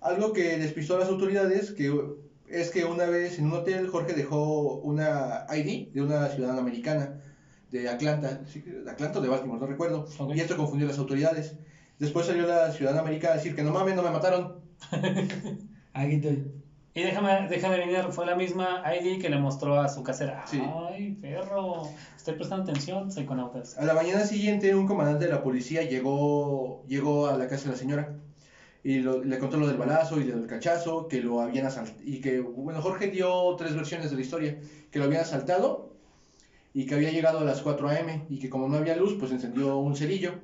Algo 0.00 0.32
que 0.32 0.56
despistó 0.56 0.94
a 0.94 1.00
las 1.00 1.08
autoridades 1.08 1.72
que 1.72 1.92
es 2.48 2.70
que 2.70 2.84
una 2.84 3.06
vez 3.06 3.38
en 3.38 3.46
un 3.46 3.52
hotel 3.54 3.88
Jorge 3.88 4.12
dejó 4.12 4.74
una 4.76 5.46
ID 5.54 5.88
de 5.92 6.02
una 6.02 6.26
ciudadana 6.28 6.60
americana 6.60 7.20
de 7.70 7.88
Atlanta, 7.88 8.40
Atlanta 8.88 9.18
o 9.18 9.22
de 9.22 9.28
Baltimore, 9.28 9.60
no 9.60 9.66
recuerdo, 9.66 10.06
Ok. 10.18 10.34
y 10.34 10.40
esto 10.40 10.56
confundió 10.56 10.86
a 10.86 10.90
las 10.90 10.98
autoridades. 10.98 11.54
Después 11.98 12.26
salió 12.26 12.46
la 12.46 12.72
ciudadana 12.72 13.02
americana 13.02 13.34
a 13.34 13.36
decir 13.36 13.54
que 13.54 13.62
no 13.62 13.72
mames, 13.72 13.94
no 13.94 14.02
me 14.02 14.10
mataron. 14.10 14.56
Aquí 15.92 16.14
estoy. 16.14 16.52
Y 16.92 17.02
déjame, 17.02 17.46
déjame 17.48 17.76
adivinar, 17.76 18.12
fue 18.12 18.26
la 18.26 18.34
misma 18.34 18.82
ID 18.92 19.20
que 19.20 19.28
le 19.28 19.38
mostró 19.38 19.80
a 19.80 19.88
su 19.88 20.02
casera. 20.02 20.44
Sí. 20.46 20.60
Ay, 20.90 21.12
perro. 21.20 21.82
Estoy 22.16 22.34
prestando 22.34 22.64
atención, 22.64 23.12
psiconautas. 23.12 23.78
A 23.78 23.84
la 23.84 23.94
mañana 23.94 24.24
siguiente 24.24 24.74
un 24.74 24.86
comandante 24.86 25.26
de 25.26 25.30
la 25.30 25.42
policía 25.42 25.82
llegó, 25.82 26.82
llegó 26.88 27.28
a 27.28 27.36
la 27.36 27.46
casa 27.46 27.64
de 27.64 27.70
la 27.70 27.76
señora 27.76 28.14
y 28.82 28.98
lo- 28.98 29.22
le 29.22 29.38
contó 29.38 29.56
lo 29.58 29.68
del 29.68 29.76
balazo 29.76 30.20
y 30.20 30.24
del 30.24 30.46
cachazo, 30.48 31.06
que 31.06 31.20
lo 31.20 31.40
habían 31.40 31.66
asaltado, 31.66 32.00
y 32.02 32.20
que, 32.20 32.40
bueno, 32.40 32.80
Jorge 32.82 33.06
dio 33.08 33.54
tres 33.56 33.76
versiones 33.76 34.10
de 34.10 34.16
la 34.16 34.22
historia, 34.22 34.58
que 34.90 34.98
lo 34.98 35.04
habían 35.04 35.20
asaltado 35.22 35.89
y 36.74 36.86
que 36.86 36.94
había 36.94 37.10
llegado 37.10 37.40
a 37.40 37.44
las 37.44 37.60
4 37.62 37.88
a.m. 37.88 38.26
y 38.28 38.38
que 38.38 38.48
como 38.48 38.68
no 38.68 38.76
había 38.76 38.96
luz, 38.96 39.16
pues 39.18 39.32
encendió 39.32 39.76
un 39.78 39.96
cerillo 39.96 40.34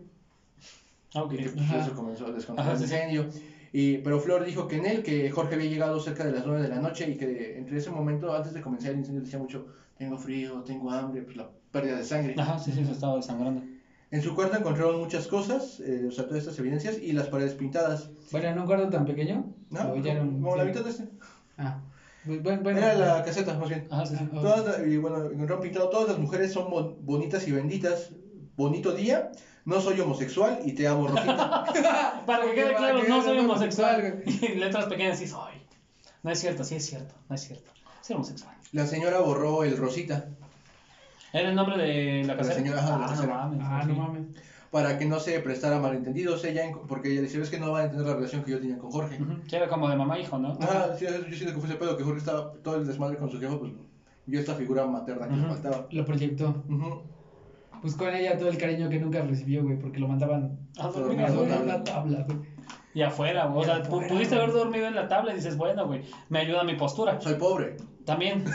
Ah, 1.15 1.23
ok. 1.23 1.33
y 1.33 1.37
que 1.39 1.49
pues, 1.51 1.71
eso 1.71 1.95
comenzó 1.95 2.27
a 2.27 2.33
descontrolar 2.33 2.73
Ajá, 2.75 2.77
el 2.77 2.83
incendio. 2.83 3.27
Y, 3.73 3.99
pero 3.99 4.21
Flor 4.21 4.45
dijo 4.45 4.67
que 4.69 4.77
en 4.77 4.87
él, 4.87 5.03
que 5.03 5.31
Jorge 5.31 5.55
había 5.55 5.69
llegado 5.71 6.01
cerca 6.01 6.25
de 6.25 6.33
las 6.33 6.47
9 6.47 6.62
de 6.62 6.69
la 6.69 6.81
noche 6.81 7.09
y 7.11 7.17
que 7.17 7.59
entre 7.59 7.79
ese 7.79 7.91
momento, 7.91 8.35
antes 8.35 8.53
de 8.55 8.61
comenzar 8.61 8.93
el 8.93 8.99
incendio, 8.99 9.23
decía 9.23 9.39
mucho, 9.39 9.67
tengo 9.99 10.17
frío, 10.19 10.62
tengo 10.62 10.91
hambre, 10.91 11.23
pues 11.23 11.37
la 11.37 11.49
pérdida 11.71 11.97
de 11.97 12.05
sangre. 12.05 12.35
Ajá, 12.39 12.59
sí, 12.59 12.73
sí, 12.73 12.85
se 12.85 12.93
estaba 12.93 13.17
desangrando. 13.17 13.62
En 14.11 14.23
su 14.23 14.35
cuarto 14.35 14.57
encontraron 14.57 14.99
muchas 15.01 15.27
cosas, 15.27 15.81
eh, 15.81 16.07
o 16.09 16.12
sea, 16.12 16.25
todas 16.27 16.41
estas 16.41 16.59
evidencias 16.59 16.97
y 17.03 17.12
las 17.12 17.27
paredes 17.29 17.55
pintadas. 17.55 18.09
Bueno, 18.31 18.49
¿en 18.49 18.59
un 18.59 18.67
cuarto 18.67 18.89
tan 18.89 19.05
pequeño? 19.05 19.53
¿No? 19.71 19.93
O 19.93 19.97
ya 19.97 20.12
era 20.12 20.23
un- 20.23 20.41
Como 20.41 20.57
la 20.57 20.65
mitad 20.65 20.83
de 20.85 20.91
este. 20.91 21.09
Ah. 21.59 21.81
Bueno, 22.27 22.62
bueno. 22.62 22.79
Era 22.79 22.95
la 22.95 23.23
caseta, 23.23 23.55
más 23.55 23.69
bien. 23.69 23.87
Ajá, 23.91 24.05
sí, 24.07 24.17
sí. 24.17 24.25
Ah, 24.33 24.39
Todas, 24.41 24.81
la- 24.81 24.87
y 24.87 24.97
bueno, 24.97 25.25
encontraron 25.27 25.61
pintado, 25.61 25.89
todas 25.89 26.09
las 26.09 26.19
mujeres 26.19 26.53
son 26.53 26.71
bon- 26.71 26.97
bonitas 27.01 27.47
y 27.47 27.53
benditas. 27.53 28.11
Bonito 28.57 28.93
día, 28.93 29.31
no 29.65 29.81
soy 29.81 30.01
homosexual 30.01 30.61
y 30.65 30.73
te 30.73 30.89
amo, 30.89 31.07
Rosita. 31.09 31.65
Para 32.27 32.45
que 32.47 32.55
quede 32.55 32.75
claro, 32.75 33.03
que 33.03 33.09
no 33.09 33.23
soy 33.23 33.39
homosexual. 33.39 33.95
homosexual, 34.25 34.53
Y 34.55 34.55
letras 34.57 34.87
pequeñas 34.87 35.19
sí 35.19 35.27
soy. 35.27 35.62
No 36.23 36.31
es 36.33 36.41
cierto, 36.41 36.65
sí 36.65 36.75
es 36.77 36.87
cierto, 36.87 37.15
no 37.29 37.35
es 37.35 37.43
cierto. 37.43 37.71
Soy 38.03 38.15
homosexual. 38.15 38.55
La 38.73 38.87
señora 38.87 39.21
borró 39.21 39.62
el 39.62 39.77
Rosita 39.77 40.27
¿Era 41.33 41.51
el 41.51 41.55
nombre 41.55 41.77
de 41.77 42.23
la 42.25 42.35
La 42.35 42.37
casera? 42.39 42.55
señora, 42.57 42.79
ajá, 42.79 42.99
la 42.99 43.05
ah, 43.07 43.15
no 43.15 43.27
mames. 43.27 43.61
Ah, 43.62 43.85
no 43.87 43.95
mames. 43.95 44.23
Para 44.77 44.99
que 44.99 45.07
no 45.07 45.19
se 45.21 45.41
prestara 45.41 45.79
malentendidos 45.79 46.45
ella, 46.45 46.65
porque 46.87 47.11
ella 47.11 47.23
dice, 47.23 47.39
ves 47.39 47.49
que 47.49 47.59
no 47.59 47.73
va 47.73 47.79
a 47.81 47.85
entender 47.85 48.07
la 48.07 48.12
relación 48.15 48.45
que 48.45 48.51
yo 48.51 48.61
tenía 48.61 48.77
con 48.77 48.91
Jorge. 48.91 49.17
Sí, 49.49 49.57
era 49.57 49.69
como 49.69 49.89
de 49.89 49.97
mamá 49.97 50.19
hijo, 50.19 50.37
¿no? 50.37 50.59
Ajá, 50.61 50.95
sí, 50.99 51.07
yo 51.07 51.12
siento 51.35 51.55
que 51.55 51.61
fue 51.61 51.69
ese 51.71 51.79
pedo 51.79 51.97
que 51.97 52.05
Jorge 52.05 52.19
estaba 52.19 52.53
todo 52.62 52.77
el 52.77 52.87
desmadre 52.87 53.17
con 53.17 53.31
su 53.31 53.41
jefe, 53.41 53.57
pues 53.57 53.73
vio 54.27 54.39
esta 54.39 54.55
figura 54.55 54.85
materna 54.87 55.29
que 55.29 55.35
le 55.35 55.41
Ujú. 55.45 55.49
faltaba. 55.55 55.87
Lo 55.91 56.05
proyectó. 56.05 56.62
Ujú. 56.69 57.01
Pues 57.81 57.95
con 57.95 58.12
ella 58.15 58.37
todo 58.37 58.51
el 58.51 58.59
cariño 58.59 58.91
que 58.91 58.99
nunca 59.01 59.23
recibió, 59.23 59.62
güey, 59.62 59.79
porque 59.79 59.99
lo 59.99 60.09
mandaban 60.09 60.59
Ah, 60.79 60.91
dormir 60.95 61.23
a 61.25 61.31
dormir 61.31 61.55
en 61.55 61.69
la 61.69 61.83
tabla, 61.83 62.23
güey. 62.27 62.39
Y 62.93 63.01
afuera, 63.01 63.47
güey. 63.47 63.62
O 63.62 63.65
sea, 63.65 63.77
afuera, 63.77 64.09
pudiste 64.09 64.35
güey. 64.35 64.45
haber 64.47 64.55
dormido 64.55 64.87
en 64.89 64.95
la 64.95 65.09
tabla 65.09 65.33
y 65.33 65.37
dices, 65.37 65.57
bueno, 65.57 65.87
güey, 65.87 66.03
me 66.29 66.41
ayuda 66.41 66.65
mi 66.65 66.75
postura. 66.75 67.19
Soy 67.19 67.37
pobre. 67.37 67.79
También. 68.05 68.45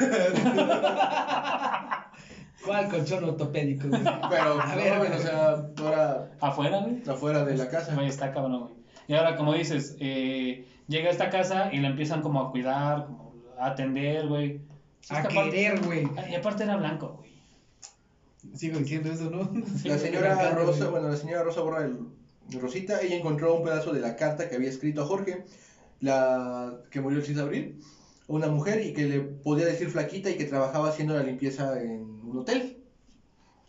¿Cuál 2.65 2.89
colchón 2.89 3.23
ortopédico, 3.23 3.87
güey? 3.89 4.01
Pero, 4.29 4.61
A 4.61 5.15
o 5.15 5.19
sea, 5.21 5.65
ahora 5.77 6.31
Afuera, 6.39 6.79
güey. 6.81 7.01
afuera 7.07 7.45
de 7.45 7.57
la 7.57 7.69
casa. 7.69 7.93
Güey, 7.95 8.07
está 8.07 8.31
cabrón, 8.33 8.59
güey. 8.61 8.73
Y 9.07 9.13
ahora, 9.13 9.35
como 9.35 9.53
dices, 9.53 9.95
eh, 9.99 10.65
llega 10.87 11.09
a 11.09 11.11
esta 11.11 11.29
casa 11.29 11.69
y 11.73 11.77
la 11.77 11.89
empiezan 11.89 12.21
como 12.21 12.41
a 12.41 12.51
cuidar, 12.51 13.05
como 13.05 13.33
a 13.59 13.67
atender, 13.67 14.27
güey. 14.27 14.61
Sí, 15.01 15.15
A 15.15 15.23
querer, 15.23 15.83
güey. 15.83 16.07
Ah, 16.17 16.29
Y 16.29 16.35
aparte 16.35 16.63
era 16.63 16.77
blanco, 16.77 17.17
güey. 17.19 17.31
Sigo 18.55 18.79
diciendo 18.79 19.11
eso, 19.11 19.29
¿no? 19.29 19.49
Sí, 19.77 19.87
La 19.89 19.97
señora 19.97 20.51
Rosa, 20.51 20.79
güey. 20.85 20.91
bueno, 20.91 21.09
la 21.09 21.17
señora 21.17 21.43
Rosa 21.43 21.61
borra 21.61 21.85
el 21.85 21.97
el 22.51 22.59
Rosita, 22.59 22.99
ella 23.01 23.15
encontró 23.15 23.55
un 23.55 23.63
pedazo 23.63 23.93
de 23.93 24.01
la 24.01 24.17
carta 24.17 24.49
que 24.49 24.55
había 24.55 24.67
escrito 24.67 25.03
a 25.03 25.05
Jorge, 25.05 25.45
la 26.01 26.73
que 26.89 26.99
murió 26.99 27.19
el 27.19 27.23
6 27.25 27.37
de 27.37 27.43
abril, 27.43 27.79
una 28.27 28.47
mujer 28.47 28.85
y 28.85 28.93
que 28.93 29.05
le 29.05 29.19
podía 29.19 29.65
decir 29.65 29.89
flaquita 29.89 30.29
y 30.29 30.37
que 30.37 30.45
trabajaba 30.45 30.89
haciendo 30.89 31.13
la 31.13 31.23
limpieza 31.23 31.81
en 31.81 32.21
un 32.23 32.37
hotel. 32.39 32.77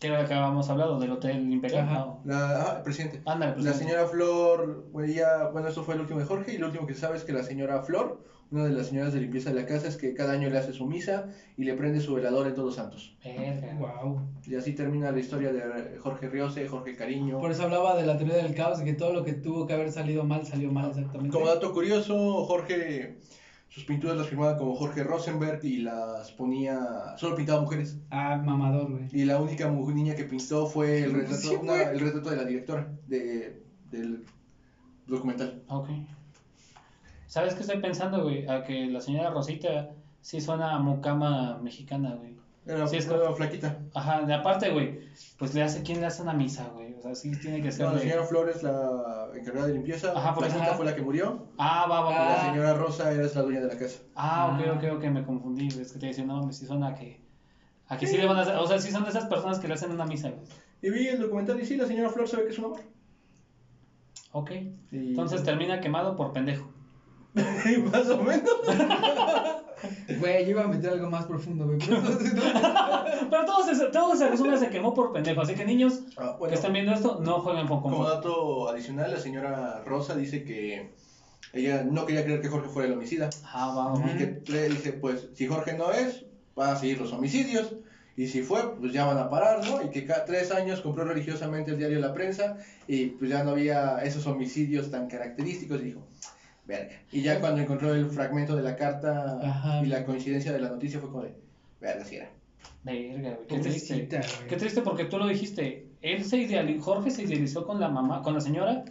Que 0.00 0.08
era 0.08 0.22
lo 0.22 0.28
que 0.28 0.34
habíamos 0.34 0.68
hablado 0.68 0.98
del 0.98 1.12
Hotel 1.12 1.52
Imperial. 1.52 2.16
La, 2.24 2.74
el 2.78 2.82
presidente. 2.82 3.22
Ándale, 3.24 3.52
pues. 3.52 3.64
La 3.64 3.72
señora 3.72 4.06
Flor, 4.06 4.88
bueno, 4.90 5.08
ella, 5.08 5.48
bueno, 5.48 5.68
esto 5.68 5.84
fue 5.84 5.94
el 5.94 6.00
último 6.00 6.18
de 6.18 6.26
Jorge 6.26 6.54
y 6.54 6.58
lo 6.58 6.66
último 6.66 6.86
que 6.86 6.94
se 6.94 7.00
sabe 7.00 7.16
es 7.16 7.24
que 7.24 7.32
la 7.32 7.44
señora 7.44 7.82
Flor 7.82 8.18
una 8.52 8.64
de 8.64 8.72
las 8.72 8.88
señoras 8.88 9.14
de 9.14 9.20
limpieza 9.20 9.50
de 9.50 9.60
la 9.60 9.66
casa 9.66 9.88
es 9.88 9.96
que 9.96 10.12
cada 10.12 10.34
año 10.34 10.50
le 10.50 10.58
hace 10.58 10.74
su 10.74 10.86
misa 10.86 11.30
y 11.56 11.64
le 11.64 11.72
prende 11.72 12.00
su 12.00 12.14
velador 12.14 12.46
en 12.46 12.54
Todos 12.54 12.74
Santos. 12.74 13.16
Verga. 13.24 13.74
Wow. 13.78 14.20
Y 14.46 14.54
así 14.54 14.74
termina 14.74 15.10
la 15.10 15.18
historia 15.18 15.52
de 15.52 15.98
Jorge 15.98 16.28
Riose, 16.28 16.68
Jorge 16.68 16.94
Cariño. 16.94 17.40
Por 17.40 17.50
eso 17.50 17.62
hablaba 17.62 17.96
de 17.96 18.04
la 18.04 18.18
teoría 18.18 18.36
del 18.36 18.54
caos, 18.54 18.78
de 18.78 18.84
que 18.84 18.92
todo 18.92 19.14
lo 19.14 19.24
que 19.24 19.32
tuvo 19.32 19.66
que 19.66 19.72
haber 19.72 19.90
salido 19.90 20.24
mal 20.24 20.44
salió 20.44 20.70
mal 20.70 20.90
exactamente. 20.90 21.32
Como 21.32 21.46
dato 21.46 21.72
curioso, 21.72 22.44
Jorge, 22.44 23.16
sus 23.72 23.84
pinturas 23.84 24.18
las 24.18 24.26
firmaba 24.28 24.58
como 24.58 24.74
Jorge 24.76 25.02
Rosenberg 25.02 25.64
y 25.64 25.78
las 25.78 26.30
ponía, 26.32 27.16
solo 27.16 27.36
pintaba 27.36 27.62
mujeres. 27.62 27.96
Ah, 28.10 28.36
mamador, 28.44 28.90
güey. 28.90 29.08
Y 29.12 29.24
la 29.24 29.40
única 29.40 29.66
niña 29.70 30.14
que 30.14 30.24
pintó 30.24 30.66
fue 30.66 31.04
el 31.04 31.14
retrato, 31.14 31.36
Sí, 31.40 31.54
una- 31.60 31.82
el 31.84 32.00
retrato 32.00 32.28
de 32.30 32.36
la 32.36 32.44
directora 32.44 32.88
de, 33.06 33.62
del 33.90 34.26
documental. 35.06 35.62
Ok. 35.68 35.88
¿Sabes 37.26 37.54
qué 37.54 37.60
estoy 37.62 37.80
pensando, 37.80 38.24
güey? 38.24 38.46
A 38.46 38.62
que 38.62 38.86
la 38.88 39.00
señora 39.00 39.30
Rosita 39.30 39.90
sí 40.20 40.40
suena 40.42 40.74
a 40.74 40.78
mucama 40.78 41.58
mexicana, 41.62 42.14
güey. 42.14 42.36
Era, 42.66 42.86
Sí, 42.86 42.96
es 42.96 43.06
era 43.06 43.32
flaquita. 43.32 43.78
Ajá, 43.94 44.20
de 44.22 44.34
aparte, 44.34 44.70
güey, 44.70 45.00
pues 45.38 45.54
le 45.54 45.62
hace, 45.62 45.82
¿quién 45.82 46.00
le 46.00 46.06
hace 46.06 46.20
una 46.22 46.34
misa, 46.34 46.68
güey? 46.68 46.81
O 47.02 47.06
sea, 47.06 47.14
sí 47.16 47.32
tiene 47.32 47.60
que 47.60 47.72
ser 47.72 47.86
No, 47.86 47.92
la 47.92 47.98
de- 47.98 48.04
señora 48.04 48.24
Flores, 48.24 48.62
la 48.62 49.28
encargada 49.34 49.66
de 49.66 49.72
limpieza, 49.72 50.12
Ajá, 50.16 50.34
porque- 50.34 50.50
ajá. 50.52 50.74
fue 50.74 50.84
la 50.84 50.94
que 50.94 51.02
murió. 51.02 51.48
Ah, 51.58 51.88
va, 51.90 52.00
va, 52.00 52.10
va. 52.10 52.28
la 52.28 52.44
señora 52.46 52.74
Rosa 52.74 53.10
era 53.12 53.24
la 53.34 53.42
dueña 53.42 53.60
de 53.60 53.66
la 53.66 53.76
casa. 53.76 53.98
Ah, 54.14 54.56
ok, 54.56 54.66
Ah. 54.68 54.72
ok, 54.76 54.98
ok, 54.98 55.04
me 55.10 55.24
confundí. 55.24 55.66
Es 55.66 55.92
que 55.92 55.98
te 55.98 56.06
decía, 56.06 56.24
no, 56.24 56.44
me 56.46 56.52
sí 56.52 56.64
suena 56.64 56.88
a 56.88 56.94
que. 56.94 57.20
A 57.88 57.96
que 57.96 58.06
sí 58.06 58.16
le 58.16 58.26
van 58.26 58.36
a 58.36 58.42
hacer. 58.42 58.54
O 58.56 58.66
sea, 58.68 58.78
sí 58.78 58.92
son 58.92 59.02
de 59.02 59.10
esas 59.10 59.24
personas 59.26 59.58
que 59.58 59.66
le 59.66 59.74
hacen 59.74 59.90
una 59.90 60.06
misa, 60.06 60.30
güey. 60.30 60.42
Y 60.80 60.90
vi 60.90 61.08
el 61.08 61.20
documental 61.20 61.60
y 61.60 61.66
sí, 61.66 61.76
la 61.76 61.86
señora 61.86 62.08
Flor 62.10 62.28
se 62.28 62.36
ve 62.36 62.44
que 62.44 62.50
es 62.50 62.58
un 62.60 62.66
amor. 62.66 62.80
Ok. 64.30 64.50
Y- 64.52 65.08
Entonces 65.10 65.42
termina 65.42 65.80
quemado 65.80 66.14
por 66.14 66.32
pendejo. 66.32 66.70
Más 67.92 68.08
o 68.10 68.22
menos. 68.22 68.48
Güey, 70.20 70.44
yo 70.44 70.50
iba 70.50 70.64
a 70.64 70.68
meter 70.68 70.90
algo 70.90 71.10
más 71.10 71.26
profundo, 71.26 71.66
güey. 71.66 71.78
pero 71.78 73.44
todo 73.44 73.64
se, 73.64 73.86
todo 73.86 74.16
se 74.16 74.28
resume 74.28 74.58
se 74.58 74.68
quemó 74.68 74.94
por 74.94 75.12
pendejo. 75.12 75.40
Así 75.40 75.54
que 75.54 75.64
niños 75.64 76.00
Ah, 76.16 76.36
que 76.48 76.54
están 76.54 76.72
viendo 76.72 76.92
esto, 76.92 77.20
no 77.22 77.40
jueguen 77.40 77.66
con 77.68 77.80
como 77.82 78.04
dato 78.04 78.68
adicional, 78.68 79.10
la 79.12 79.18
señora 79.20 79.82
Rosa 79.84 80.14
dice 80.14 80.44
que 80.44 80.90
ella 81.52 81.84
no 81.84 82.06
quería 82.06 82.24
creer 82.24 82.40
que 82.40 82.48
Jorge 82.48 82.68
fuera 82.68 82.88
el 82.88 82.94
homicida. 82.94 83.30
Ah, 83.44 83.74
va, 83.76 83.92
va. 83.92 84.10
Y 84.12 84.16
que 84.16 84.42
le 84.52 84.68
dice, 84.70 84.92
pues, 84.92 85.28
si 85.34 85.46
Jorge 85.46 85.74
no 85.74 85.92
es, 85.92 86.24
van 86.56 86.70
a 86.70 86.76
seguir 86.76 87.00
los 87.00 87.12
homicidios. 87.12 87.74
Y 88.14 88.26
si 88.28 88.42
fue, 88.42 88.76
pues 88.78 88.92
ya 88.92 89.06
van 89.06 89.16
a 89.16 89.30
parar, 89.30 89.64
¿no? 89.66 89.82
Y 89.82 89.88
que 89.88 90.04
cada 90.04 90.26
tres 90.26 90.52
años 90.52 90.82
compró 90.82 91.04
religiosamente 91.04 91.70
el 91.70 91.78
diario 91.78 91.98
La 91.98 92.12
Prensa 92.12 92.58
y 92.86 93.06
pues 93.06 93.30
ya 93.30 93.42
no 93.42 93.52
había 93.52 94.02
esos 94.04 94.26
homicidios 94.26 94.90
tan 94.90 95.08
característicos 95.08 95.80
y 95.80 95.84
dijo, 95.84 96.06
verga. 96.66 96.92
Y 97.10 97.22
ya 97.22 97.40
cuando 97.40 97.60
encontró 97.60 97.94
el 97.94 98.06
fragmento 98.10 98.56
de 98.56 98.62
la 98.62 98.76
carta 98.76 99.38
Ajá. 99.42 99.82
y 99.82 99.86
la 99.86 100.04
coincidencia 100.04 100.52
de 100.52 100.60
la 100.60 100.68
noticia 100.68 101.00
fue 101.00 101.10
como 101.10 101.24
de, 101.24 101.34
verga, 101.80 102.04
si 102.04 102.16
era. 102.16 102.30
Verga, 102.84 103.34
güey. 103.34 103.46
Qué 103.48 103.58
triste. 103.58 104.08
Qué 104.48 104.56
triste 104.56 104.82
porque 104.82 105.04
tú 105.04 105.18
lo 105.18 105.26
dijiste. 105.26 105.88
Él 106.00 106.24
se 106.24 106.38
idealizó, 106.38 106.82
Jorge 106.82 107.10
se 107.10 107.22
idealizó 107.22 107.66
con 107.66 107.78
la 107.78 107.88
mamá, 107.88 108.22
con 108.22 108.34
la 108.34 108.40
señora, 108.40 108.84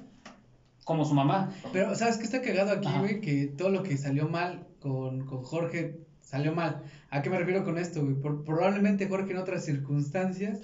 como 0.86 1.03
su 1.05 1.13
mamá. 1.13 1.53
Pero, 1.73 1.93
¿sabes 1.95 2.17
qué 2.17 2.23
está 2.23 2.41
cagado 2.41 2.71
aquí, 2.71 2.88
Ajá. 2.88 2.99
güey? 2.99 3.19
Que 3.19 3.47
todo 3.47 3.69
lo 3.69 3.84
que 3.84 3.97
salió 3.97 4.29
mal 4.29 4.65
con, 4.79 5.25
con 5.25 5.43
Jorge 5.43 5.99
salió 6.32 6.54
mal. 6.56 6.82
¿A 7.10 7.22
qué 7.22 7.30
me 7.30 7.38
refiero 7.38 7.65
con 7.65 7.78
esto, 7.78 8.02
güey? 8.02 8.15
Por- 8.15 8.46
probablemente 8.46 9.08
Jorge 9.10 9.32
en 9.34 9.38
otras 9.39 9.65
circunstancias 9.65 10.62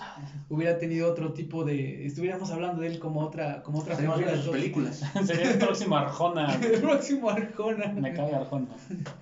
hubiera 0.50 0.78
tenido 0.78 1.12
otro 1.12 1.34
tipo 1.34 1.66
de... 1.66 2.06
Estuviéramos 2.06 2.50
hablando 2.52 2.82
de 2.82 2.88
él 2.88 3.00
como 3.00 3.20
otra, 3.20 3.62
como 3.64 3.80
otra 3.80 3.96
figura 3.98 4.34
sus 4.38 4.46
de- 4.46 4.52
películas. 4.52 5.04
Sería 5.26 5.52
el 5.52 5.58
próximo 5.60 5.98
Arjona. 5.98 6.56
El 6.64 6.82
próximo 6.82 7.30
Arjona. 7.30 7.88
Me 7.94 8.14
cae 8.14 8.34
Arjona. 8.34 8.68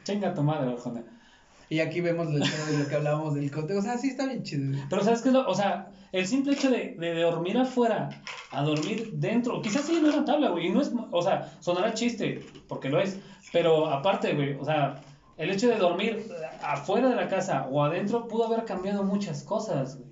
Chinga 0.04 0.34
tu 0.36 0.44
madre, 0.44 0.72
Arjona. 0.72 1.04
Y 1.68 1.80
aquí 1.80 2.00
vemos 2.00 2.28
tema 2.28 2.46
de 2.70 2.78
lo 2.78 2.88
que 2.88 2.96
hablábamos 2.96 3.34
del 3.34 3.50
contexto. 3.50 3.80
O 3.80 3.82
sea, 3.82 3.98
sí 3.98 4.10
está 4.10 4.28
bien 4.28 4.44
chido. 4.44 4.70
güey. 4.70 4.84
Pero 4.88 5.04
¿sabes 5.04 5.24
qué 5.24 5.30
es 5.30 5.34
lo? 5.34 5.48
O 5.48 5.56
sea, 5.56 5.88
el 6.12 6.28
simple 6.28 6.54
hecho 6.54 6.70
de, 6.70 6.96
de 7.00 7.20
dormir 7.22 7.58
afuera 7.58 8.10
a 8.52 8.62
dormir 8.62 9.10
dentro, 9.14 9.64
quizás 9.64 9.82
sí 9.82 9.98
no 10.00 10.10
es 10.10 10.16
una 10.16 10.26
tabla, 10.26 10.50
güey, 10.52 10.68
y 10.68 10.70
no 10.70 10.80
es, 10.82 10.94
o 11.12 11.22
sea, 11.24 11.52
sonará 11.60 11.96
chiste, 11.96 12.42
porque 12.68 12.88
lo 12.90 13.02
es, 13.02 13.20
pero 13.52 13.88
aparte, 13.90 14.34
güey, 14.36 14.54
o 14.54 14.64
sea, 14.64 15.02
el 15.38 15.50
hecho 15.52 15.70
de 15.70 15.78
dormir 15.78 16.26
afuera 16.62 17.10
de 17.10 17.16
la 17.16 17.28
casa 17.28 17.68
o 17.70 17.84
adentro 17.84 18.28
pudo 18.28 18.46
haber 18.46 18.66
cambiado 18.66 19.04
muchas 19.04 19.44
cosas, 19.44 19.98
güey. 19.98 20.10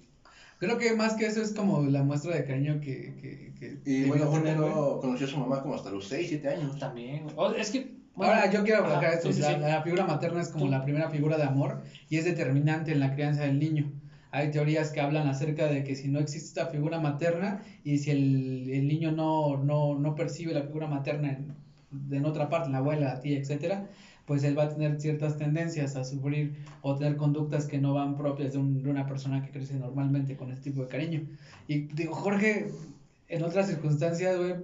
Creo 0.59 0.77
que 0.77 0.93
más 0.95 1.15
que 1.15 1.25
eso 1.25 1.41
es 1.41 1.51
como 1.53 1.81
la 1.81 2.03
muestra 2.03 2.35
de 2.35 2.45
cariño 2.45 2.79
que... 2.79 3.13
que, 3.19 3.53
que 3.59 3.77
Y 3.89 4.05
bueno, 4.05 4.27
Jorge 4.27 4.55
no 4.55 4.99
conoció 5.01 5.27
a 5.27 5.29
su 5.29 5.37
mamá 5.37 5.61
como 5.61 5.75
hasta 5.75 5.89
los 5.89 6.07
6, 6.07 6.27
7 6.29 6.47
años. 6.49 6.77
También, 6.79 7.23
güey. 7.23 7.35
O- 7.37 7.53
es 7.53 7.69
que... 7.71 7.91
bueno, 8.15 8.33
Ahora, 8.33 8.49
yo 8.49 8.63
quiero 8.63 8.79
aclarar 8.85 9.13
esto. 9.15 9.27
sí, 9.29 9.33
sí, 9.35 9.41
la, 9.41 9.53
sí. 9.55 9.59
la 9.59 9.81
figura 9.81 10.05
materna 10.05 10.39
es 10.39 10.49
como 10.49 10.65
Tú- 10.65 10.71
la 10.71 10.81
primera 10.83 11.09
figura 11.09 11.35
de 11.37 11.43
amor 11.43 11.81
y 12.09 12.15
es 12.17 12.23
determinante 12.23 12.91
en 12.93 12.99
la 13.01 13.13
crianza 13.13 13.41
del 13.41 13.59
niño. 13.59 13.91
Hay 14.31 14.51
teorías 14.51 14.91
que 14.91 15.01
hablan 15.01 15.27
acerca 15.27 15.67
de 15.67 15.83
que 15.83 15.95
si 15.95 16.07
no 16.07 16.19
existe 16.19 16.47
esta 16.47 16.67
figura 16.67 16.97
materna 16.99 17.61
y 17.83 17.97
si 17.97 18.11
el, 18.11 18.69
el 18.71 18.87
niño 18.87 19.11
no, 19.11 19.57
no, 19.57 19.95
no 19.99 20.15
percibe 20.15 20.53
la 20.53 20.63
figura 20.63 20.87
materna 20.87 21.29
en, 21.33 21.53
en 22.09 22.25
otra 22.25 22.47
parte, 22.49 22.69
la 22.69 22.77
abuela, 22.77 23.13
la 23.15 23.19
tía, 23.19 23.37
etcétera, 23.37 23.89
pues 24.25 24.43
él 24.43 24.57
va 24.57 24.63
a 24.63 24.69
tener 24.69 24.99
ciertas 25.01 25.37
tendencias 25.37 25.95
a 25.95 26.03
sufrir 26.05 26.55
o 26.81 26.95
tener 26.95 27.17
conductas 27.17 27.65
que 27.65 27.77
no 27.77 27.93
van 27.93 28.15
propias 28.15 28.53
de, 28.53 28.59
un- 28.59 28.81
de 28.81 28.89
una 28.89 29.05
persona 29.05 29.43
que 29.43 29.51
crece 29.51 29.73
normalmente 29.75 30.37
con 30.37 30.49
este 30.51 30.69
tipo 30.69 30.81
de 30.83 30.87
cariño. 30.87 31.21
Y 31.67 31.79
digo, 31.93 32.13
Jorge, 32.15 32.71
en 33.27 33.43
otras 33.43 33.67
circunstancias, 33.67 34.37
güey, 34.37 34.55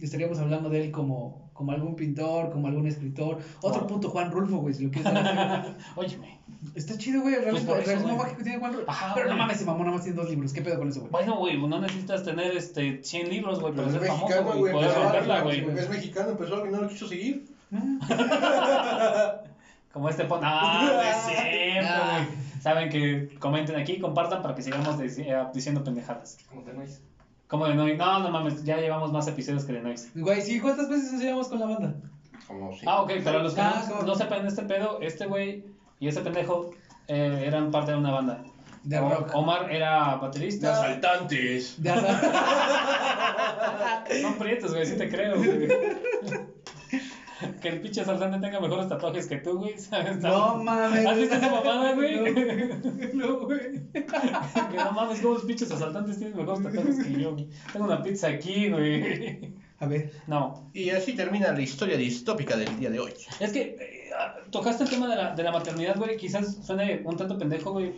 estaríamos 0.00 0.38
hablando 0.38 0.70
de 0.70 0.84
él 0.84 0.90
como, 0.92 1.50
como 1.52 1.72
algún 1.72 1.96
pintor, 1.96 2.50
como 2.52 2.68
algún 2.68 2.86
escritor. 2.86 3.38
Otro 3.60 3.82
Oh. 3.82 3.86
punto, 3.88 4.08
Juan 4.10 4.30
Rulfo, 4.30 4.58
güey, 4.58 4.74
si 4.74 4.84
lo 4.84 4.90
quieres 4.92 5.12
así. 5.12 5.72
Óyeme. 5.96 6.38
Está 6.76 6.96
chido, 6.96 7.22
güey, 7.22 7.34
el 7.34 7.40
Pues 7.40 7.52
realismo, 7.64 7.74
eso, 7.76 7.86
realismo 7.86 8.16
mágico 8.16 8.36
que 8.38 8.42
tiene 8.44 8.58
Juan 8.60 8.72
Rulfo. 8.74 8.90
Ajá, 8.90 9.14
Pero 9.14 9.28
no 9.30 9.36
mames, 9.36 9.56
ese 9.56 9.64
mamón 9.64 9.82
nada 9.86 9.96
más 9.96 10.04
tiene 10.04 10.16
dos 10.20 10.30
libros. 10.30 10.52
¿Qué 10.52 10.62
pedo 10.62 10.78
con 10.78 10.88
eso, 10.88 11.00
güey? 11.00 11.10
Bueno, 11.10 11.36
güey, 11.38 11.58
no 11.68 11.80
necesitas 11.80 12.22
tener 12.24 12.56
este 12.56 13.02
100 13.02 13.28
libros, 13.30 13.60
güey, 13.60 13.74
para 13.74 13.88
Pero 13.88 13.96
es 13.96 14.02
ser 14.02 14.08
famoso, 14.10 14.26
mexicano, 14.28 14.46
güey, 14.58 14.60
güey. 14.60 14.72
poder 14.74 14.94
romperla, 14.94 15.40
güey. 15.42 15.78
Es 15.78 15.90
mexicano, 15.90 16.30
empezó 16.30 16.66
y 16.66 16.70
no 16.70 16.82
lo 16.82 16.88
quiso 16.88 17.08
seguir. 17.08 17.57
Como 19.92 20.08
este 20.08 20.24
pon... 20.24 20.40
Ah, 20.42 21.00
es 21.10 21.16
cierto, 21.26 21.88
Ah. 21.90 22.26
Saben 22.60 22.88
que 22.90 23.28
comenten 23.38 23.76
aquí, 23.76 23.98
compartan 24.00 24.42
para 24.42 24.54
que 24.54 24.62
sigamos 24.62 24.96
eh, 25.00 25.44
diciendo 25.54 25.82
pendejadas. 25.84 26.38
Como 26.48 26.62
te 26.62 26.72
noise. 26.72 27.00
Como 27.46 27.66
de 27.66 27.74
Noise. 27.74 27.96
No, 27.96 28.18
no 28.20 28.30
mames, 28.30 28.64
ya 28.64 28.76
llevamos 28.76 29.12
más 29.12 29.26
episodios 29.28 29.64
que 29.64 29.72
de 29.72 29.80
Noise. 29.80 30.10
Güey, 30.14 30.42
sí, 30.42 30.60
¿cuántas 30.60 30.88
veces 30.88 31.12
nos 31.12 31.22
llevamos 31.22 31.48
con 31.48 31.60
la 31.60 31.66
banda? 31.66 31.94
Como 32.46 32.74
si. 32.76 32.84
Ah, 32.86 33.00
ok, 33.02 33.12
para 33.24 33.38
los 33.38 33.54
que 33.54 33.60
Ah, 33.62 33.82
no, 33.88 33.94
como- 33.96 34.02
no 34.08 34.14
sepan 34.16 34.46
este 34.46 34.62
pedo, 34.64 34.98
este 35.00 35.24
güey 35.26 35.64
y 36.00 36.08
ese 36.08 36.20
pendejo 36.20 36.70
eh, 37.06 37.44
eran 37.46 37.70
parte 37.70 37.92
de 37.92 37.98
una 37.98 38.10
banda. 38.10 38.42
De 38.82 38.98
O- 38.98 39.08
rock. 39.08 39.30
Omar 39.34 39.70
era 39.72 40.16
De 40.16 40.20
baterista. 40.20 40.72
asaltantes. 40.72 41.80
De 41.82 41.90
asa- 41.90 42.20
Son 44.22 44.34
prietos, 44.34 44.72
güey, 44.74 44.84
sí 44.86 44.96
te 44.96 45.08
creo, 45.08 45.36
güey. 45.36 45.68
Que 47.60 47.68
el 47.68 47.80
pinche 47.80 48.00
asaltante 48.00 48.38
tenga 48.38 48.60
mejores 48.60 48.88
tatuajes 48.88 49.26
que 49.26 49.36
tú, 49.36 49.58
güey. 49.58 49.78
¿sabes? 49.78 50.18
No 50.18 50.56
mames. 50.56 51.06
¿Has 51.06 51.16
visto 51.18 51.34
esa 51.36 51.50
mamada, 51.50 51.94
güey? 51.94 52.16
No, 53.14 53.40
güey. 53.40 53.80
Que 53.92 54.76
no 54.76 54.92
mames, 54.92 55.20
como 55.20 55.34
los 55.34 55.44
pinches 55.44 55.70
asaltantes 55.70 56.18
tienen 56.18 56.36
mejores 56.36 56.62
tatuajes 56.62 57.04
que 57.04 57.20
yo, 57.20 57.32
güey. 57.32 57.48
Tengo 57.72 57.86
una 57.86 58.02
pizza 58.02 58.28
aquí, 58.28 58.68
güey. 58.70 59.54
A 59.80 59.86
ver. 59.86 60.10
No, 60.26 60.68
Y 60.74 60.90
así 60.90 61.14
termina 61.14 61.52
la 61.52 61.60
historia 61.60 61.96
distópica 61.96 62.56
del 62.56 62.78
día 62.80 62.90
de 62.90 62.98
hoy. 62.98 63.12
es 63.38 63.52
que 63.52 63.60
eh, 63.78 64.10
tocaste 64.50 64.84
el 64.84 64.90
tema 64.90 65.06
de 65.08 65.14
la, 65.16 65.34
de 65.34 65.42
la 65.42 65.52
maternidad, 65.52 65.96
güey. 65.96 66.16
Quizás 66.16 66.58
suene 66.64 67.02
un 67.04 67.16
tanto 67.16 67.38
pendejo, 67.38 67.72
güey. 67.72 67.92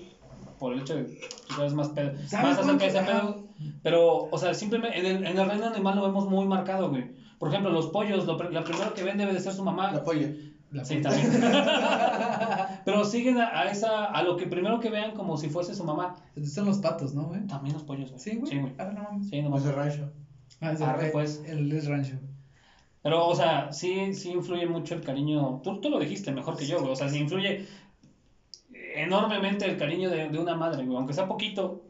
Por 0.58 0.74
el 0.74 0.80
hecho 0.80 0.94
de 0.96 1.06
que 1.06 1.26
tú 1.48 1.54
sabes 1.54 1.72
más, 1.72 1.88
pedo, 1.88 2.12
¿Sabes 2.28 2.58
más 2.58 2.58
acerca 2.58 2.84
de 2.84 2.86
ese 2.90 3.02
cuánto? 3.02 3.34
pedo. 3.34 3.48
Pero, 3.82 4.28
o 4.30 4.38
sea, 4.38 4.52
simplemente 4.52 4.98
en 4.98 5.06
el, 5.06 5.26
en 5.26 5.38
el 5.38 5.48
reino 5.48 5.66
animal 5.68 5.96
lo 5.96 6.02
vemos 6.02 6.28
muy 6.28 6.44
marcado, 6.46 6.90
güey. 6.90 7.18
Por 7.40 7.48
ejemplo, 7.48 7.70
los 7.70 7.86
pollos, 7.86 8.26
lo, 8.26 8.36
lo 8.36 8.64
primero 8.64 8.92
que 8.92 9.02
ven 9.02 9.16
debe 9.16 9.32
de 9.32 9.40
ser 9.40 9.54
su 9.54 9.64
mamá. 9.64 9.90
La 9.92 10.04
polla. 10.04 10.28
La 10.70 10.84
Sí, 10.84 11.00
también. 11.00 11.32
Pero 12.84 13.02
siguen 13.06 13.38
a, 13.38 13.60
a 13.60 13.70
esa, 13.70 14.04
a 14.04 14.22
lo 14.22 14.36
que 14.36 14.46
primero 14.46 14.78
que 14.78 14.90
vean 14.90 15.12
como 15.12 15.38
si 15.38 15.48
fuese 15.48 15.74
su 15.74 15.82
mamá. 15.82 16.16
Son 16.44 16.66
los 16.66 16.78
patos, 16.80 17.14
¿no, 17.14 17.24
güey? 17.24 17.46
También 17.46 17.72
los 17.72 17.82
pollos, 17.82 18.10
güey. 18.10 18.20
Sí, 18.20 18.36
güey. 18.36 18.52
Sí, 18.52 18.58
güey. 18.58 18.74
Ah, 18.76 18.90
no 18.94 19.02
mames. 19.04 19.30
Sí, 19.30 19.40
no 19.40 19.48
mames. 19.48 19.64
de 19.64 19.72
rancho. 19.72 20.12
Ah, 20.60 20.72
es 20.72 20.82
Arre, 20.82 21.06
el, 21.06 21.12
pues. 21.12 21.42
el 21.46 21.72
es 21.72 21.86
rancho. 21.86 22.16
Pero, 23.02 23.26
o 23.26 23.34
sea, 23.34 23.72
sí, 23.72 24.12
sí 24.12 24.32
influye 24.32 24.66
mucho 24.66 24.94
el 24.94 25.00
cariño. 25.00 25.62
Tú, 25.64 25.80
tú 25.80 25.88
lo 25.88 25.98
dijiste 25.98 26.30
mejor 26.32 26.58
que 26.58 26.66
yo, 26.66 26.78
güey. 26.80 26.92
O 26.92 26.96
sea, 26.96 27.08
sí 27.08 27.18
influye 27.18 27.66
enormemente 28.94 29.64
el 29.64 29.78
cariño 29.78 30.10
de, 30.10 30.28
de 30.28 30.38
una 30.38 30.54
madre, 30.54 30.84
güey. 30.84 30.96
Aunque 30.98 31.14
sea 31.14 31.26
poquito, 31.26 31.89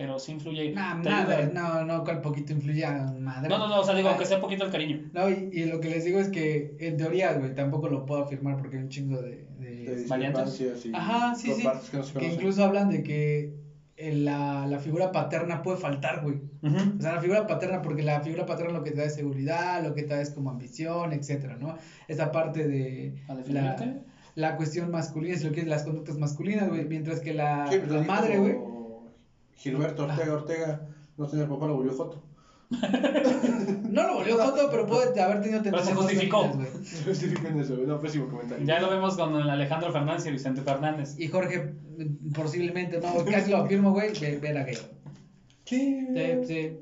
pero 0.00 0.18
sí 0.18 0.32
influye. 0.32 0.70
Madre, 0.70 1.10
ayuda. 1.12 1.46
no, 1.52 1.84
no, 1.84 2.02
cual 2.02 2.22
poquito 2.22 2.54
influye 2.54 2.86
a 2.86 3.10
madre. 3.12 3.50
No, 3.50 3.58
no, 3.58 3.68
no, 3.68 3.80
o 3.80 3.84
sea, 3.84 3.92
digo, 3.92 4.08
Ah, 4.08 4.12
aunque 4.12 4.24
sea 4.24 4.40
poquito 4.40 4.64
el 4.64 4.70
cariño. 4.70 4.98
No, 5.12 5.28
y, 5.28 5.46
y 5.52 5.66
lo 5.66 5.78
que 5.78 5.90
les 5.90 6.04
digo 6.04 6.18
es 6.18 6.30
que 6.30 6.72
en 6.78 6.96
teoría, 6.96 7.34
güey, 7.34 7.52
tampoco 7.52 7.86
lo 7.86 8.06
puedo 8.06 8.18
afirmar 8.18 8.56
porque 8.56 8.76
hay 8.76 8.82
un 8.82 8.88
chingo 8.88 9.20
de... 9.20 9.44
de- 9.58 9.84
Variantes. 10.08 10.58
Ajá, 10.94 11.34
sí, 11.34 11.48
sí. 11.52 11.62
que 11.90 11.98
no 11.98 12.02
que 12.20 12.26
incluso 12.32 12.64
hablan 12.64 12.88
de 12.88 13.02
que 13.02 13.50
el- 13.96 14.24
la, 14.24 14.64
la 14.66 14.78
figura 14.78 15.12
paterna 15.12 15.60
puede 15.60 15.76
faltar, 15.76 16.20
güey. 16.20 16.40
O 16.98 17.02
sea, 17.02 17.12
la 17.12 17.20
figura 17.20 17.46
paterna, 17.46 17.82
porque 17.82 18.02
la 18.02 18.20
figura 18.20 18.46
paterna 18.46 18.72
lo 18.72 18.82
que 18.82 18.92
te 18.92 19.00
da 19.00 19.04
es 19.06 19.12
seguridad, 19.12 19.82
lo 19.82 19.92
que 19.92 20.02
te 20.02 20.14
da 20.14 20.20
es 20.22 20.30
como 20.30 20.48
ambición, 20.48 21.12
etcétera, 21.12 21.56
¿no? 21.56 21.74
Esa 22.08 22.30
parte 22.30 22.66
de 22.66 23.12
¿A 23.28 23.34
la, 23.34 23.42
definirte? 23.42 24.00
la 24.34 24.56
cuestión 24.56 24.90
masculina, 24.90 25.36
si 25.36 25.44
lo 25.44 25.52
quieres, 25.52 25.68
las 25.68 25.82
conductas 25.82 26.16
masculinas, 26.16 26.68
güey. 26.68 26.86
Mientras 26.86 27.20
que 27.20 27.32
la, 27.34 27.66
Sí, 27.70 27.78
pues 27.78 27.90
la 27.90 28.00
madre, 28.00 28.36
como 28.36 28.42
güey. 28.42 28.69
Gilberto 29.60 30.04
Ortega 30.04 30.34
Ortega, 30.34 30.80
no 31.16 31.26
tenía 31.26 31.48
papá, 31.48 31.66
lo 31.66 31.76
volvió 31.76 31.92
Joto. 31.96 32.22
No 33.90 34.06
lo 34.06 34.14
volvió 34.14 34.36
foto, 34.38 34.68
pero 34.70 34.86
puede 34.86 35.20
haber 35.20 35.40
tenido 35.42 35.60
Pero 35.62 35.82
se 35.82 35.92
justificó. 35.94 36.44
masculinas, 36.46 36.72
güey. 36.72 37.04
Justifiquen 37.04 37.60
eso, 37.60 37.74
no, 37.84 37.98
pésimo 38.00 38.28
comentario. 38.28 38.64
Ya 38.64 38.80
lo 38.80 38.88
vemos 38.90 39.16
con 39.16 39.34
Alejandro 39.34 39.90
Fernández 39.92 40.26
y 40.26 40.30
Vicente 40.30 40.62
Fernández. 40.62 41.18
Y 41.18 41.26
Jorge, 41.28 41.58
mm, 41.98 42.30
posiblemente, 42.32 43.00
no, 43.00 43.24
casi 43.24 43.50
lo 43.50 43.58
afirmo, 43.58 43.90
güey, 43.90 44.12
ve- 44.20 44.38
ver 44.38 44.58
a. 44.58 44.66
Sí, 45.64 46.06
sí. 46.46 46.78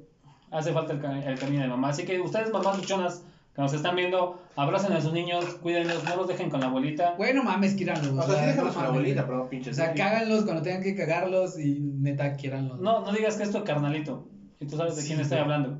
Hace 0.51 0.73
falta 0.73 0.93
el, 0.93 1.23
el 1.25 1.39
camino 1.39 1.63
de 1.63 1.69
mamá. 1.69 1.89
Así 1.89 2.05
que 2.05 2.21
ustedes, 2.21 2.53
mamás 2.53 2.77
luchonas, 2.77 3.23
que 3.55 3.63
nos 3.63 3.73
están 3.73 3.97
viendo, 3.97 4.39
abracen 4.61 4.93
a 4.93 5.01
sus 5.01 5.13
niños, 5.13 5.45
cuídenlos, 5.63 6.03
no 6.05 6.17
los 6.17 6.29
dejen 6.29 6.51
con 6.51 6.61
la 6.61 6.67
abuelita. 6.67 7.15
Güey, 7.17 7.35
no 7.35 7.43
mames, 7.45 7.75
quíranlos. 7.75 8.13
O 8.13 8.23
sea, 8.31 8.35
sí 8.35 8.41
no 8.41 8.47
déjalos 8.47 8.75
con 8.75 8.83
la 8.83 8.89
abuelita, 8.89 9.27
pero 9.27 9.49
pinches. 9.49 9.73
O 9.75 9.77
sea, 9.77 9.95
cáganlos 9.95 10.45
cuando 10.45 10.63
tengan 10.63 10.83
que 10.83 10.95
cagarlos 10.95 11.59
y 11.59 11.79
neta, 11.81 12.35
quiéranlos. 12.35 12.81
No, 12.81 13.01
no 13.01 13.13
digas 13.13 13.37
que 13.37 13.45
es 13.45 13.51
tu 13.53 13.63
carnalito. 13.65 14.27
Y 14.61 14.67
tú 14.67 14.77
sabes 14.77 14.97
de 14.97 15.03
Sí, 15.03 15.09
quién 15.09 15.21
estoy 15.21 15.39
hablando. 15.39 15.79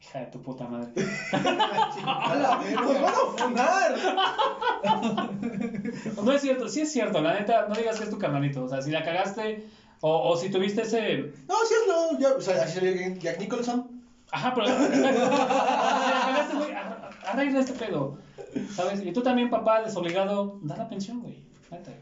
Hija 0.00 0.18
de 0.18 0.26
tu 0.26 0.42
puta 0.42 0.66
madre. 0.66 0.90
¡A 1.32 2.34
la 2.34 2.56
verga! 2.58 2.80
¡Nos 2.82 3.00
van 3.02 3.14
a 3.14 3.16
funar! 3.38 3.94
No 6.24 6.32
es 6.32 6.42
cierto, 6.42 6.68
sí 6.68 6.80
es 6.80 6.92
cierto, 6.92 7.20
la 7.22 7.34
neta, 7.38 7.68
no 7.68 7.74
digas 7.74 7.98
que 7.98 8.04
es 8.04 8.10
tu 8.10 8.18
carnalito. 8.18 8.64
O 8.64 8.68
sea, 8.68 8.82
si 8.82 8.90
la 8.90 9.04
cagaste 9.04 9.64
o, 10.00 10.30
o 10.30 10.36
si 10.36 10.50
tuviste 10.50 10.82
ese. 10.82 11.32
No, 11.48 11.54
sí 11.66 11.74
hazlo. 11.80 12.18
Ya, 12.18 12.32
o 12.34 12.40
sea, 12.40 12.64
así 12.64 12.80
salió 12.80 13.16
Jack 13.20 13.38
Nicholson. 13.38 14.01
Ajá, 14.32 14.54
pero. 14.54 14.66
arregla 17.26 17.60
este 17.60 17.74
pedo. 17.74 18.18
¿Sabes? 18.74 19.04
Y 19.04 19.12
tú 19.12 19.22
también, 19.22 19.50
papá, 19.50 19.82
desobligado, 19.82 20.58
da 20.62 20.76
la 20.76 20.88
pensión, 20.88 21.20
güey. 21.20 21.42
Neta. 21.70 21.92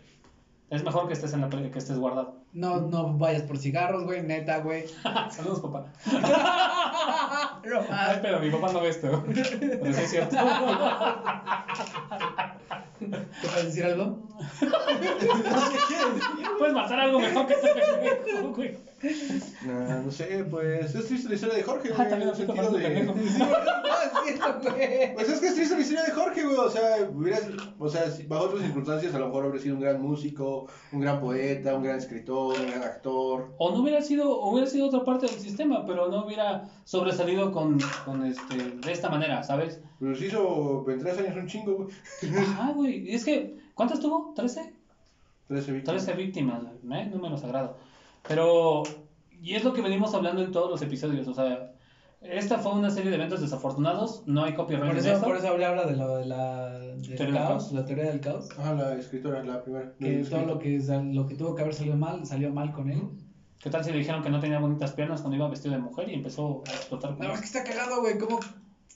Es 0.71 0.85
mejor 0.85 1.09
que 1.09 1.15
estés 1.15 1.33
en 1.33 1.41
la 1.41 1.49
que 1.49 1.79
estés 1.79 1.99
guardado. 1.99 2.37
No, 2.53 2.81
no 2.81 3.19
vayas 3.19 3.43
por 3.43 3.59
cigarros, 3.59 4.05
güey, 4.05 4.23
neta, 4.23 4.59
güey. 4.59 4.85
Saludos, 5.31 5.61
papá. 5.61 5.87
No 7.65 7.81
Ay, 7.91 8.19
pero 8.23 8.39
mi 8.41 8.51
papá 8.51 8.73
no 8.73 8.81
ve 8.81 8.89
esto. 8.89 9.23
Pero 9.27 9.93
sí 9.93 10.03
es 10.03 10.11
cierto. 10.11 10.37
¿Te 13.01 13.49
puedes 13.49 13.65
decir 13.67 13.85
algo? 13.85 14.19
Puedes 16.59 16.75
matar 16.75 17.01
algo 17.01 17.21
mejor 17.21 17.47
que 17.47 17.55
este 17.55 17.69
pendejo, 17.71 18.53
güey. 18.55 18.77
No, 19.65 20.03
no 20.03 20.11
sé, 20.11 20.45
pues 20.51 20.95
es 20.95 21.07
triste 21.07 21.29
la 21.31 21.35
historia 21.35 21.55
de 21.57 21.63
Jorge, 21.63 21.89
Ah, 21.93 21.95
güey, 21.97 22.05
en 22.05 22.11
también 22.11 22.31
el 22.31 22.37
sentido 22.37 22.71
de... 22.71 22.81
pendejo. 22.83 23.15
No, 23.15 23.23
es 23.23 24.37
cierto, 24.37 24.71
güey. 24.71 25.15
Pues 25.15 25.29
es 25.31 25.41
que 25.41 25.47
es 25.49 25.55
triste 25.55 25.75
la 25.75 25.81
historia 25.81 26.03
de 26.05 26.13
Jorge, 26.13 26.45
güey, 26.45 26.57
o 26.57 26.71
sea, 26.71 27.09
hubiera, 27.11 27.39
o 27.79 27.89
sea, 27.89 28.05
bajo 28.29 28.45
otras 28.45 28.63
circunstancias 28.63 29.15
a 29.15 29.19
lo 29.19 29.27
mejor 29.29 29.47
habría 29.47 29.63
sido 29.63 29.75
un 29.77 29.81
gran 29.81 30.03
músico, 30.03 30.67
un 30.93 31.01
gran 31.01 31.19
poeta, 31.21 31.75
un 31.75 31.83
gran 31.83 31.97
escritor, 31.99 32.59
un 32.61 32.67
gran 32.71 32.83
actor. 32.83 33.55
O 33.59 33.71
no 33.71 33.81
hubiera 33.81 34.03
sido, 34.03 34.31
o 34.31 34.51
hubiera 34.51 34.69
sido 34.69 34.87
otra 34.89 35.03
parte 35.05 35.27
del 35.27 35.39
sistema, 35.41 35.87
pero 35.87 36.09
no 36.09 36.27
hubiera 36.27 36.69
sobresalido 36.85 37.53
con, 37.53 37.79
con 38.05 38.27
este, 38.27 38.57
de 38.57 38.93
esta 38.93 39.09
manera, 39.09 39.43
¿sabes? 39.43 39.81
Pero 40.01 40.15
se 40.17 40.27
hizo 40.27 40.85
en 40.91 40.99
tres 40.99 41.19
años 41.19 41.37
un 41.37 41.47
chingo, 41.47 41.75
güey. 41.77 42.35
Ajá, 42.39 42.73
güey. 42.73 43.11
Y 43.11 43.15
es 43.15 43.25
que, 43.25 43.57
¿cuántas 43.75 44.01
tuvo? 44.01 44.35
¿13? 44.35 44.73
13 45.49 45.73
víctimas. 45.73 46.05
13 46.05 46.19
víctimas, 46.19 46.63
¿eh? 46.65 47.07
Número 47.13 47.37
sagrado. 47.37 47.77
Pero, 48.27 48.83
y 49.43 49.55
es 49.55 49.65
lo 49.65 49.73
que 49.73 49.83
venimos 49.83 50.15
hablando 50.15 50.43
en 50.43 50.53
todos 50.53 50.71
los 50.71 50.81
episodios, 50.83 51.27
o 51.29 51.35
sea, 51.35 51.73
esta 52.23 52.59
fue 52.59 52.73
una 52.73 52.91
serie 52.91 53.11
de 53.11 53.17
eventos 53.17 53.41
desafortunados, 53.41 54.23
no 54.27 54.45
hay 54.45 54.55
copyright 54.55 54.85
Por 54.87 54.93
en 54.93 54.99
eso, 54.99 55.13
esto. 55.15 55.27
por 55.27 55.37
eso 55.37 55.49
habla 55.49 55.69
habla 55.71 55.87
de 55.87 55.97
lo 55.97 56.17
de 56.19 56.27
la 56.27 56.79
del 56.79 57.03
¿Teoría 57.03 57.25
del 57.27 57.35
caos, 57.35 57.49
caos? 57.49 57.73
la 57.73 57.85
teoría 57.87 58.05
del 58.05 58.21
caos. 58.21 58.49
Ah, 58.59 58.75
la 58.75 58.95
escritora, 58.95 59.43
la 59.43 59.63
primera. 59.63 59.93
Que 59.99 60.25
todo 60.25 60.45
lo 60.45 60.59
que, 60.59 60.79
lo 61.13 61.27
que 61.27 61.35
tuvo 61.35 61.55
que 61.55 61.63
haber 61.63 61.75
salido 61.75 61.97
mal, 61.97 62.27
salió 62.27 62.53
mal 62.53 62.73
con 62.73 62.91
él. 62.91 63.03
¿Qué 63.59 63.69
tal 63.71 63.85
si 63.85 63.91
le 63.91 63.99
dijeron 63.99 64.23
que 64.23 64.31
no 64.31 64.41
tenía 64.41 64.59
bonitas 64.59 64.93
piernas 64.93 65.21
cuando 65.21 65.37
iba 65.37 65.49
vestido 65.49 65.75
de 65.75 65.81
mujer 65.81 66.09
y 66.11 66.15
empezó 66.15 66.63
a 66.67 66.71
explotar? 66.73 67.11
La 67.13 67.17
verdad 67.29 67.35
es 67.35 67.41
que 67.41 67.59
está 67.59 67.65
cagado, 67.65 68.01
güey, 68.01 68.19
cómo 68.19 68.39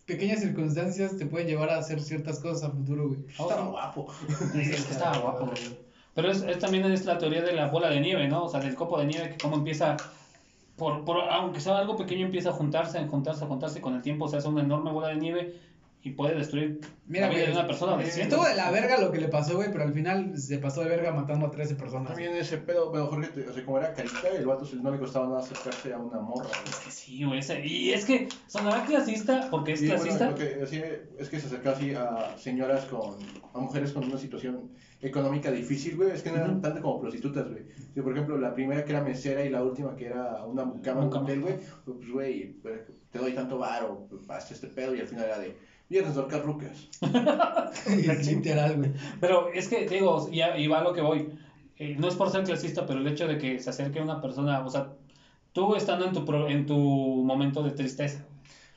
pequeñas 0.06 0.40
circunstancias 0.40 1.16
te 1.16 1.26
pueden 1.26 1.48
llevar 1.48 1.70
a 1.70 1.78
hacer 1.78 2.00
ciertas 2.00 2.38
cosas 2.40 2.64
a 2.64 2.70
futuro, 2.70 3.08
güey. 3.08 3.24
Estaba 3.28 3.66
guapo. 3.66 4.06
Es 4.54 4.84
que 4.84 4.92
estaba 4.92 5.18
guapo, 5.18 5.46
güey. 5.46 5.78
Pero 6.14 6.30
es, 6.30 6.42
es 6.42 6.58
también 6.58 6.84
es 6.84 7.04
la 7.04 7.18
teoría 7.18 7.42
de 7.42 7.52
la 7.52 7.68
bola 7.68 7.90
de 7.90 8.00
nieve, 8.00 8.28
¿no? 8.28 8.44
O 8.44 8.48
sea, 8.48 8.60
del 8.60 8.74
copo 8.74 8.98
de 8.98 9.06
nieve, 9.06 9.30
que 9.30 9.38
cómo 9.38 9.56
empieza, 9.56 9.96
por, 10.76 11.04
por, 11.04 11.18
aunque 11.28 11.60
sea 11.60 11.78
algo 11.78 11.96
pequeño, 11.96 12.26
empieza 12.26 12.50
a 12.50 12.52
juntarse, 12.52 12.98
a 12.98 13.08
juntarse, 13.08 13.44
a 13.44 13.48
juntarse, 13.48 13.80
con 13.80 13.94
el 13.94 14.02
tiempo 14.02 14.28
se 14.28 14.36
hace 14.36 14.48
una 14.48 14.62
enorme 14.62 14.92
bola 14.92 15.08
de 15.08 15.16
nieve 15.16 15.60
y 16.04 16.10
puede 16.10 16.34
destruir 16.34 16.80
Mira, 17.06 17.26
la 17.26 17.32
vida 17.32 17.42
güey, 17.44 17.52
de 17.54 17.58
una 17.58 17.66
persona 17.66 18.02
eh. 18.04 18.10
Estuvo 18.14 18.44
de 18.44 18.54
la 18.54 18.70
verga 18.70 19.00
lo 19.00 19.10
que 19.10 19.18
le 19.18 19.28
pasó, 19.28 19.56
güey, 19.56 19.72
pero 19.72 19.84
al 19.84 19.92
final 19.94 20.38
se 20.38 20.58
pasó 20.58 20.82
de 20.82 20.90
verga 20.90 21.12
matando 21.12 21.46
a 21.46 21.50
13 21.50 21.74
personas. 21.76 22.08
También 22.08 22.34
ese 22.36 22.58
pedo, 22.58 22.90
bueno, 22.90 23.06
Jorge, 23.06 23.28
te- 23.28 23.48
o 23.48 23.52
sea, 23.54 23.64
como 23.64 23.78
era 23.78 23.94
carita, 23.94 24.28
el 24.28 24.44
vato 24.46 24.64
se- 24.66 24.76
no 24.76 24.90
le 24.90 24.98
costaba 24.98 25.26
nada 25.26 25.40
acercarse 25.40 25.92
a 25.94 25.98
una 25.98 26.20
morra. 26.20 26.48
güey. 26.50 26.68
Es 26.68 26.76
que 26.84 26.90
sí, 26.90 27.24
güey. 27.24 27.38
ese- 27.38 27.66
Y 27.66 27.92
es 27.92 28.04
que 28.04 28.28
sonará 28.46 28.84
clasista 28.84 29.48
porque 29.50 29.72
es 29.72 29.80
Sí, 29.80 29.86
bueno, 29.86 30.02
clasista. 30.02 30.34
que 30.34 30.62
así 30.62 30.82
es 31.18 31.28
que 31.30 31.40
se 31.40 31.46
acercaba 31.46 31.76
así 31.76 31.94
a 31.94 32.36
señoras 32.38 32.84
con, 32.84 33.16
a 33.54 33.58
mujeres 33.58 33.92
con 33.92 34.04
una 34.04 34.18
situación 34.18 34.70
económica 35.00 35.50
difícil, 35.50 35.96
güey, 35.96 36.10
es 36.12 36.22
que 36.22 36.30
no 36.30 36.36
eran 36.36 36.52
Ujú. 36.52 36.60
tanto 36.60 36.80
como 36.82 37.00
prostitutas, 37.00 37.48
güey. 37.50 37.64
Sí, 37.94 38.00
por 38.00 38.12
ejemplo, 38.12 38.38
la 38.38 38.54
primera 38.54 38.84
que 38.84 38.92
era 38.92 39.02
mesera 39.02 39.44
y 39.44 39.50
la 39.50 39.62
última 39.62 39.94
que 39.96 40.06
era 40.06 40.44
una 40.44 40.64
mucama 40.64 41.02
en 41.02 41.08
un 41.08 41.14
hotel, 41.16 41.40
güey, 41.42 41.54
pues, 41.84 42.10
güey, 42.10 42.52
pues, 42.62 42.80
te 43.10 43.18
doy 43.18 43.32
tanto 43.32 43.58
varo, 43.58 44.06
hasta 44.28 44.54
este 44.54 44.68
pedo, 44.68 44.94
y 44.94 45.00
al 45.00 45.06
final 45.06 45.26
era 45.26 45.38
de, 45.38 45.56
viernes 45.88 46.14
de 46.14 46.20
orcas 46.20 46.42
rucas. 46.42 46.88
Literal, 48.26 48.76
güey. 48.76 48.92
Pero 49.20 49.48
es 49.52 49.68
que, 49.68 49.86
digo, 49.88 50.28
y, 50.30 50.40
a- 50.40 50.56
y 50.58 50.66
va 50.66 50.78
a 50.78 50.82
lo 50.84 50.92
que 50.92 51.00
voy. 51.00 51.28
Eh, 51.78 51.96
no 51.98 52.08
es 52.08 52.14
por 52.14 52.30
ser 52.30 52.44
clasista, 52.44 52.86
pero 52.86 53.00
el 53.00 53.06
hecho 53.08 53.26
de 53.26 53.38
que 53.38 53.58
se 53.58 53.70
acerque 53.70 54.00
una 54.00 54.20
persona, 54.20 54.60
o 54.64 54.70
sea, 54.70 54.88
tú 55.52 55.74
estando 55.74 56.04
en 56.06 56.12
tu, 56.12 56.24
pro- 56.24 56.48
en 56.48 56.66
tu 56.66 56.76
momento 56.78 57.62
de 57.62 57.72
tristeza. 57.72 58.24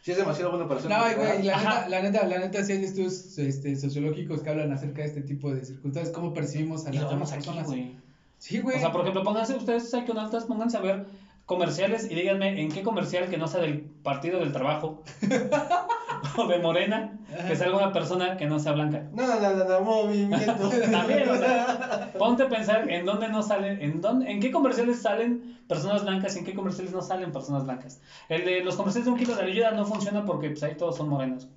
Sí 0.02 0.12
es 0.12 0.18
demasiado 0.18 0.52
bueno 0.52 0.68
para 0.68 0.80
ser 0.80 0.90
No, 0.90 0.98
güey, 1.00 1.44
la 1.44 1.58
neta, 1.58 1.90
la 1.90 2.02
neta, 2.02 2.26
la 2.28 2.40
neta, 2.40 2.64
sí 2.64 2.72
hay 2.72 2.84
estudios 2.84 3.38
este, 3.38 3.76
sociológicos 3.76 4.42
que 4.42 4.50
hablan 4.50 4.72
acerca 4.72 5.02
de 5.02 5.08
este 5.10 5.22
tipo 5.22 5.54
de 5.54 5.66
circunstancias, 5.66 6.16
cómo 6.16 6.34
percibimos 6.34 6.86
a 6.88 6.92
Y 6.92 6.98
las 6.98 7.12
aquí, 7.12 7.16
personas. 7.34 7.66
güey. 7.68 7.92
Sí, 8.38 8.60
güey. 8.60 8.78
O 8.78 8.80
sea, 8.80 8.92
por 8.92 9.02
ejemplo, 9.02 9.24
pónganse 9.24 9.56
ustedes, 9.56 9.90
psiconautas, 9.92 10.46
pónganse 10.46 10.78
a 10.78 10.82
ver 10.82 11.06
comerciales 11.46 12.10
y 12.10 12.16
díganme 12.16 12.62
en 12.62 12.72
qué 12.72 12.84
comercial 12.84 13.30
que 13.30 13.38
no 13.38 13.48
sea 13.48 13.62
del 13.62 13.82
Partido 13.82 14.40
del 14.40 14.52
Trabajo 14.54 15.04
o 16.38 16.48
de 16.48 16.60
Morena, 16.60 17.18
que 17.48 17.56
salga 17.56 17.78
una 17.78 17.94
persona 17.94 18.38
que 18.38 18.46
no 18.46 18.60
sea 18.60 18.74
blanca. 18.74 19.04
No, 19.14 19.28
no, 19.40 19.54
no, 19.54 19.64
no, 19.64 19.82
movimiento. 19.82 20.70
También, 20.92 21.30
o 21.30 21.38
sea, 21.38 22.12
ponte 22.18 22.44
a 22.44 22.50
pensar 22.50 22.90
en 22.90 23.06
dónde 23.06 23.28
no 23.30 23.44
salen, 23.44 23.82
en 23.82 24.02
dónde, 24.02 24.32
en 24.32 24.40
qué 24.40 24.52
comerciales 24.52 25.02
salen 25.02 25.60
personas 25.68 26.04
blancas 26.04 26.36
y 26.36 26.40
en 26.40 26.46
qué 26.46 26.54
comerciales 26.54 26.94
no 26.94 27.02
salen 27.02 27.32
personas 27.32 27.66
blancas. 27.66 28.02
El 28.30 28.46
de 28.46 28.64
los 28.64 28.76
comerciales 28.76 29.06
de 29.06 29.12
un 29.12 29.18
kilo 29.18 29.36
de 29.36 29.44
ayuda 29.44 29.72
no 29.72 29.86
funciona 29.86 30.26
porque 30.26 30.50
pues 30.50 30.64
ahí 30.64 30.76
todos 30.76 30.98
son 30.98 31.10
morenos. 31.10 31.48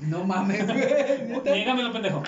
No 0.00 0.24
mames, 0.24 0.66
güey. 0.66 1.42
Niégamelo, 1.44 1.92
pendejo. 1.92 2.22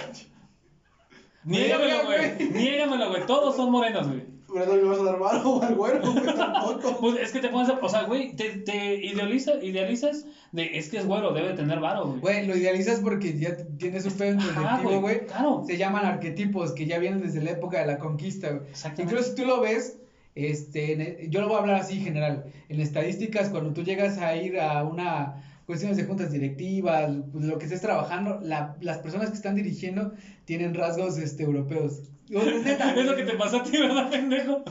Niégamelo, 1.44 2.04
güey. 2.04 2.50
Niégamelo, 2.50 3.08
güey. 3.10 3.26
Todos 3.26 3.56
son 3.56 3.70
morenos, 3.70 4.08
güey. 4.08 4.39
Pero 4.52 4.66
no 4.66 4.76
le 4.76 4.84
vas 4.84 4.98
a 5.00 5.04
dar 5.04 5.18
varo 5.18 5.62
al 5.62 5.74
güero, 5.74 6.12
güey, 6.12 6.34
tampoco. 6.34 6.96
Pues 7.00 7.20
es 7.20 7.32
que 7.32 7.40
te 7.40 7.48
pones 7.48 7.68
a, 7.68 7.78
o 7.80 7.88
sea, 7.88 8.02
güey, 8.04 8.34
te, 8.36 8.50
te 8.58 8.94
idealiza, 9.06 9.54
idealizas 9.62 10.26
de, 10.52 10.78
es 10.78 10.88
que 10.88 10.98
es 10.98 11.06
güero, 11.06 11.32
debe 11.32 11.54
tener 11.54 11.80
varo, 11.80 12.06
güey. 12.06 12.20
Güey, 12.20 12.46
lo 12.46 12.56
idealizas 12.56 13.00
porque 13.00 13.38
ya 13.38 13.56
tienes 13.78 14.04
un 14.06 14.12
pedo 14.12 14.38
colectivo, 14.54 15.00
güey. 15.00 15.26
Claro. 15.26 15.62
Se 15.66 15.76
llaman 15.76 16.04
arquetipos 16.04 16.72
que 16.72 16.86
ya 16.86 16.98
vienen 16.98 17.20
desde 17.22 17.42
la 17.42 17.52
época 17.52 17.80
de 17.80 17.86
la 17.86 17.98
conquista, 17.98 18.50
güey. 18.50 18.68
Exactamente. 18.70 19.02
Incluso 19.14 19.30
si 19.30 19.36
tú 19.36 19.46
lo 19.46 19.60
ves, 19.60 19.98
este, 20.34 20.92
e- 21.24 21.28
yo 21.30 21.40
lo 21.40 21.48
voy 21.48 21.56
a 21.56 21.60
hablar 21.60 21.76
así 21.80 21.98
en 21.98 22.04
general. 22.04 22.44
En 22.68 22.80
estadísticas, 22.80 23.48
cuando 23.48 23.72
tú 23.72 23.82
llegas 23.82 24.18
a 24.18 24.36
ir 24.36 24.60
a 24.60 24.84
una 24.84 25.42
cuestiones 25.70 25.96
de 25.96 26.04
juntas 26.04 26.30
directivas, 26.32 27.10
pues, 27.32 27.44
lo 27.44 27.58
que 27.58 27.64
estés 27.66 27.80
trabajando, 27.80 28.38
la- 28.42 28.76
las 28.80 28.98
personas 28.98 29.30
que 29.30 29.36
están 29.36 29.54
dirigiendo 29.54 30.12
tienen 30.44 30.74
rasgos 30.74 31.16
este, 31.18 31.44
europeos. 31.44 32.00
Es 32.30 33.06
lo 33.06 33.16
que 33.16 33.24
te 33.24 33.34
pasó 33.34 33.56
a 33.58 33.62
ti, 33.64 33.76
¿verdad, 33.78 34.08
pendejo? 34.10 34.62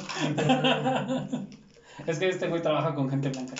es 2.07 2.19
que 2.19 2.29
este 2.29 2.47
güey 2.47 2.61
trabaja 2.61 2.93
con 2.95 3.09
gente 3.09 3.29
blanca. 3.29 3.55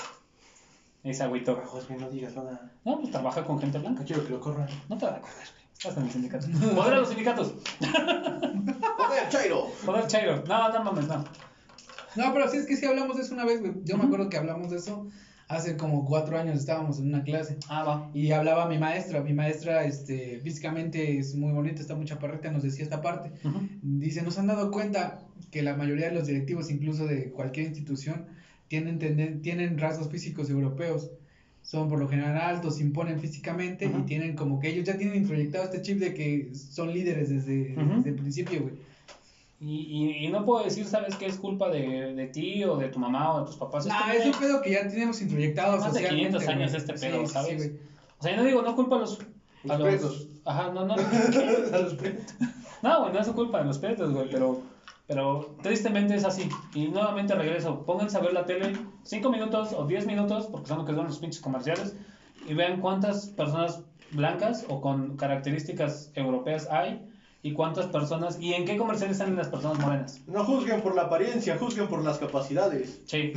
Ese 1.04 1.24
agüito. 1.24 1.62
José, 1.66 1.96
no 1.98 2.10
digas 2.10 2.36
nada. 2.36 2.72
No, 2.86 3.00
pues 3.00 3.12
trabaja 3.12 3.44
con 3.46 3.60
gente 3.60 3.78
No 3.78 3.84
blanca. 3.86 4.04
quiero 4.04 4.24
que 4.26 4.32
lo 4.32 4.40
corran. 4.40 4.68
No 4.90 4.98
te 4.98 5.06
va 5.06 5.16
a 5.16 5.22
correr, 5.22 5.36
güey. 5.54 5.64
Estás 5.78 5.98
en 5.98 6.04
el 6.04 6.12
sindicato. 6.12 6.48
Poder 6.76 6.94
a 6.94 6.98
los 7.00 7.10
sindicatos. 7.10 7.54
¡Joder, 8.98 9.30
Chairo! 9.30 9.68
Poder 9.86 10.08
Chairo. 10.08 10.44
No, 10.48 10.70
no 10.74 10.84
mames, 10.84 11.08
no. 11.08 11.24
No, 12.16 12.34
pero 12.34 12.50
sí 12.50 12.58
es 12.58 12.66
que 12.66 12.76
sí 12.76 12.86
hablamos 12.86 13.16
de 13.16 13.22
eso 13.24 13.34
una 13.34 13.46
vez, 13.46 13.60
güey. 13.62 13.74
Yo 13.86 13.96
me 13.96 14.04
Ujú. 14.04 14.14
acuerdo 14.14 14.30
que 14.30 14.38
hablamos 14.38 14.70
de 14.72 14.78
eso 14.78 15.08
Hace 15.50 15.76
como 15.78 16.06
cuatro 16.06 16.38
años 16.38 16.60
estábamos 16.60 17.00
en 17.00 17.08
una 17.08 17.24
clase 17.24 17.58
Ah, 17.68 17.82
va. 17.84 18.10
y 18.14 18.30
hablaba 18.30 18.70
mi 18.70 18.78
maestra. 18.78 19.24
Mi 19.24 19.34
maestra, 19.34 19.84
este, 19.84 20.40
físicamente 20.42 21.18
es 21.18 21.34
muy 21.34 21.52
bonita, 21.52 21.82
está 21.82 21.96
muy 21.96 22.06
chaparrita, 22.06 22.52
nos 22.52 22.62
decía 22.62 22.84
esta 22.84 23.02
parte. 23.02 23.32
Ujú. 23.44 23.60
Dice, 23.82 24.22
nos 24.22 24.38
han 24.38 24.46
dado 24.46 24.70
cuenta 24.70 25.26
que 25.50 25.64
la 25.64 25.74
mayoría 25.74 26.06
de 26.06 26.12
los 26.14 26.28
directivos, 26.28 26.70
incluso 26.70 27.08
de 27.08 27.32
cualquier 27.32 27.66
institución, 27.66 28.28
tienen, 28.68 29.00
tenden- 29.00 29.42
tienen 29.42 29.80
rasgos 29.80 30.08
físicos 30.08 30.52
europeos. 30.52 31.10
Son 31.64 31.88
por 31.90 31.98
lo 31.98 32.08
general 32.08 32.38
altos, 32.38 32.80
imponen 32.80 33.18
físicamente 33.20 33.86
y 33.88 34.04
tienen 34.04 34.36
como 34.36 34.60
que 34.60 34.70
ellos 34.70 34.84
ya 34.86 34.98
tienen 34.98 35.16
introyectado 35.16 35.64
este 35.64 35.82
chip 35.82 35.98
de 35.98 36.14
que 36.14 36.52
son 36.54 36.94
líderes 36.94 37.28
desde, 37.30 37.76
desde 37.76 38.10
el 38.10 38.16
principio, 38.16 38.62
güey. 38.62 38.76
Y, 39.62 39.82
y, 39.82 40.26
y 40.26 40.28
no 40.30 40.46
puedo 40.46 40.64
decir, 40.64 40.86
¿sabes 40.86 41.16
qué 41.16 41.26
es 41.26 41.38
culpa 41.38 41.70
de, 41.70 42.14
de 42.14 42.28
ti 42.28 42.64
o 42.64 42.78
de 42.78 42.88
tu 42.88 42.98
mamá 43.00 43.34
o 43.34 43.40
de 43.42 43.46
tus 43.48 43.58
papás? 43.58 43.86
Nah, 43.86 44.14
Esto 44.14 44.30
es 44.30 44.36
un 44.36 44.42
pedo 44.42 44.62
que 44.62 44.72
ya 44.72 44.88
tenemos 44.88 45.22
introyectado 45.22 45.78
Más 45.78 45.94
de 45.94 46.00
socialmente, 46.00 46.38
500 46.38 46.48
años 46.48 46.74
este 46.74 46.98
Sí, 46.98 47.06
pedo, 47.08 47.20
sí, 47.22 47.28
sí, 47.28 47.34
¿sabes? 47.34 47.58
güey. 47.58 47.80
O 48.20 48.24
sea, 48.24 48.32
yo 48.32 48.38
no 48.38 48.44
digo, 48.44 48.62
no 48.62 48.76
culpa 48.76 48.96
a 48.96 49.00
los... 49.00 49.20
A 49.68 49.78
Los 49.78 49.82
prietos. 49.82 50.28
Ajá, 50.46 50.72
no, 50.72 50.86
no. 50.86 50.94
A 50.94 51.78
los 51.78 51.94
prietos. 51.96 52.34
No, 52.82 53.02
güey, 53.02 53.14
no 53.14 53.20
es 53.20 53.28
su 53.28 53.34
culpa 53.34 53.60
de 53.60 53.66
los 53.66 53.78
prietos, 53.80 54.14
güey, 54.14 54.30
pero, 54.32 54.62
pero 55.06 55.56
tristemente 55.62 56.16
es 56.16 56.24
así. 56.24 56.48
Y 56.74 56.88
nuevamente 56.88 57.36
regreso, 57.36 57.84
pónganse 57.86 58.16
a 58.16 58.22
ver 58.22 58.32
la 58.32 58.46
tele 58.46 58.78
5 59.04 59.30
minutos 59.30 59.74
o 59.74 59.86
10 59.86 60.06
minutos, 60.08 60.48
porque 60.48 60.68
son 60.68 60.78
lo 60.78 60.86
que 60.86 60.94
son 60.94 61.06
los 61.08 61.20
pinches 61.20 61.42
comerciales, 61.42 61.98
y 62.48 62.54
vean 62.54 62.80
cuántas 62.80 63.28
personas 63.28 63.82
blancas 64.12 64.66
o 64.70 64.80
con 64.80 65.18
características 65.18 66.12
europeas 66.16 66.70
hay, 66.72 67.06
y 67.42 67.54
cuántas 67.54 67.88
personas, 67.88 68.38
y 68.40 68.54
en 68.54 68.66
qué 68.66 68.76
comerciales 68.78 69.18
salen 69.18 69.36
las 69.36 69.48
personas 69.48 69.80
morenas. 69.80 70.20
No 70.28 70.44
juzguen 70.46 70.82
por 70.82 70.96
la 70.96 71.04
apariencia, 71.04 71.58
juzguen 71.58 71.88
por 71.88 72.04
las 72.04 72.18
capacidades. 72.18 73.02
Sí. 73.06 73.34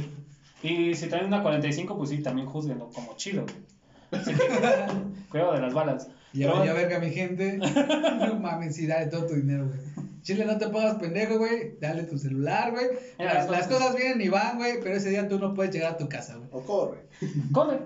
Y 0.62 0.94
si 0.94 1.08
traen 1.08 1.26
una 1.26 1.42
45, 1.42 1.96
pues 1.96 2.10
sí, 2.10 2.18
también 2.22 2.46
juzguenlo 2.48 2.88
como 2.90 3.16
chido. 3.16 3.44
güey. 3.44 4.24
Sí. 4.24 4.32
Cuidado 5.30 5.52
de 5.54 5.60
las 5.60 5.74
balas. 5.74 6.08
Ya 6.32 6.46
Pero 6.46 6.60
vaya 6.60 6.72
verga, 6.72 6.98
mi 6.98 7.10
gente. 7.10 7.58
No 8.26 8.34
mames, 8.40 8.76
sí, 8.76 8.86
dale 8.86 9.06
todo 9.06 9.26
tu 9.26 9.34
dinero, 9.34 9.66
güey. 9.66 9.78
Chile, 10.22 10.44
no 10.44 10.56
te 10.56 10.68
pongas 10.68 10.94
pendejo, 10.96 11.38
güey. 11.38 11.76
Dale 11.80 12.04
tu 12.04 12.16
celular, 12.16 12.70
güey. 12.70 12.86
Mira, 13.18 13.34
Las, 13.34 13.50
las 13.50 13.66
cosas- 13.66 13.80
cosas 13.82 13.96
vienen 13.96 14.20
y 14.20 14.28
van, 14.28 14.56
güey, 14.56 14.80
pero 14.80 14.94
ese 14.94 15.10
día 15.10 15.28
tú 15.28 15.38
no 15.38 15.52
puedes 15.52 15.74
llegar 15.74 15.94
a 15.94 15.96
tu 15.96 16.08
casa, 16.08 16.36
güey. 16.36 16.48
O 16.52 16.60
corre. 16.62 17.06
Corre. 17.52 17.78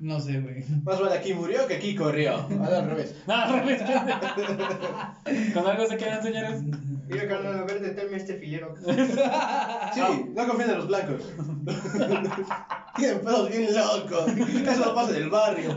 No 0.00 0.18
sé, 0.18 0.40
güey. 0.40 0.64
Más 0.82 0.98
vale 0.98 1.14
aquí 1.14 1.34
murió 1.34 1.66
que 1.66 1.74
aquí 1.74 1.94
corrió. 1.94 2.36
Al 2.64 2.86
revés. 2.86 3.14
No, 3.26 3.34
al 3.34 3.52
revés. 3.60 3.82
Con 5.54 5.66
algo 5.66 5.86
se 5.86 5.96
quedan, 5.98 6.22
señores. 6.22 6.62
Mira, 7.06 7.28
carnal, 7.28 7.58
a 7.58 7.64
ver, 7.64 7.80
deténme 7.80 8.16
este 8.16 8.34
filero. 8.34 8.74
Sí, 9.92 10.00
no 10.36 10.46
confíen 10.46 10.70
en 10.70 10.76
los 10.78 10.86
blancos. 10.86 11.20
Tienen 12.96 13.20
pedos 13.22 13.48
bien 13.50 13.74
locos. 13.74 14.28
Eso 14.28 14.84
no 14.84 14.94
pasa 14.94 15.10
en 15.10 15.22
el 15.24 15.30
barrio. 15.30 15.76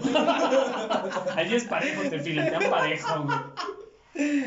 Allí 1.36 1.56
es 1.56 1.64
parejo, 1.64 2.04
te 2.04 2.20
filetean 2.20 2.70
parejo, 2.70 3.24
güey. 3.24 3.38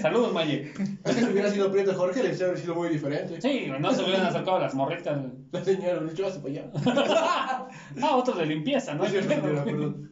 Saludos, 0.01 0.33
Maye. 0.33 0.73
Si 1.05 1.25
hubiera 1.33 1.51
sido 1.51 1.73
Prieto 1.73 1.95
Jorge, 1.95 2.23
le 2.23 2.35
hubiera 2.35 2.57
sido 2.57 2.75
muy 2.75 2.89
diferente. 2.89 3.41
Sí, 3.41 3.67
no 3.81 3.93
se 3.93 4.03
hubieran 4.05 4.27
acercado 4.27 4.59
a 4.59 4.61
las 4.61 4.75
morritas. 4.75 5.19
La 5.53 5.65
señora, 5.65 6.01
le 6.01 6.13
echó 6.13 6.25
para 6.41 6.49
allá. 6.49 6.71
Ah, 8.03 8.17
otros 8.17 8.39
de 8.39 8.47
limpieza, 8.47 8.95
¿no? 8.95 9.05
No 9.05 9.11
cierto, 9.11 9.29
perdón. 9.43 10.11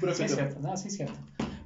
Puro 0.00 0.14
Sí, 0.14 0.24
es 0.24 0.34
cierto, 0.34 0.58
no, 0.60 0.76
sí, 0.76 0.88
es 0.88 0.96
cierto. 0.96 1.14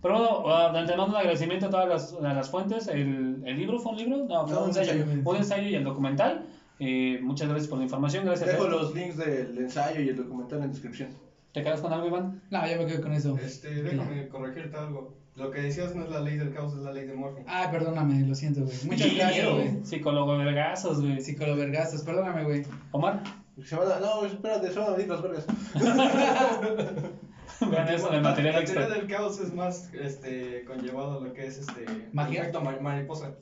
Pero 0.02 0.18
bueno, 0.18 0.40
uh, 0.44 0.72
de 0.72 0.78
antemano 0.80 1.06
un 1.06 1.16
agradecimiento 1.16 1.66
a 1.66 1.70
todas 1.70 1.88
las, 1.88 2.12
a 2.22 2.34
las 2.34 2.50
fuentes. 2.50 2.86
El, 2.86 3.42
el 3.44 3.56
libro 3.56 3.78
fue 3.78 3.92
un 3.92 3.98
libro, 3.98 4.18
no, 4.28 4.46
fue 4.46 4.54
No, 4.54 4.62
un, 4.64 4.68
ensayo, 4.68 4.92
ensayo. 4.92 5.22
un 5.24 5.36
ensayo 5.36 5.68
y 5.68 5.74
el 5.74 5.84
documental. 5.84 6.46
Eh, 6.78 7.18
muchas 7.22 7.48
gracias 7.48 7.68
por 7.68 7.78
la 7.78 7.84
información, 7.84 8.26
gracias. 8.26 8.50
Dejo 8.50 8.64
a 8.64 8.68
los 8.68 8.94
links 8.94 9.16
del 9.16 9.56
ensayo 9.56 10.02
y 10.02 10.10
el 10.10 10.16
documental 10.16 10.62
en 10.62 10.70
descripción. 10.70 11.08
¿Te 11.52 11.62
quedas 11.62 11.80
con 11.80 11.90
algo, 11.92 12.06
Iván? 12.06 12.42
No, 12.50 12.66
ya 12.68 12.76
me 12.76 12.84
quedo 12.84 13.00
con 13.00 13.14
eso. 13.14 13.38
Este, 13.42 13.82
déjame 13.82 14.28
corregirte 14.28 14.76
algo. 14.76 15.14
Lo 15.36 15.50
que 15.50 15.60
decías 15.60 15.94
no 15.94 16.04
es 16.04 16.10
la 16.10 16.20
ley 16.20 16.36
del 16.38 16.52
caos, 16.54 16.72
es 16.74 16.80
la 16.80 16.92
ley 16.92 17.06
de 17.06 17.14
Murphy. 17.14 17.42
Ay, 17.46 17.68
perdóname, 17.70 18.26
lo 18.26 18.34
siento, 18.34 18.62
güey. 18.64 18.76
Muchas 18.86 19.14
gracias, 19.14 19.48
güey. 19.52 19.84
Psicólogo 19.84 20.38
vergazos, 20.38 21.00
güey. 21.02 21.20
Psicólogo 21.20 21.58
vergazos, 21.58 22.02
perdóname, 22.02 22.44
güey. 22.44 22.62
Omar, 22.92 23.22
Se 23.62 23.76
van 23.76 23.92
a... 23.92 24.00
No, 24.00 24.24
espérate, 24.24 24.70
se 24.72 24.78
van 24.78 24.88
a 24.88 24.92
venir 24.92 25.08
las 25.08 25.20
vergas. 25.22 25.46
vean 27.70 27.88
eso 27.88 28.10
del 28.10 28.22
material 28.22 28.54
La 28.54 28.60
extra. 28.60 28.86
teoría 28.86 28.98
del 29.02 29.08
caos 29.10 29.40
es 29.40 29.52
más 29.54 29.90
este, 29.94 30.64
conllevado 30.64 31.18
a 31.18 31.24
lo 31.24 31.32
que 31.32 31.46
es 31.46 31.58
este. 31.58 31.84
Magia. 32.12 32.40
Efecto 32.42 32.60
ma- 32.60 32.78
mariposa. 32.80 33.34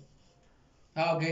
Ah, 0.95 1.15
ok. 1.17 1.23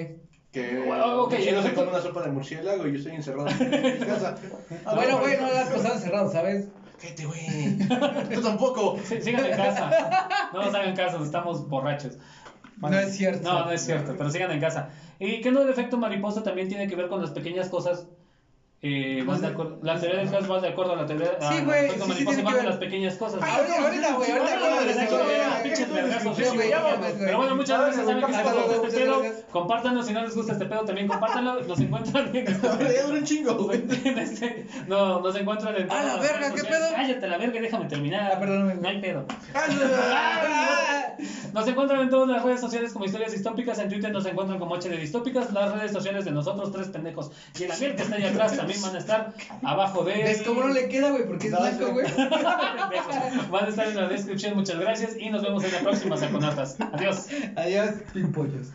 Que 0.52 0.82
Bueno, 0.86 1.22
ok, 1.22 1.34
si 1.36 1.50
no 1.50 1.62
se 1.62 1.72
come 1.72 1.88
una 1.88 2.00
sopa 2.00 2.22
de 2.22 2.30
murciélago 2.30 2.86
y 2.86 2.92
yo 2.92 2.98
estoy 2.98 3.14
encerrado 3.14 3.48
en 3.48 3.98
mi 4.00 4.06
casa. 4.06 4.36
Ah, 4.84 4.94
bueno, 4.94 5.12
no, 5.12 5.20
güey, 5.20 5.40
no 5.40 5.46
las 5.52 5.70
cosas 5.70 5.92
encerrado, 5.96 6.30
¿sabes? 6.30 6.68
Cállate, 7.02 7.26
güey. 7.26 7.78
Tú 8.32 8.40
tampoco. 8.40 8.96
Sí, 9.04 9.20
sigan 9.20 9.44
en 9.44 9.56
casa. 9.56 10.28
No 10.52 10.62
nos 10.62 10.74
hagan 10.74 10.94
caso, 10.94 11.22
estamos 11.22 11.68
borrachos. 11.68 12.16
No 12.80 12.96
es 12.96 13.16
cierto. 13.16 13.42
No, 13.42 13.64
no 13.64 13.72
es 13.72 13.84
cierto, 13.84 14.14
pero 14.16 14.30
sigan 14.30 14.52
en 14.52 14.60
casa. 14.60 14.90
Y 15.18 15.40
que 15.40 15.50
no 15.50 15.62
el 15.62 15.68
efecto 15.68 15.98
mariposa 15.98 16.42
también 16.42 16.68
tiene 16.68 16.86
que 16.86 16.94
ver 16.94 17.08
con 17.08 17.20
las 17.20 17.30
pequeñas 17.30 17.68
cosas. 17.68 18.06
Eh, 18.84 19.22
vas 19.24 19.40
de 19.40 19.46
acuerdo- 19.46 19.78
la 19.82 19.96
teoría 20.00 20.18
del 20.18 20.28
caos 20.30 20.50
va 20.50 20.60
de 20.60 20.68
acuerdo 20.70 20.94
a 20.94 20.96
la 20.96 21.06
teoría 21.06 21.38
Sí, 21.40 21.64
güey, 21.64 21.88
sí, 21.88 22.00
sí, 22.18 22.24
que 22.26 22.34
de 22.54 22.62
las 22.64 22.76
pequeñas 22.78 23.14
cosas. 23.14 23.40
Ah, 23.40 23.58
ahorita, 23.80 24.14
güey, 24.14 24.30
ahorita 24.32 24.58
Sí. 26.34 26.58
Pero 27.18 27.36
bueno, 27.38 27.54
muchas 27.56 27.80
gracias, 27.80 28.06
saben 28.06 28.24
que 28.24 28.32
si 28.32 28.38
les 28.42 28.52
gusta 28.54 28.86
este 28.88 28.98
pedo, 29.00 29.22
compártanlo, 29.52 30.02
si 30.02 30.12
no 30.12 30.22
les 30.22 30.34
gusta 30.34 30.52
este 30.54 30.66
pedo, 30.66 30.84
también 30.84 31.06
compártanlo, 31.06 31.60
nos 31.62 31.78
encuentran 31.78 32.34
en 32.34 32.48
este, 32.48 33.04
un 33.08 33.24
chingo, 33.24 33.54
güey. 33.64 33.84
este- 34.18 34.66
no, 34.88 35.20
nos 35.20 35.36
encuentran 35.36 35.76
en 35.76 35.90
¡A 35.90 36.02
la 36.02 36.16
verga, 36.16 36.52
qué 36.52 36.64
pedo! 36.64 36.86
Cállate 36.92 37.28
la 37.28 37.38
verga, 37.38 37.60
déjame 37.60 37.86
terminar. 37.86 38.32
Ah. 38.34 38.44
No 38.80 38.88
hay 38.88 39.00
pedo. 39.00 39.24
Ah, 39.54 41.14
Nos 41.52 41.68
encuentran 41.68 42.00
en 42.00 42.10
todas 42.10 42.28
las 42.28 42.42
redes 42.42 42.60
sociales 42.60 42.92
como 42.92 43.04
Historias 43.04 43.32
Distópicas. 43.32 43.78
En 43.78 43.88
Twitter 43.88 44.10
nos 44.10 44.24
encuentran 44.26 44.58
como 44.58 44.74
HD 44.76 44.96
Distópicas. 44.98 45.52
Las 45.52 45.72
redes 45.72 45.92
sociales 45.92 46.24
de 46.24 46.30
nosotros, 46.32 46.72
tres 46.72 46.88
pendejos. 46.88 47.30
Y 47.58 47.64
el 47.64 47.72
Amiel 47.72 47.94
que 47.94 48.02
está 48.02 48.16
ahí 48.16 48.24
atrás 48.24 48.56
también 48.56 48.71
van 48.80 48.96
a 48.96 48.98
estar 48.98 49.34
abajo 49.62 50.04
de. 50.04 50.14
¿Ves 50.14 50.42
cómo 50.42 50.62
no 50.62 50.68
le 50.68 50.88
queda, 50.88 51.10
güey? 51.10 51.26
Porque 51.26 51.48
es 51.48 51.52
blanco, 51.52 51.92
güey. 51.92 52.06
Van 53.50 53.64
a 53.64 53.68
estar 53.68 53.88
en 53.88 53.96
la 53.96 54.08
descripción. 54.08 54.54
Muchas 54.54 54.78
gracias 54.78 55.16
y 55.18 55.30
nos 55.30 55.42
vemos 55.42 55.64
en 55.64 55.72
la 55.72 55.80
próxima, 55.80 56.16
Saconatas. 56.16 56.76
Adiós. 56.92 57.28
Adiós, 57.56 57.90
pimpollos. 58.12 58.68